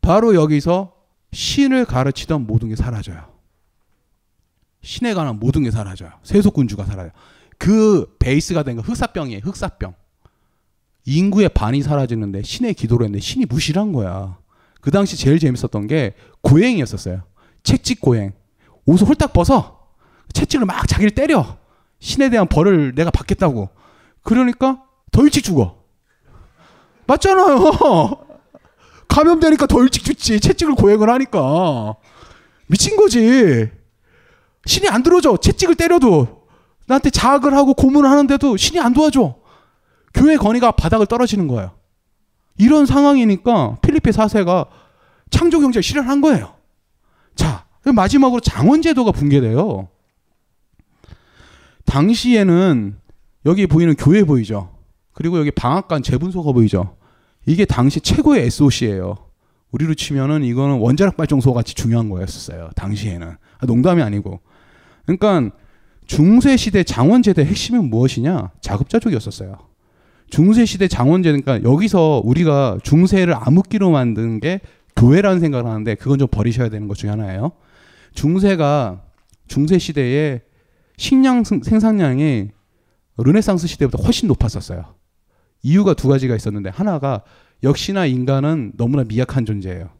바로 0.00 0.36
여기서 0.36 0.94
신을 1.32 1.84
가르치던 1.84 2.46
모든 2.46 2.68
게 2.68 2.76
사라져요. 2.76 3.35
신에 4.86 5.14
관한 5.14 5.40
모든 5.40 5.64
게 5.64 5.72
사라져요. 5.72 6.12
세속군주가 6.22 6.84
사라져요. 6.84 7.10
그 7.58 8.14
베이스가 8.20 8.62
된건 8.62 8.84
흑사병이에요. 8.84 9.40
흑사병. 9.42 9.94
인구의 11.04 11.48
반이 11.48 11.82
사라지는데 11.82 12.42
신의 12.42 12.74
기도로 12.74 13.04
했는데 13.04 13.20
신이 13.20 13.46
무시를 13.46 13.82
한 13.82 13.92
거야. 13.92 14.38
그 14.80 14.92
당시 14.92 15.16
제일 15.16 15.40
재밌었던 15.40 15.88
게 15.88 16.14
고행이었었어요. 16.42 17.22
채찍 17.64 18.00
고행. 18.00 18.32
옷을 18.84 19.08
홀딱 19.08 19.32
벗어. 19.32 19.88
채찍을 20.32 20.66
막 20.66 20.86
자기를 20.86 21.10
때려. 21.16 21.58
신에 21.98 22.30
대한 22.30 22.46
벌을 22.46 22.94
내가 22.94 23.10
받겠다고. 23.10 23.68
그러니까 24.22 24.84
더 25.10 25.22
일찍 25.24 25.42
죽어. 25.42 25.82
맞잖아요. 27.08 28.24
감염되니까 29.08 29.66
더 29.66 29.82
일찍 29.82 30.04
죽지. 30.04 30.38
채찍을 30.38 30.76
고행을 30.76 31.10
하니까. 31.10 31.96
미친 32.68 32.96
거지. 32.96 33.70
신이 34.66 34.88
안 34.88 35.02
들어줘. 35.02 35.38
채찍을 35.38 35.74
때려도. 35.76 36.46
나한테 36.86 37.10
자학을 37.10 37.54
하고 37.54 37.74
고문을 37.74 38.08
하는데도 38.08 38.56
신이 38.56 38.78
안 38.78 38.92
도와줘. 38.92 39.36
교회 40.14 40.36
건의가 40.36 40.72
바닥을 40.72 41.06
떨어지는 41.06 41.48
거예요. 41.48 41.72
이런 42.58 42.86
상황이니까 42.86 43.78
필리핀 43.82 44.12
사세가 44.12 44.66
창조 45.30 45.60
경제를 45.60 45.82
실현한 45.82 46.20
거예요. 46.20 46.54
자, 47.34 47.66
마지막으로 47.84 48.40
장원 48.40 48.82
제도가 48.82 49.12
붕괴돼요. 49.12 49.88
당시에는 51.84 52.96
여기 53.46 53.66
보이는 53.66 53.94
교회 53.94 54.24
보이죠? 54.24 54.70
그리고 55.12 55.38
여기 55.38 55.50
방앗간 55.50 56.02
재분소가 56.02 56.52
보이죠? 56.52 56.96
이게 57.46 57.64
당시 57.64 58.00
최고의 58.00 58.46
SOC예요. 58.46 59.16
우리로 59.70 59.94
치면은 59.94 60.44
이거는 60.44 60.78
원자력 60.78 61.16
발전소 61.16 61.52
같이 61.52 61.74
중요한 61.74 62.08
거였어요. 62.08 62.70
당시에는. 62.76 63.36
아, 63.58 63.66
농담이 63.66 64.02
아니고. 64.02 64.40
그러니까 65.06 65.50
중세 66.06 66.56
시대 66.56 66.82
장원제대 66.84 67.44
핵심은 67.44 67.88
무엇이냐? 67.90 68.52
자급자족이었었어요. 68.60 69.56
중세 70.28 70.64
시대 70.64 70.88
장원제 70.88 71.30
그러니까 71.30 71.62
여기서 71.68 72.20
우리가 72.24 72.78
중세를 72.82 73.34
암흑기로 73.34 73.90
만든 73.90 74.40
게 74.40 74.60
교회라는 74.96 75.40
생각을 75.40 75.66
하는데 75.66 75.94
그건 75.94 76.18
좀 76.18 76.28
버리셔야 76.28 76.68
되는 76.68 76.88
것 76.88 76.96
중에 76.96 77.10
하나예요. 77.10 77.52
중세가 78.14 79.02
중세 79.46 79.78
시대에 79.78 80.42
식량 80.96 81.44
생산량이 81.44 82.48
르네상스 83.18 83.66
시대보다 83.66 84.02
훨씬 84.02 84.28
높았었어요. 84.28 84.94
이유가 85.62 85.94
두 85.94 86.08
가지가 86.08 86.34
있었는데 86.34 86.70
하나가 86.70 87.22
역시나 87.62 88.06
인간은 88.06 88.72
너무나 88.76 89.04
미약한 89.04 89.44
존재예요. 89.44 89.90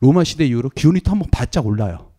로마 0.00 0.24
시대 0.24 0.46
이후로 0.46 0.70
기온이 0.70 1.00
또 1.00 1.10
한번 1.10 1.28
바짝 1.30 1.66
올라요. 1.66 2.12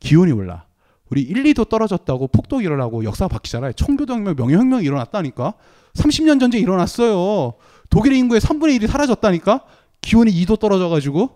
기온이 0.00 0.32
올라. 0.32 0.65
우리 1.10 1.22
1, 1.22 1.44
2도 1.44 1.68
떨어졌다고 1.68 2.28
폭독이 2.28 2.64
일어나고 2.64 3.04
역사가 3.04 3.28
바뀌잖아요. 3.28 3.72
청교도혁명, 3.74 4.34
명예혁명이 4.36 4.84
일어났다니까. 4.84 5.54
30년 5.94 6.40
전쟁이 6.40 6.62
일어났어요. 6.62 7.54
독일의 7.90 8.18
인구의 8.18 8.40
3분의 8.40 8.80
1이 8.80 8.86
사라졌다니까. 8.86 9.64
기온이 10.00 10.32
2도 10.32 10.58
떨어져가지고. 10.58 11.30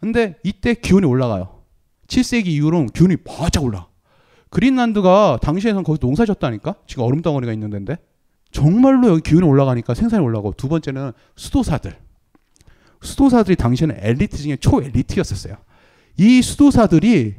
근데 0.00 0.36
이때 0.44 0.74
기온이 0.74 1.06
올라가요. 1.06 1.62
7세기 2.06 2.46
이후로는 2.46 2.88
기온이 2.88 3.16
바짝 3.16 3.64
올라. 3.64 3.88
그린란드가 4.50 5.38
당시에는 5.42 5.82
거기 5.82 5.98
농사 5.98 6.24
졌다니까. 6.24 6.76
지금 6.86 7.04
얼음 7.04 7.22
덩어리가 7.22 7.52
있는 7.52 7.70
데인데. 7.70 7.98
정말로 8.52 9.08
여기 9.08 9.22
기온이 9.22 9.46
올라가니까 9.46 9.94
생산이 9.94 10.22
올라가고 10.22 10.54
두 10.56 10.68
번째는 10.68 11.12
수도사들. 11.36 11.96
수도사들이 13.02 13.56
당시에는 13.56 13.96
엘리트 14.00 14.36
중에 14.36 14.56
초엘리트였었어요. 14.56 15.56
이 16.18 16.42
수도사들이 16.42 17.34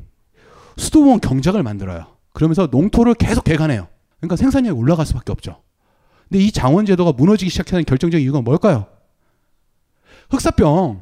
수도원 0.77 1.19
경작을 1.19 1.63
만들어요. 1.63 2.07
그러면서 2.33 2.67
농토를 2.71 3.13
계속 3.15 3.43
개간해요. 3.43 3.87
그러니까 4.19 4.35
생산량이 4.35 4.77
올라갈 4.77 5.05
수밖에 5.05 5.31
없죠. 5.31 5.61
근데 6.29 6.43
이 6.43 6.51
장원 6.51 6.85
제도가 6.85 7.11
무너지기 7.11 7.49
시작하는 7.49 7.83
결정적인 7.83 8.23
이유가 8.23 8.41
뭘까요? 8.41 8.87
흑사병. 10.29 11.01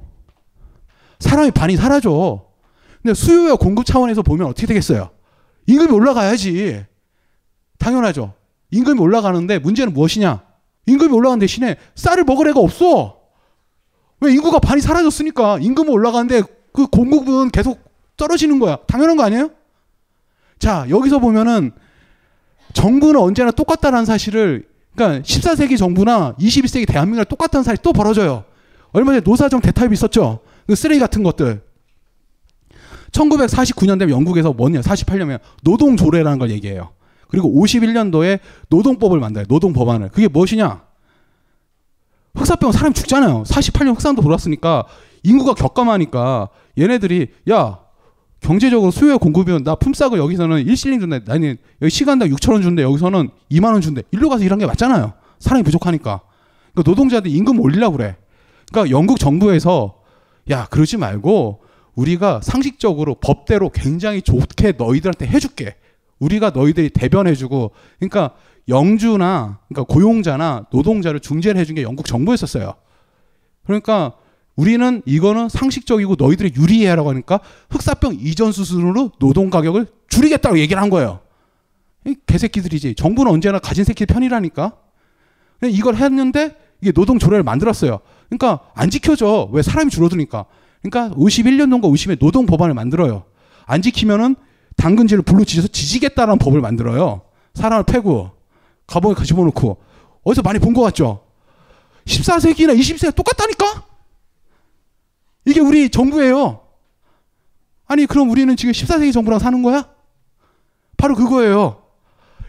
사람이 1.19 1.51
반이 1.51 1.75
사라져. 1.75 2.45
근데 3.01 3.13
수요와 3.13 3.55
공급 3.57 3.85
차원에서 3.85 4.21
보면 4.23 4.47
어떻게 4.47 4.67
되겠어요? 4.67 5.11
임금이 5.67 5.91
올라가야지. 5.91 6.85
당연하죠. 7.77 8.33
임금이 8.71 8.99
올라가는데 8.99 9.59
문제는 9.59 9.93
무엇이냐? 9.93 10.43
임금이 10.87 11.13
올라가는 11.13 11.39
대신에 11.39 11.77
쌀을 11.95 12.23
먹을 12.23 12.47
애가 12.49 12.59
없어. 12.59 13.19
왜 14.21 14.33
인구가 14.33 14.59
반이 14.59 14.81
사라졌으니까 14.81 15.59
임금은 15.59 15.91
올라가는데 15.91 16.41
그 16.73 16.87
공급은 16.87 17.51
계속 17.51 17.79
떨어지는 18.17 18.59
거야. 18.59 18.77
당연한 18.87 19.15
거 19.15 19.23
아니에요? 19.23 19.51
자, 20.59 20.85
여기서 20.89 21.19
보면은 21.19 21.71
정부는 22.73 23.19
언제나 23.19 23.51
똑같다는 23.51 24.05
사실을 24.05 24.67
그러니까 24.95 25.23
14세기 25.23 25.77
정부나 25.77 26.35
21세기 26.39 26.87
대한민국이랑 26.87 27.25
똑같다는 27.25 27.63
사실이 27.63 27.81
또 27.81 27.93
벌어져요. 27.93 28.43
얼마 28.91 29.11
전에 29.11 29.21
노사정 29.21 29.61
대타입 29.61 29.93
있었죠. 29.93 30.39
그 30.67 30.75
쓰레기 30.75 30.99
같은 30.99 31.23
것들. 31.23 31.61
1949년 33.11 33.97
되면 33.97 34.09
영국에서 34.09 34.53
뭐냐? 34.53 34.81
48년이면 34.81 35.39
노동 35.63 35.97
조례라는 35.97 36.37
걸 36.37 36.51
얘기해요. 36.51 36.91
그리고 37.27 37.49
51년도에 37.49 38.39
노동법을 38.69 39.19
만들어요. 39.19 39.47
노동 39.47 39.73
법안을. 39.73 40.09
그게 40.09 40.27
무엇이냐? 40.27 40.81
흑사병 42.35 42.71
사람 42.71 42.93
죽잖아요. 42.93 43.43
48년 43.43 43.95
흑산도 43.95 44.21
돌았으니까 44.21 44.85
인구가 45.23 45.53
격감하니까 45.53 46.49
얘네들이 46.77 47.27
야 47.51 47.79
경제적으로 48.41 48.91
수요에 48.91 49.17
공급이면 49.17 49.63
나 49.63 49.75
품삯을 49.75 50.17
여기서는 50.19 50.65
1실링 50.65 50.99
준대. 50.99 51.21
나는 51.25 51.57
여기 51.81 51.89
시간당 51.89 52.29
6천 52.29 52.53
원 52.53 52.61
준대. 52.61 52.83
여기서는 52.83 53.29
2만 53.51 53.73
원 53.73 53.81
준대. 53.81 54.03
일로 54.11 54.29
가서 54.29 54.43
일한 54.43 54.59
게 54.59 54.65
맞잖아요. 54.65 55.13
사람이 55.39 55.63
부족하니까. 55.63 56.21
그러니까 56.73 56.89
노동자들 56.89 57.31
임금 57.31 57.59
올리려고 57.59 57.97
그래. 57.97 58.15
그러니까 58.71 58.95
영국 58.95 59.19
정부에서 59.19 59.95
야 60.49 60.65
그러지 60.65 60.97
말고 60.97 61.61
우리가 61.95 62.39
상식적으로 62.41 63.15
법대로 63.15 63.69
굉장히 63.69 64.21
좋게 64.21 64.73
너희들한테 64.77 65.27
해줄게. 65.27 65.75
우리가 66.19 66.51
너희들이 66.51 66.89
대변해주고 66.89 67.71
그러니까 67.99 68.35
영주나 68.67 69.59
그러니까 69.67 69.93
고용자나 69.93 70.67
노동자를 70.71 71.19
중재를 71.19 71.59
해준 71.59 71.75
게 71.75 71.81
영국 71.81 72.05
정부였었어요. 72.05 72.73
그러니까 73.63 74.13
우리는 74.59 75.01
이거는 75.05 75.47
상식적이고 75.47 76.15
너희들이 76.19 76.51
유리해라고 76.53 77.09
하니까 77.11 77.39
흑사병 77.69 78.17
이전 78.19 78.51
수준으로 78.51 79.11
노동 79.17 79.49
가격을 79.49 79.87
줄이겠다고 80.09 80.59
얘기를 80.59 80.81
한 80.81 80.89
거예요. 80.89 81.21
이 82.05 82.15
개새끼들이지. 82.25 82.95
정부는 82.95 83.31
언제나 83.31 83.59
가진 83.59 83.85
새끼 83.85 84.05
편이라니까. 84.05 84.73
이걸 85.63 85.95
했는데 85.95 86.57
이게 86.81 86.91
노동 86.91 87.19
조례를 87.19 87.41
만들었어요. 87.43 87.99
그러니까 88.27 88.59
안 88.75 88.89
지켜져. 88.89 89.47
왜 89.53 89.61
사람이 89.61 89.91
줄어드니까. 89.91 90.43
그러니까 90.81 91.15
51년도인가 91.15 91.83
50에 91.83 92.19
노동 92.19 92.45
법안을 92.45 92.73
만들어요. 92.73 93.23
안 93.65 93.81
지키면은 93.81 94.35
당근질을 94.75 95.23
불로 95.23 95.45
지져서 95.45 95.69
지지겠다라는 95.69 96.37
법을 96.37 96.59
만들어요. 96.59 97.21
사람을 97.53 97.85
패고 97.85 98.31
가방에 98.87 99.15
집어넣고 99.23 99.77
어디서 100.25 100.41
많이 100.41 100.59
본 100.59 100.73
것 100.73 100.81
같죠? 100.81 101.21
14세기나 102.05 102.77
20세기 102.77 103.15
똑같다니까? 103.15 103.87
이게 105.45 105.59
우리 105.59 105.89
정부예요. 105.89 106.61
아니 107.87 108.05
그럼 108.05 108.29
우리는 108.29 108.55
지금 108.55 108.71
14세기 108.71 109.11
정부랑 109.13 109.39
사는 109.39 109.61
거야? 109.63 109.89
바로 110.97 111.15
그거예요. 111.15 111.83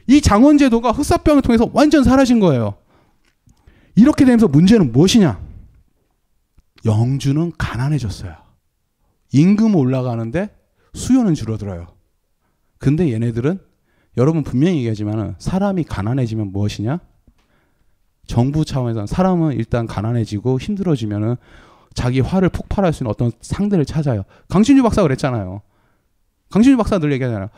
이 0.07 0.21
장원제도가 0.21 0.91
흑사병을 0.93 1.43
통해서 1.43 1.71
완전 1.73 2.05
사라진 2.05 2.41
거예요. 2.41 2.75
이렇게 3.95 4.25
되면서 4.25 4.49
문제는 4.49 4.93
무엇이냐? 4.93 5.41
영주는 6.85 7.53
가난해졌어요. 7.57 8.35
임금 9.33 9.77
올라가는데 9.77 10.55
수요는 10.95 11.35
줄어들어요. 11.35 11.87
근데 12.79 13.13
얘네들은 13.13 13.61
여러분 14.17 14.43
분명히 14.43 14.79
얘기하지만 14.79 15.37
사람이 15.39 15.85
가난해지면 15.85 16.51
무엇이냐? 16.53 16.99
정부 18.27 18.65
차원에서 18.65 19.07
사람은 19.07 19.53
일단 19.53 19.87
가난해지고 19.87 20.59
힘들어지면은 20.59 21.37
자기 21.95 22.21
화를 22.21 22.49
폭발할 22.49 22.93
수 22.93 23.03
있는 23.03 23.11
어떤 23.11 23.33
상대를 23.41 23.85
찾아요. 23.85 24.25
강신주 24.49 24.83
박사가 24.83 25.07
그랬잖아요. 25.07 25.63
강신주 26.51 26.77
박사 26.77 26.99
늘 26.99 27.13
얘기하잖아요. 27.13 27.49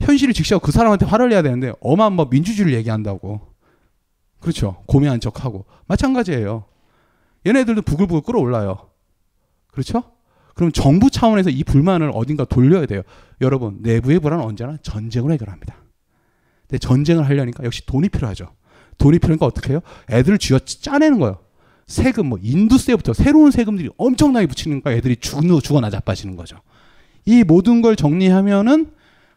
현실을 0.00 0.34
직시하고 0.34 0.64
그 0.64 0.72
사람한테 0.72 1.06
화를 1.06 1.30
내야 1.30 1.42
되는데 1.42 1.72
어마한 1.80 2.14
뭐 2.14 2.26
민주주의를 2.30 2.74
얘기한다고. 2.74 3.40
그렇죠. 4.40 4.82
고매한 4.86 5.20
척하고. 5.20 5.64
마찬가지예요. 5.86 6.64
얘네들도 7.46 7.82
부글부글 7.82 8.22
끓어올라요. 8.22 8.90
그렇죠? 9.68 10.02
그럼 10.54 10.72
정부 10.72 11.10
차원에서 11.10 11.50
이 11.50 11.64
불만을 11.64 12.10
어딘가 12.14 12.44
돌려야 12.44 12.86
돼요. 12.86 13.02
여러분, 13.40 13.78
내부의 13.80 14.20
불안은 14.20 14.44
언제나 14.44 14.76
전쟁으로 14.82 15.32
해결합니다. 15.34 15.76
근데 16.62 16.78
전쟁을 16.78 17.26
하려니까 17.26 17.64
역시 17.64 17.84
돈이 17.86 18.08
필요하죠. 18.08 18.48
돈이 18.98 19.18
필요하니까 19.18 19.46
어떻게 19.46 19.72
해요? 19.72 19.80
애들을 20.10 20.38
쥐어 20.38 20.58
짜내는 20.58 21.18
거예요. 21.18 21.38
세금, 21.86 22.26
뭐, 22.26 22.38
인두세부터 22.42 23.12
새로운 23.12 23.50
세금들이 23.50 23.90
엄청나게 23.96 24.46
붙이니까 24.46 24.92
애들이 24.92 25.16
죽어, 25.16 25.60
죽어나 25.60 25.88
자빠지는 25.88 26.36
거죠. 26.36 26.58
이 27.24 27.44
모든 27.44 27.80
걸 27.80 27.94
정리하면은 27.96 28.92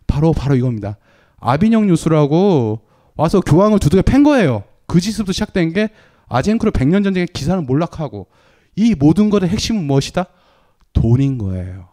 바로, 0.08 0.34
바로 0.34 0.56
이겁니다. 0.56 0.98
아비뇽 1.38 1.86
뉴스라고 1.86 2.82
와서 3.16 3.40
교황을 3.42 3.80
두들겨 3.80 4.02
팬 4.02 4.24
거예요. 4.24 4.64
그 4.88 5.00
짓부터 5.00 5.32
시작된 5.32 5.74
게 5.74 5.90
아젠크로 6.28 6.72
100년 6.72 7.04
전쟁의 7.04 7.28
기사는 7.28 7.66
몰락하고 7.66 8.28
이 8.76 8.96
모든 8.96 9.30
것의 9.30 9.50
핵심은 9.50 9.84
무엇이다? 9.84 10.26
돈인 10.94 11.38
거예요. 11.38 11.90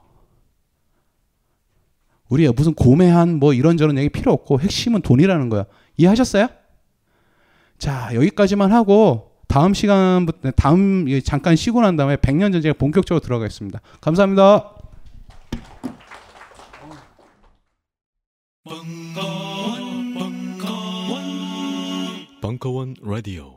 우리가 2.28 2.52
무슨 2.56 2.74
고매한 2.74 3.38
뭐 3.38 3.52
이런저런 3.52 3.98
얘기 3.98 4.08
필요 4.08 4.32
없고 4.32 4.60
핵심은 4.60 5.02
돈이라는 5.02 5.48
거야. 5.48 5.66
이해하셨어요? 5.96 6.48
자, 7.78 8.10
여기까지만 8.14 8.72
하고 8.72 9.35
다음 9.48 9.74
시간부터 9.74 10.50
다음 10.52 11.06
잠깐 11.24 11.56
쉬고 11.56 11.80
난 11.80 11.96
다음에 11.96 12.16
100년 12.16 12.52
전쟁에 12.52 12.72
본격적으로 12.72 13.20
들어가겠습니다. 13.20 13.80
감사합니다. 14.00 14.72
벙커원, 18.64 20.14
벙커원, 20.14 21.22
벙커원 22.40 22.94
라디오. 23.02 23.55